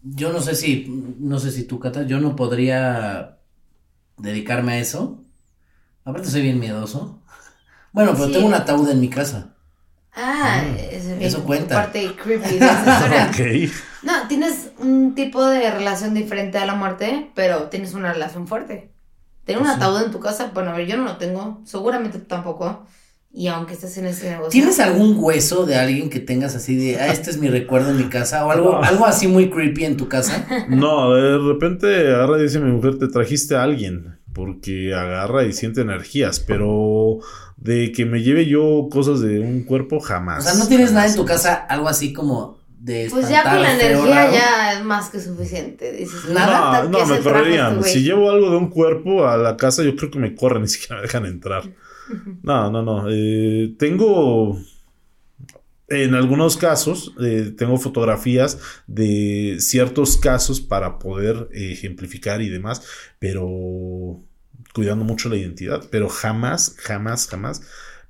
Yo 0.03 0.33
no 0.33 0.41
sé 0.41 0.55
si, 0.55 0.87
no 1.19 1.39
sé 1.39 1.51
si 1.51 1.65
tú, 1.65 1.79
Cata, 1.79 2.03
yo 2.03 2.19
no 2.19 2.35
podría 2.35 3.39
dedicarme 4.17 4.73
a 4.73 4.79
eso. 4.79 5.23
Aparte 6.05 6.29
soy 6.29 6.41
bien 6.41 6.59
miedoso. 6.59 7.21
Bueno, 7.93 8.13
pero 8.13 8.27
Sí. 8.27 8.33
tengo 8.33 8.47
un 8.47 8.53
ataúd 8.55 8.89
en 8.89 9.01
mi 9.01 9.09
casa. 9.09 9.52
Ah, 10.15 10.61
Mm, 10.63 10.75
es 10.91 11.05
eso 11.21 11.37
tu 11.39 11.43
cuenta. 11.45 11.75
parte 11.75 12.11
creepy 12.21 12.57
de 12.59 12.65
esa 12.65 12.93
historia. 12.93 13.31
Ok. 13.31 13.71
No, 14.03 14.27
tienes 14.27 14.69
un 14.79 15.15
tipo 15.15 15.43
de 15.45 15.71
relación 15.71 16.13
diferente 16.13 16.57
a 16.57 16.65
la 16.65 16.75
muerte, 16.75 17.31
pero 17.35 17.63
tienes 17.69 17.93
una 17.93 18.13
relación 18.13 18.47
fuerte. 18.47 18.91
Tener 19.45 19.59
un 19.61 19.65
Pues 19.67 19.75
sí. 19.77 19.81
ataúd 19.81 20.03
en 20.05 20.11
tu 20.11 20.19
casa, 20.19 20.51
bueno, 20.53 20.71
a 20.71 20.75
ver, 20.77 20.87
yo 20.87 20.97
no 20.97 21.03
lo 21.05 21.17
tengo, 21.17 21.61
seguramente 21.65 22.19
tú 22.19 22.25
tampoco. 22.25 22.85
Y 23.35 23.47
aunque 23.47 23.73
estés 23.73 23.97
en 23.97 24.05
ese 24.05 24.29
negocio. 24.29 24.51
¿Tienes 24.51 24.79
algún 24.79 25.15
hueso 25.17 25.65
de 25.65 25.75
alguien 25.75 26.09
que 26.11 26.19
tengas 26.19 26.53
así 26.55 26.75
de, 26.75 26.99
ah, 27.01 27.07
este 27.07 27.31
es 27.31 27.39
mi 27.39 27.47
recuerdo 27.49 27.89
en 27.89 27.97
mi 27.97 28.03
casa? 28.03 28.45
O 28.45 28.51
algo, 28.51 28.73
No. 28.79 28.83
algo 28.83 29.05
así 29.07 29.27
muy 29.27 29.49
creepy 29.49 29.85
en 29.85 29.97
tu 29.97 30.07
casa. 30.07 30.45
No, 30.69 31.13
de 31.15 31.39
repente 31.39 32.13
agarra 32.13 32.37
y 32.39 32.43
dice 32.43 32.59
mi 32.59 32.71
mujer, 32.71 32.99
te 32.99 33.07
trajiste 33.07 33.55
a 33.55 33.63
alguien, 33.63 34.19
porque 34.33 34.93
agarra 34.93 35.45
y 35.45 35.53
siente 35.53 35.81
energías, 35.81 36.39
pero 36.41 37.17
de 37.63 37.91
que 37.93 38.05
me 38.05 38.21
lleve 38.21 38.45
yo 38.45 38.87
cosas 38.91 39.21
de 39.21 39.39
un 39.39 39.63
cuerpo 39.63 39.97
O 39.97 39.99
jamás. 40.01 40.43
sea, 40.43 40.53
no 40.55 40.67
tienes 40.67 40.91
nada 40.91 41.07
en 41.07 41.15
tu 41.15 41.23
casa, 41.25 41.53
algo 41.55 41.87
así 41.87 42.11
como 42.11 42.57
de 42.79 43.07
Pues 43.09 43.29
ya 43.29 43.43
con 43.43 43.61
la 43.61 43.73
energía 43.73 44.31
ya 44.31 44.73
es 44.73 44.83
más 44.83 45.09
que 45.09 45.21
suficiente. 45.21 45.93
Dices, 45.93 46.29
Nada, 46.29 46.83
No, 46.83 46.97
¿qué 46.97 47.05
no, 47.05 47.05
me 47.15 47.19
correrían. 47.21 47.77
este? 47.79 47.89
Si 47.91 48.03
llevo 48.03 48.29
algo 48.29 48.49
de 48.51 48.57
un 48.57 48.69
cuerpo 48.69 49.25
a 49.25 49.37
la 49.37 49.55
casa, 49.55 49.81
yo 49.83 49.95
creo 49.95 50.11
que 50.11 50.19
me 50.19 50.35
corren, 50.35 50.61
ni 50.63 50.67
siquiera 50.67 50.97
me 50.97 51.01
dejan 51.03 51.25
entrar. 51.25 51.63
No, 52.43 52.69
no, 52.69 52.83
no. 52.83 53.05
eh, 53.09 53.73
tengo. 53.79 54.59
En 55.87 56.15
algunos 56.15 56.57
casos, 56.57 57.13
eh, 57.21 57.53
tengo 57.57 57.77
fotografías 57.77 58.57
de 58.87 59.57
ciertos 59.59 60.17
casos 60.17 60.59
para 60.59 60.97
poder 60.99 61.49
eh, 61.53 61.71
ejemplificar 61.73 62.41
y 62.41 62.49
demás, 62.49 62.81
pero 63.19 64.19
cuidando 64.73 65.05
mucho 65.05 65.29
la 65.29 65.37
identidad. 65.37 65.83
Pero 65.91 66.09
jamás, 66.09 66.75
jamás, 66.79 67.27
jamás 67.27 67.61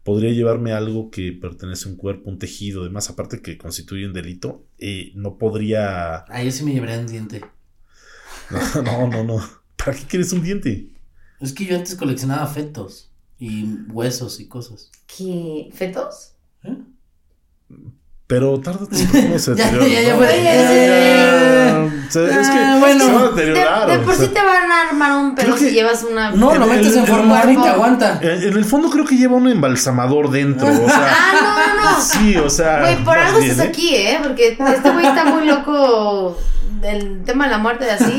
podría 0.04 0.32
llevarme 0.32 0.74
algo 0.74 1.10
que 1.12 1.32
pertenece 1.34 1.88
a 1.88 1.92
un 1.92 1.98
cuerpo, 1.98 2.30
un 2.30 2.40
tejido, 2.40 2.84
demás, 2.84 3.10
aparte 3.10 3.42
que 3.42 3.58
constituye 3.58 4.06
un 4.08 4.14
delito. 4.14 4.66
eh, 4.80 5.12
no 5.16 5.38
podría. 5.38 6.26
Ah, 6.30 6.44
yo 6.44 6.52
sí 6.52 6.64
me 6.64 6.74
llevaría 6.74 7.00
un 7.00 7.08
diente. 7.08 7.42
No, 8.50 8.82
no, 8.84 9.08
no, 9.08 9.24
no. 9.24 9.50
¿Para 9.76 9.98
qué 9.98 10.06
quieres 10.06 10.32
un 10.34 10.44
diente? 10.44 10.90
Es 11.40 11.54
que 11.54 11.66
yo 11.66 11.76
antes 11.76 11.96
coleccionaba 11.96 12.48
fetos 12.48 13.12
y 13.40 13.66
huesos 13.90 14.40
y 14.40 14.48
cosas. 14.48 14.92
¿Qué? 15.08 15.70
¿Fetos? 15.74 16.36
¿Eh? 16.64 16.78
Pero 18.34 18.60
tarde 18.60 18.86
o 18.86 18.88
temprano 18.98 19.38
se 19.38 19.54
deteriora. 19.54 19.86
ya, 19.86 20.00
es 22.42 22.50
que 22.50 22.58
Ah, 22.58 22.78
bueno. 22.80 23.06
se 23.06 23.12
va 23.14 23.20
a 23.20 23.24
De, 23.24 23.30
deteriorar. 23.30 23.88
de 23.92 24.00
por 24.00 24.16
sí 24.16 24.28
te 24.30 24.42
van 24.42 24.72
a 24.72 24.88
armar 24.90 25.12
un 25.18 25.36
pelo 25.36 25.56
si 25.56 25.70
llevas 25.70 26.02
una. 26.04 26.32
No, 26.32 26.56
lo 26.56 26.66
metes 26.66 26.88
el- 26.88 26.94
en 26.94 27.00
el 27.02 27.08
formol 27.08 27.52
y 27.52 27.58
te 27.62 27.70
aguanta. 27.70 28.18
En 28.24 28.58
el 28.58 28.66
fondo 28.66 28.90
creo 28.90 29.06
que 29.06 29.18
lleva 29.18 29.36
un 29.36 29.48
embalsamador 29.50 30.32
dentro. 30.32 30.68
O 30.68 30.90
sea, 30.90 31.16
Ah, 31.16 31.34
no, 31.76 31.84
no, 31.84 31.92
no. 31.92 32.02
sí, 32.02 32.36
o 32.38 32.50
sea. 32.50 32.80
Güey, 32.80 33.04
por 33.04 33.16
algo 33.20 33.38
bien, 33.38 33.52
estás 33.52 33.68
¿eh? 33.68 33.70
aquí, 33.70 33.96
¿eh? 33.96 34.20
Porque 34.24 34.58
este 34.60 34.90
güey 34.90 35.06
está 35.06 35.26
muy 35.26 35.46
loco 35.46 36.36
del 36.82 37.24
tema 37.24 37.46
de 37.46 37.52
la 37.52 37.60
muerte 37.60 37.86
y 37.86 37.90
así. 37.92 38.18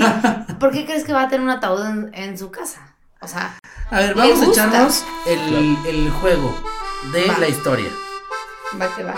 ¿Por 0.60 0.70
qué 0.70 0.84
crees 0.86 1.02
que 1.02 1.12
va 1.12 1.22
a 1.22 1.28
tener 1.28 1.42
un 1.44 1.50
ataúd 1.50 1.84
en, 1.84 2.10
en 2.14 2.38
su 2.38 2.52
casa? 2.52 2.82
O 3.20 3.26
sea, 3.26 3.58
A 3.90 3.98
ver, 3.98 4.14
vamos 4.14 4.40
a 4.40 4.44
echarnos 4.46 5.04
el, 5.26 5.76
el 5.88 6.08
juego 6.10 6.54
de 7.12 7.26
Va. 7.26 7.38
la 7.38 7.48
historia. 7.48 7.90
va 8.80 8.86
que 8.94 9.02
va. 9.02 9.14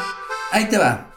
Ahí 0.52 0.68
te 0.68 0.78
va. 0.78 1.12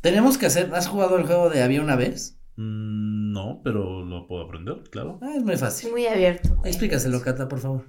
Tenemos 0.00 0.38
que 0.38 0.46
hacer. 0.46 0.74
¿Has 0.74 0.86
jugado 0.88 1.16
el 1.18 1.26
juego 1.26 1.50
de 1.50 1.62
Había 1.62 1.82
una 1.82 1.96
vez? 1.96 2.38
Mm, 2.56 3.32
No, 3.32 3.60
pero 3.64 4.04
lo 4.04 4.26
puedo 4.26 4.44
aprender, 4.44 4.82
claro. 4.90 5.18
Ah, 5.22 5.32
es 5.36 5.42
muy 5.42 5.54
Es 5.54 5.60
fácil. 5.60 5.90
muy 5.90 6.06
abierto. 6.06 6.60
Explícaselo, 6.64 7.20
Cata, 7.22 7.48
por 7.48 7.60
favor. 7.60 7.86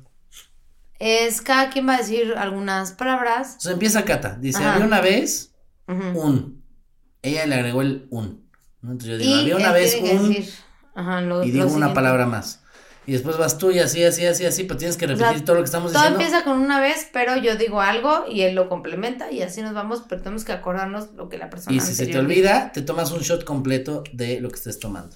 Es 1.00 1.41
cada 1.41 1.70
quien 1.70 1.88
va 1.88 1.95
a 1.95 1.97
decir 1.97 2.34
algunas 2.38 2.93
palabras. 2.93 3.56
O 3.58 3.62
sea, 3.62 3.74
empieza 3.74 4.06
Cata. 4.06 4.38
Dice, 4.39 4.60
Ajá. 4.60 4.74
había 4.76 4.86
una 4.86 5.02
vez 5.02 5.54
Ujú. 5.88 6.20
un. 6.22 6.64
Ella 7.22 7.45
le 7.45 7.56
agregó 7.56 7.82
el 7.82 8.08
un. 8.10 8.47
¿no? 8.82 8.91
Entonces 8.93 9.12
yo 9.12 9.18
digo, 9.18 9.36
Y 9.36 9.39
había 9.41 9.56
una 9.58 9.68
él 9.70 9.74
vez 9.74 9.93
tiene 9.93 10.10
que 10.12 10.16
un. 10.16 10.30
decir, 10.34 10.54
ajá, 10.95 11.22
lo- 11.22 11.43
y 11.43 11.47
lo 11.47 11.54
digo 11.54 11.66
una 11.66 11.72
siguiente. 11.74 11.93
palabra 11.95 12.26
más. 12.26 12.62
Y 13.06 13.12
después 13.14 13.38
vas 13.38 13.58
tú 13.58 13.70
y 13.72 13.80
así, 13.80 14.04
así, 14.04 14.26
así, 14.26 14.45
así, 14.45 14.64
pero 14.64 14.78
tienes 14.78 14.95
que 14.95 15.06
O 15.06 15.08
sea, 15.10 15.18
repetir 15.28 15.43
todo 15.45 15.56
lo 15.58 15.62
que 15.62 15.66
estamos 15.66 15.91
Todo 15.91 16.01
diciendo. 16.04 16.22
empieza 16.24 16.43
con 16.45 16.60
una 16.60 16.80
vez, 16.80 17.10
pero 17.12 17.36
yo 17.38 17.58
digo 17.58 17.82
algo 17.82 18.26
y 18.30 18.41
él 18.41 18.56
lo 18.56 18.70
complementa 18.70 19.30
y 19.32 19.41
así 19.41 19.62
nos 19.62 19.74
vamos, 19.74 20.04
pero 20.08 20.22
tenemos 20.22 20.45
que 20.45 20.54
acordarnos 20.54 21.12
lo 21.14 21.28
que 21.28 21.38
la 21.38 21.49
persona 21.49 21.76
Y 21.76 21.80
si 21.82 21.93
se 21.93 22.08
te 22.08 22.18
olvida, 22.18 22.72
te 22.72 22.82
tomas 22.82 23.12
un 23.12 23.20
shot 23.20 23.43
completo 23.43 24.04
de 24.14 24.39
lo 24.39 24.49
que 24.49 24.56
estés 24.56 24.80
tomando. 24.80 25.16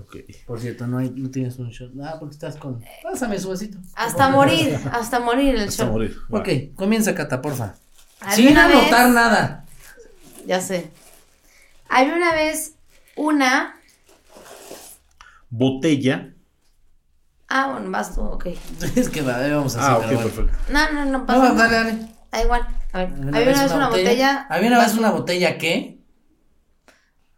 Ok. 0.00 0.16
Por 0.46 0.60
cierto, 0.60 0.86
no, 0.86 0.98
hay, 0.98 1.10
no 1.10 1.30
tienes 1.30 1.58
un 1.58 1.68
shot. 1.70 1.90
Ah, 2.02 2.16
porque 2.18 2.34
estás 2.34 2.56
con. 2.56 2.82
Pásame 3.02 3.38
su 3.38 3.48
vasito. 3.48 3.78
Hasta 3.94 4.28
morir, 4.30 4.78
hasta 4.92 5.18
morir 5.20 5.54
el 5.56 5.68
Hasta 5.68 5.84
show. 5.84 5.92
morir. 5.92 6.16
Ok, 6.30 6.48
comienza 6.76 7.14
Cata, 7.14 7.42
porfa. 7.42 7.74
Sin 8.34 8.48
una 8.52 8.68
vez- 8.68 8.76
anotar 8.76 9.10
nada. 9.10 9.64
Ya 10.46 10.60
sé. 10.60 10.90
Había 11.88 12.14
una 12.14 12.32
vez 12.32 12.72
una 13.16 13.76
botella. 15.50 16.32
Ah, 17.48 17.72
bueno, 17.72 17.90
vas 17.90 18.14
tú, 18.14 18.22
ok. 18.22 18.46
es 18.96 19.08
que 19.08 19.22
va, 19.22 19.38
vamos 19.48 19.76
a 19.76 19.78
hacer. 19.80 19.94
Ah, 19.94 19.98
ok, 19.98 20.08
perfecto. 20.22 20.52
No, 20.68 20.92
no, 20.92 21.04
no 21.06 21.26
No, 21.26 21.26
pasa 21.26 21.48
dale, 21.54 21.54
nada. 21.54 21.84
dale. 21.84 22.08
Da 22.30 22.42
igual. 22.42 22.66
A 22.92 22.98
ver, 22.98 23.08
había 23.32 23.50
una 23.50 23.62
vez 23.62 23.74
una 23.74 23.88
botella. 23.88 24.46
Había 24.48 24.68
una 24.68 24.78
vez 24.80 24.94
una 24.96 25.10
botella, 25.10 25.58
¿qué? 25.58 26.04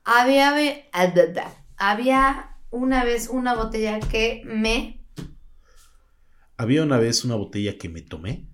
Había, 0.04 0.50
ah, 0.92 1.52
había 1.78 2.56
una 2.70 3.04
vez 3.04 3.28
una 3.28 3.54
botella 3.54 3.98
que 4.00 4.42
me. 4.44 5.04
Había 6.56 6.84
una 6.84 6.98
vez 6.98 7.24
una 7.24 7.34
botella 7.34 7.76
que 7.78 7.88
me 7.88 8.02
tomé. 8.02 8.48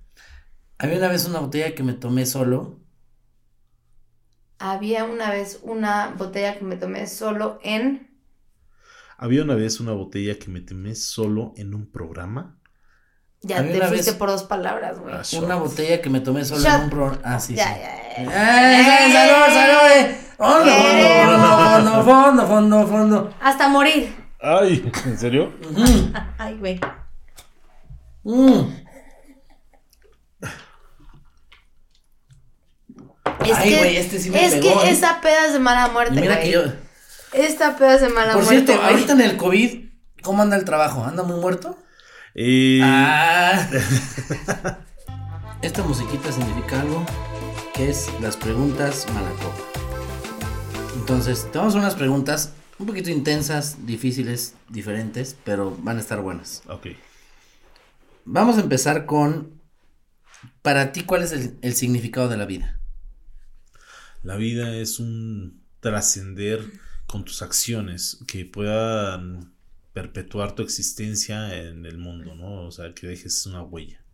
Había 0.79 0.99
una 0.99 1.09
vez 1.09 1.27
una 1.27 1.41
botella 1.41 1.75
que 1.75 1.83
me 1.85 1.95
tomé 1.95 2.27
solo. 2.27 2.81
Había 4.59 5.05
una 5.05 5.31
vez 5.31 5.61
una 5.63 6.15
botella 6.17 6.59
que 6.59 6.65
me 6.65 6.77
tomé 6.77 7.07
solo 7.07 7.59
en. 7.63 8.06
Había 9.19 9.43
una 9.43 9.55
vez 9.55 9.81
una 9.81 9.93
botella 9.93 10.39
que 10.39 10.49
me 10.49 10.61
tomé 10.61 10.95
solo 10.95 11.53
en 11.57 11.75
un 11.75 11.91
programa. 11.91 12.59
Ya 13.43 13.63
te 13.63 13.79
fuiste 13.87 14.11
vez- 14.11 14.15
por 14.19 14.29
dos 14.29 14.43
palabras, 14.45 14.99
güey. 14.99 15.15
Ah, 15.15 15.23
Una 15.43 15.57
botella 15.57 16.01
que 16.03 16.11
me 16.11 16.21
tomé 16.21 16.45
solo 16.45 16.63
Shot. 16.63 16.75
en 16.75 16.81
un 16.83 16.91
programa. 16.91 17.21
Ah, 17.25 17.39
sí, 17.41 17.55
Ya, 17.55 17.65
sí. 17.75 17.81
ya, 17.81 18.25
ya. 18.25 19.07
¡Eh, 19.09 19.13
salud, 19.13 19.55
salud! 19.55 19.91
eh! 19.95 20.21
Fondo, 20.37 20.73
fondo, 20.73 22.05
fondo, 22.05 22.05
fondo, 22.05 22.47
fondo, 22.47 22.87
fondo. 22.87 23.35
Hasta 23.41 23.69
morir. 23.69 24.15
Ay, 24.41 24.91
¿en 25.07 25.19
serio? 25.19 25.53
Ay, 26.39 26.57
güey. 26.59 26.81
Mm. 28.25 28.61
Es 33.45 33.57
Ay, 33.59 33.71
que, 33.71 33.77
güey, 33.79 33.97
este 33.97 34.19
sí 34.19 34.31
me 34.31 34.45
es 34.45 34.55
pegó, 34.57 34.81
que 34.83 34.89
¿eh? 34.89 34.91
esa 34.91 35.21
peda 35.21 35.47
es 35.47 35.53
de 35.53 35.59
mala 35.59 35.89
muerte, 35.89 36.15
Y 36.17 36.21
mira 36.21 36.37
güey. 36.37 36.51
Esta 37.37 37.77
peda 37.77 37.97
es 37.97 38.01
de 38.01 38.09
mala 38.09 38.33
Por 38.33 38.45
muerte. 38.45 38.65
cierto, 38.65 38.83
güey. 38.83 38.95
ahorita 38.95 39.13
en 39.13 39.21
el 39.21 39.37
COVID, 39.37 39.85
¿cómo 40.23 40.43
anda 40.43 40.57
el 40.57 40.65
trabajo? 40.65 41.05
¿Anda 41.05 41.23
muy 41.23 41.39
muerto? 41.39 41.79
Ah. 42.83 43.69
Esta 45.63 45.83
musiquita 45.83 46.33
significa 46.33 46.81
algo 46.81 47.05
que 47.75 47.91
es 47.91 48.09
las 48.23 48.37
preguntas 48.37 49.07
Malacopa. 49.13 49.63
Entonces, 50.97 51.47
te 51.53 51.59
vamos 51.59 51.75
a 51.75 51.79
hacer 51.79 51.81
unas 51.87 51.95
preguntas 51.95 52.53
un 52.79 52.87
poquito 52.87 53.11
intensas, 53.11 53.87
difíciles, 53.87 54.55
diferentes, 54.71 55.37
pero 55.45 55.77
van 55.81 55.99
a 55.99 56.01
estar 56.01 56.21
buenas. 56.23 56.63
Ok. 56.69 56.89
Vamos 58.25 58.57
a 58.57 58.61
empezar 58.61 59.05
con, 59.07 59.61
para 60.63 60.93
ti, 60.93 61.03
¿cuál 61.05 61.23
es 61.23 61.33
el, 61.33 61.59
el 61.61 61.75
significado 61.75 62.29
de 62.29 62.37
la 62.39 62.47
vida? 62.47 62.81
La 64.23 64.37
vida 64.37 64.75
es 64.75 64.99
un 64.99 65.63
trascender 65.81 66.65
con 67.07 67.25
tus 67.25 67.43
acciones 67.43 68.19
que 68.27 68.45
puedan 68.45 69.53
perpetuar 69.93 70.55
tu 70.55 70.63
existencia 70.63 71.57
en 71.57 71.87
el 71.87 71.99
mundo, 71.99 72.35
¿no? 72.35 72.67
O 72.67 72.71
sea, 72.71 72.93
que 72.95 73.07
dejes 73.07 73.47
una 73.47 73.63
huella. 73.63 74.05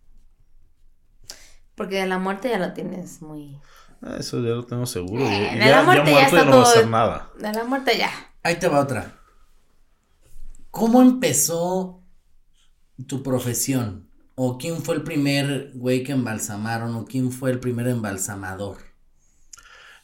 Porque 1.75 1.97
de 1.97 2.07
la 2.07 2.19
muerte 2.19 2.51
ya 2.51 2.59
lo 2.59 2.73
tienes 2.73 3.23
muy. 3.23 3.59
Ah, 4.03 4.17
eso 4.19 4.43
ya 4.43 4.51
lo 4.51 4.65
tengo 4.65 4.87
seguro. 4.87 5.25
Eh, 5.27 5.57
ya, 5.59 5.65
de 5.65 5.71
la 5.71 5.83
muerte 5.83 6.11
ya 6.11 6.13
muerto 6.13 6.37
está 6.37 6.39
ya 6.39 6.51
no 6.51 6.57
va 6.57 6.63
a 6.63 6.71
hacer 6.71 6.89
nada. 6.89 7.31
De 7.39 7.53
la 7.53 7.65
muerte 7.65 7.99
ya. 7.99 8.11
Ahí 8.43 8.57
te 8.59 8.69
va 8.69 8.81
otra. 8.81 9.19
¿Cómo 10.71 11.03
empezó 11.03 12.03
tu 13.07 13.23
profesión? 13.23 14.09
¿O 14.35 14.59
quién 14.59 14.83
fue 14.83 14.95
el 14.97 15.03
primer 15.03 15.73
güey 15.75 16.05
que 16.05 16.13
embalsamaron? 16.13 16.95
¿O 16.95 17.05
quién 17.05 17.31
fue 17.31 17.51
el 17.51 17.61
primer 17.61 17.89
embalsamador? 17.89 18.79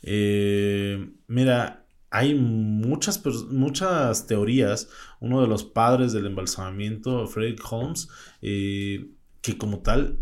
Eh, 0.02 1.10
mira, 1.26 1.77
hay 2.10 2.34
muchas, 2.34 3.22
muchas 3.50 4.26
teorías. 4.26 4.88
Uno 5.20 5.40
de 5.42 5.48
los 5.48 5.64
padres 5.64 6.12
del 6.12 6.26
embalsamamiento, 6.26 7.26
Frederick 7.26 7.62
Holmes, 7.70 8.08
eh, 8.42 9.10
que 9.42 9.58
como 9.58 9.80
tal 9.80 10.18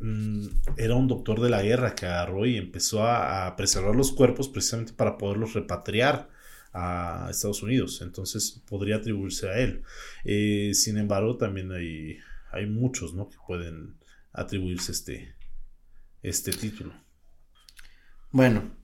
mm, 0.00 0.46
era 0.76 0.94
un 0.94 1.08
doctor 1.08 1.40
de 1.40 1.50
la 1.50 1.62
guerra 1.62 1.94
que 1.94 2.06
agarró 2.06 2.46
y 2.46 2.56
empezó 2.56 3.04
a, 3.04 3.46
a 3.46 3.56
preservar 3.56 3.94
los 3.94 4.12
cuerpos 4.12 4.48
precisamente 4.48 4.92
para 4.92 5.18
poderlos 5.18 5.54
repatriar 5.54 6.28
a 6.72 7.28
Estados 7.30 7.62
Unidos. 7.62 8.00
Entonces 8.02 8.62
podría 8.68 8.96
atribuirse 8.96 9.48
a 9.48 9.58
él. 9.58 9.82
Eh, 10.24 10.72
sin 10.74 10.96
embargo, 10.96 11.36
también 11.36 11.70
hay, 11.72 12.18
hay 12.50 12.66
muchos 12.66 13.14
¿no? 13.14 13.28
que 13.28 13.36
pueden 13.46 13.96
atribuirse 14.32 14.92
este, 14.92 15.34
este 16.22 16.52
título. 16.52 16.94
Bueno, 18.30 18.74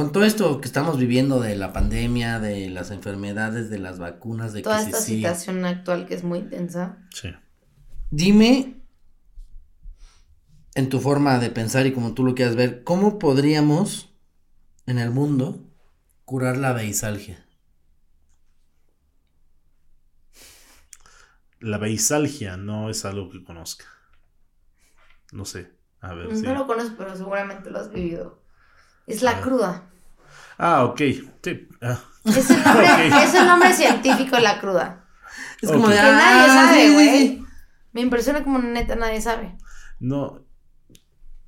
con 0.00 0.12
todo 0.12 0.24
esto 0.24 0.62
que 0.62 0.66
estamos 0.66 0.96
viviendo 0.96 1.40
de 1.40 1.56
la 1.56 1.74
pandemia, 1.74 2.40
de 2.40 2.70
las 2.70 2.90
enfermedades, 2.90 3.68
de 3.68 3.78
las 3.78 3.98
vacunas, 3.98 4.54
de 4.54 4.62
Toda 4.62 4.78
que 4.78 4.84
esta 4.84 4.96
sí, 4.98 5.04
sí, 5.04 5.16
situación 5.16 5.62
actual 5.66 6.06
que 6.06 6.14
es 6.14 6.24
muy 6.24 6.40
tensa. 6.40 6.96
Sí. 7.12 7.34
dime 8.10 8.80
en 10.74 10.88
tu 10.88 11.00
forma 11.00 11.38
de 11.38 11.50
pensar 11.50 11.86
y 11.86 11.92
como 11.92 12.14
tú 12.14 12.24
lo 12.24 12.34
quieras 12.34 12.56
ver, 12.56 12.82
¿cómo 12.82 13.18
podríamos 13.18 14.10
en 14.86 14.98
el 14.98 15.10
mundo 15.10 15.68
curar 16.24 16.56
la 16.56 16.72
beisalgia? 16.72 17.44
La 21.58 21.76
beisalgia 21.76 22.56
no 22.56 22.88
es 22.88 23.04
algo 23.04 23.28
que 23.28 23.44
conozca. 23.44 23.84
No 25.30 25.44
sé. 25.44 25.74
A 26.00 26.14
ver. 26.14 26.34
sí. 26.34 26.40
No 26.42 26.54
lo 26.54 26.66
conozco, 26.66 26.94
pero 26.96 27.14
seguramente 27.14 27.68
lo 27.68 27.80
has 27.80 27.92
vivido. 27.92 28.39
Es 29.10 29.22
la 29.22 29.32
Ah. 29.32 29.40
cruda. 29.40 29.82
Ah, 30.58 30.84
ok. 30.84 31.00
Sí. 31.42 31.68
Ah, 31.80 31.98
Es 32.24 32.50
el 32.50 32.62
nombre, 32.62 32.86
Ok. 33.16 33.22
es 33.24 33.34
el 33.34 33.46
nombre 33.46 33.72
científico 33.72 34.36
de 34.36 34.42
la 34.42 34.60
cruda. 34.60 35.04
Es 35.62 35.70
como 35.70 35.88
de, 35.88 35.94
Que 35.94 36.00
ah, 36.00 36.12
nadie 36.12 36.48
sí, 36.48 36.54
sabe, 36.54 36.92
güey. 36.94 37.08
sí. 37.28 37.44
Me 37.92 38.00
impresiona 38.02 38.42
como 38.44 38.58
neta 38.58 38.96
nadie 38.96 39.20
sabe. 39.20 39.56
no. 39.98 40.44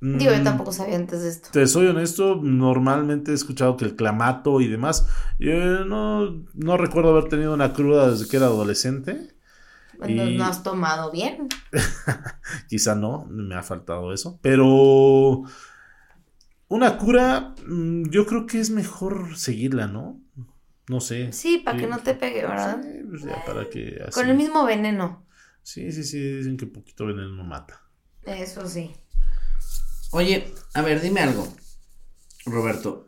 Digo, 0.05 0.33
yo 0.33 0.39
Mm, 0.41 0.43
tampoco 0.43 0.73
sabía 0.73 0.97
antes 0.97 1.21
de 1.21 1.29
esto. 1.29 1.47
Te 1.53 1.65
soy 1.65 1.87
honesto, 1.87 2.35
normalmente 2.43 3.31
he 3.31 3.33
escuchado 3.35 3.77
que 3.77 3.85
el 3.85 3.95
clamato 3.95 4.59
y 4.59 4.67
demás. 4.67 5.07
Yo 5.39 5.85
no, 5.85 6.43
no 6.53 6.75
recuerdo 6.75 7.11
haber 7.11 7.29
tenido 7.29 7.53
una 7.53 7.71
cruda 7.71 8.11
desde 8.11 8.27
que 8.27 8.35
era 8.35 8.47
adolescente. 8.47 9.33
Bueno, 9.97 10.25
y- 10.25 10.35
no 10.37 10.43
has 10.43 10.61
tomado 10.61 11.09
bien. 11.09 11.47
Quizá 12.67 12.95
no, 12.95 13.25
me 13.29 13.55
ha 13.55 13.63
faltado 13.63 14.11
eso. 14.13 14.39
Pero 14.41 15.43
una 16.73 16.97
cura, 16.97 17.53
mm, 17.67 18.09
yo 18.09 18.25
creo 18.25 18.47
que 18.47 18.59
es 18.59 18.71
mejor 18.71 19.37
seguirla, 19.37 19.85
¿no? 19.85 20.19
No 20.89 20.99
sé. 20.99 21.31
Sí, 21.31 21.59
para 21.63 21.77
que 21.77 21.85
no 21.85 21.99
te 21.99 22.15
pegue, 22.15 22.41
¿verdad? 22.41 22.81
Sí, 22.81 23.03
pues 23.07 23.21
ya 23.21 23.45
para 23.45 23.69
que 23.69 24.01
así. 24.01 24.19
Con 24.19 24.27
el 24.27 24.35
mismo 24.35 24.65
veneno. 24.65 25.23
Sí, 25.61 25.91
sí, 25.91 26.03
sí, 26.03 26.19
dicen 26.19 26.57
que 26.57 26.65
poquito 26.65 27.05
veneno 27.05 27.43
mata. 27.43 27.79
Eso 28.23 28.67
sí. 28.67 28.91
Oye, 30.11 30.51
a 30.73 30.81
ver, 30.81 30.99
dime 30.99 31.21
algo, 31.21 31.47
Roberto. 32.47 33.07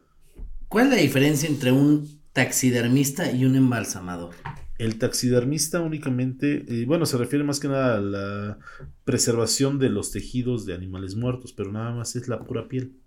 ¿Cuál 0.67 0.85
es 0.85 0.91
la 0.91 0.97
diferencia 0.97 1.49
entre 1.49 1.71
un 1.71 2.21
taxidermista 2.33 3.31
y 3.31 3.45
un 3.45 3.55
embalsamador? 3.55 4.35
El 4.77 4.99
taxidermista 4.99 5.81
únicamente, 5.81 6.65
eh, 6.67 6.85
bueno, 6.85 7.05
se 7.07 7.17
refiere 7.17 7.43
más 7.43 7.59
que 7.59 7.67
nada 7.67 7.97
a 7.97 8.01
la 8.01 8.59
preservación 9.05 9.79
de 9.79 9.89
los 9.89 10.11
tejidos 10.11 10.65
de 10.65 10.75
animales 10.75 11.15
muertos, 11.15 11.53
pero 11.53 11.71
nada 11.71 11.91
más 11.91 12.15
es 12.15 12.27
la 12.27 12.43
pura 12.43 12.67
piel. 12.67 12.99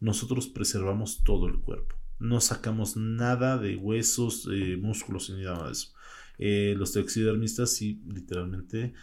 Nosotros 0.00 0.48
preservamos 0.48 1.22
todo 1.24 1.46
el 1.48 1.58
cuerpo. 1.60 1.96
No 2.18 2.40
sacamos 2.40 2.96
nada 2.96 3.58
de 3.58 3.76
huesos, 3.76 4.48
eh, 4.52 4.76
músculos 4.76 5.30
ni 5.30 5.42
nada 5.42 5.66
de 5.66 5.72
eso. 5.72 5.92
Eh, 6.38 6.74
los 6.76 6.92
taxidermistas 6.92 7.72
sí, 7.72 8.00
literalmente, 8.06 8.94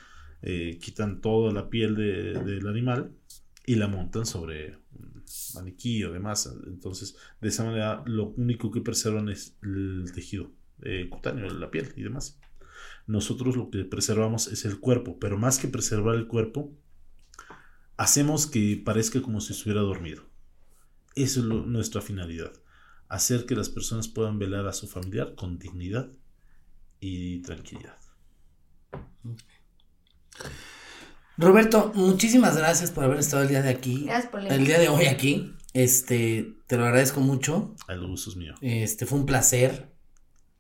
eh, 0.42 0.78
quitan 0.82 1.22
toda 1.22 1.52
la 1.52 1.70
piel 1.70 1.96
de- 1.96 2.34
del 2.44 2.68
animal 2.68 3.12
y 3.66 3.76
la 3.76 3.88
montan 3.88 4.26
sobre 4.26 4.78
un 4.94 5.24
maniquí 5.56 6.04
o 6.04 6.12
demás. 6.14 6.54
Entonces, 6.68 7.16
de 7.42 7.50
esa 7.50 7.64
manera, 7.64 8.04
lo 8.06 8.28
único 8.38 8.72
que 8.72 8.82
preservan 8.82 9.30
es 9.30 9.58
el 9.64 10.12
tejido 10.14 10.52
eh, 10.82 11.08
cutáneo, 11.10 11.50
la 11.50 11.72
piel 11.72 11.94
y 11.96 12.04
demás. 12.04 12.38
Nosotros 13.08 13.56
lo 13.56 13.70
que 13.70 13.86
preservamos 13.86 14.48
es 14.48 14.66
el 14.66 14.80
cuerpo, 14.80 15.18
pero 15.20 15.38
más 15.38 15.58
que 15.58 15.70
preservar 15.70 16.16
el 16.16 16.28
cuerpo, 16.28 16.74
hacemos 17.98 18.46
que 18.48 18.82
parezca 18.84 19.22
como 19.22 19.40
si 19.42 19.54
estuviera 19.54 19.82
dormido. 19.82 20.24
Eso 21.16 21.40
es 21.40 21.46
lo- 21.46 21.66
nuestra 21.66 22.02
finalidad. 22.02 22.52
Hacer 23.08 23.46
que 23.46 23.56
las 23.56 23.70
personas 23.70 24.08
puedan 24.08 24.40
velar 24.40 24.68
a 24.68 24.74
su 24.74 24.88
familiar 24.88 25.36
con 25.36 25.58
dignidad 25.60 26.10
y 27.00 27.42
tranquilidad. 27.42 27.98
Roberto, 31.38 31.92
muchísimas 31.96 32.58
gracias 32.58 32.92
por 32.92 33.04
haber 33.04 33.20
estado 33.20 33.44
el 33.44 33.50
día 33.50 33.62
de 33.62 33.70
aquí. 33.70 34.06
Gracias 34.06 34.32
por 34.32 34.40
El 34.46 34.66
día 34.66 34.80
de 34.80 34.88
hoy 34.90 35.06
aquí. 35.06 35.54
Este, 35.74 36.56
te 36.68 36.78
lo 36.78 36.86
agradezco 36.86 37.20
mucho. 37.20 37.76
El 37.90 38.08
gusto 38.08 38.30
es 38.30 38.38
mío. 38.38 38.56
Este, 38.62 39.06
fue 39.06 39.20
un 39.20 39.26
placer. 39.26 39.94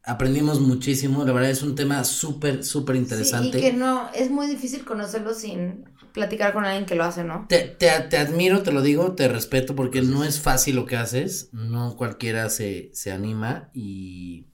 Aprendimos 0.05 0.59
muchísimo. 0.61 1.25
La 1.25 1.31
verdad 1.33 1.49
es 1.49 1.63
un 1.63 1.75
tema 1.75 2.03
súper, 2.03 2.63
súper 2.63 2.95
interesante. 2.95 3.57
Sí, 3.57 3.57
y 3.57 3.61
que 3.71 3.73
no, 3.73 4.09
es 4.13 4.29
muy 4.29 4.47
difícil 4.47 4.85
conocerlo 4.85 5.33
sin 5.33 5.85
platicar 6.13 6.53
con 6.53 6.63
alguien 6.63 6.85
que 6.85 6.95
lo 6.95 7.03
hace, 7.03 7.23
¿no? 7.23 7.45
Te, 7.49 7.61
te, 7.67 7.89
te 8.09 8.17
admiro, 8.17 8.61
te 8.61 8.71
lo 8.71 8.81
digo, 8.81 9.13
te 9.13 9.27
respeto 9.27 9.75
porque 9.75 10.01
no 10.01 10.23
es 10.23 10.39
fácil 10.39 10.75
lo 10.75 10.85
que 10.85 10.95
haces, 10.95 11.49
no 11.53 11.95
cualquiera 11.97 12.49
se, 12.49 12.89
se 12.93 13.11
anima 13.11 13.69
y 13.73 14.45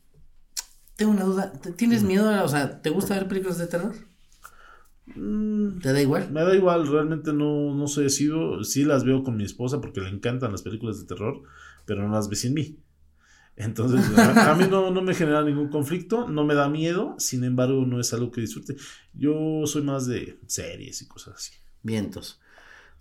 Tengo 0.95 1.11
una 1.11 1.23
duda. 1.23 1.51
¿te- 1.53 1.71
¿Tienes 1.71 2.03
miedo? 2.03 2.29
a- 2.29 2.43
o 2.43 2.47
sea, 2.47 2.81
¿te 2.81 2.89
gusta 2.89 3.15
ver 3.15 3.27
películas 3.27 3.57
de 3.57 3.67
terror? 3.67 3.93
Mm, 5.15 5.79
¿Te 5.79 5.91
da 5.93 6.01
igual? 6.01 6.31
Me 6.31 6.41
da 6.41 6.55
igual, 6.55 6.87
realmente 6.87 7.33
no, 7.33 7.73
no 7.75 7.87
soy 7.87 8.09
sido, 8.09 8.63
sí 8.63 8.83
las 8.85 9.03
veo 9.03 9.23
con 9.23 9.35
mi 9.35 9.43
esposa 9.43 9.81
porque 9.81 9.99
le 9.99 10.09
encantan 10.09 10.51
las 10.51 10.61
películas 10.61 10.99
de 10.99 11.05
terror, 11.07 11.41
pero 11.85 12.07
no 12.07 12.13
las 12.15 12.29
ve 12.29 12.35
sin 12.35 12.53
mí. 12.53 12.77
Entonces, 13.55 14.17
a, 14.17 14.51
a 14.51 14.55
mí 14.55 14.65
no, 14.69 14.91
no 14.91 15.01
me 15.01 15.13
genera 15.13 15.43
ningún 15.43 15.69
conflicto, 15.69 16.27
no 16.27 16.43
me 16.45 16.55
da 16.55 16.69
miedo, 16.69 17.15
sin 17.19 17.43
embargo, 17.43 17.85
no 17.85 17.99
es 17.99 18.13
algo 18.13 18.31
que 18.31 18.41
disfrute. 18.41 18.75
Yo 19.13 19.63
soy 19.65 19.83
más 19.83 20.07
de 20.07 20.39
series 20.47 21.01
y 21.01 21.07
cosas 21.07 21.35
así. 21.35 21.53
Vientos. 21.83 22.39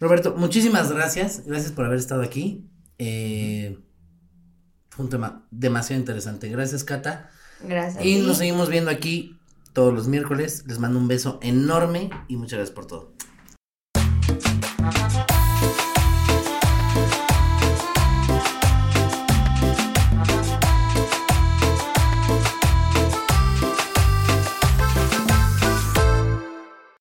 Roberto, 0.00 0.34
muchísimas 0.36 0.90
gracias. 0.92 1.44
Gracias 1.46 1.72
por 1.72 1.84
haber 1.84 1.98
estado 1.98 2.22
aquí. 2.22 2.66
Eh, 2.98 3.78
fue 4.88 5.04
un 5.04 5.10
tema 5.10 5.46
demasiado 5.50 6.00
interesante. 6.00 6.48
Gracias, 6.48 6.84
Cata. 6.84 7.30
Gracias. 7.62 8.04
Y 8.04 8.18
nos 8.18 8.38
seguimos 8.38 8.68
viendo 8.70 8.90
aquí 8.90 9.38
todos 9.72 9.94
los 9.94 10.08
miércoles. 10.08 10.64
Les 10.66 10.78
mando 10.78 10.98
un 10.98 11.08
beso 11.08 11.38
enorme 11.42 12.10
y 12.28 12.36
muchas 12.36 12.58
gracias 12.58 12.74
por 12.74 12.86
todo. 12.86 13.14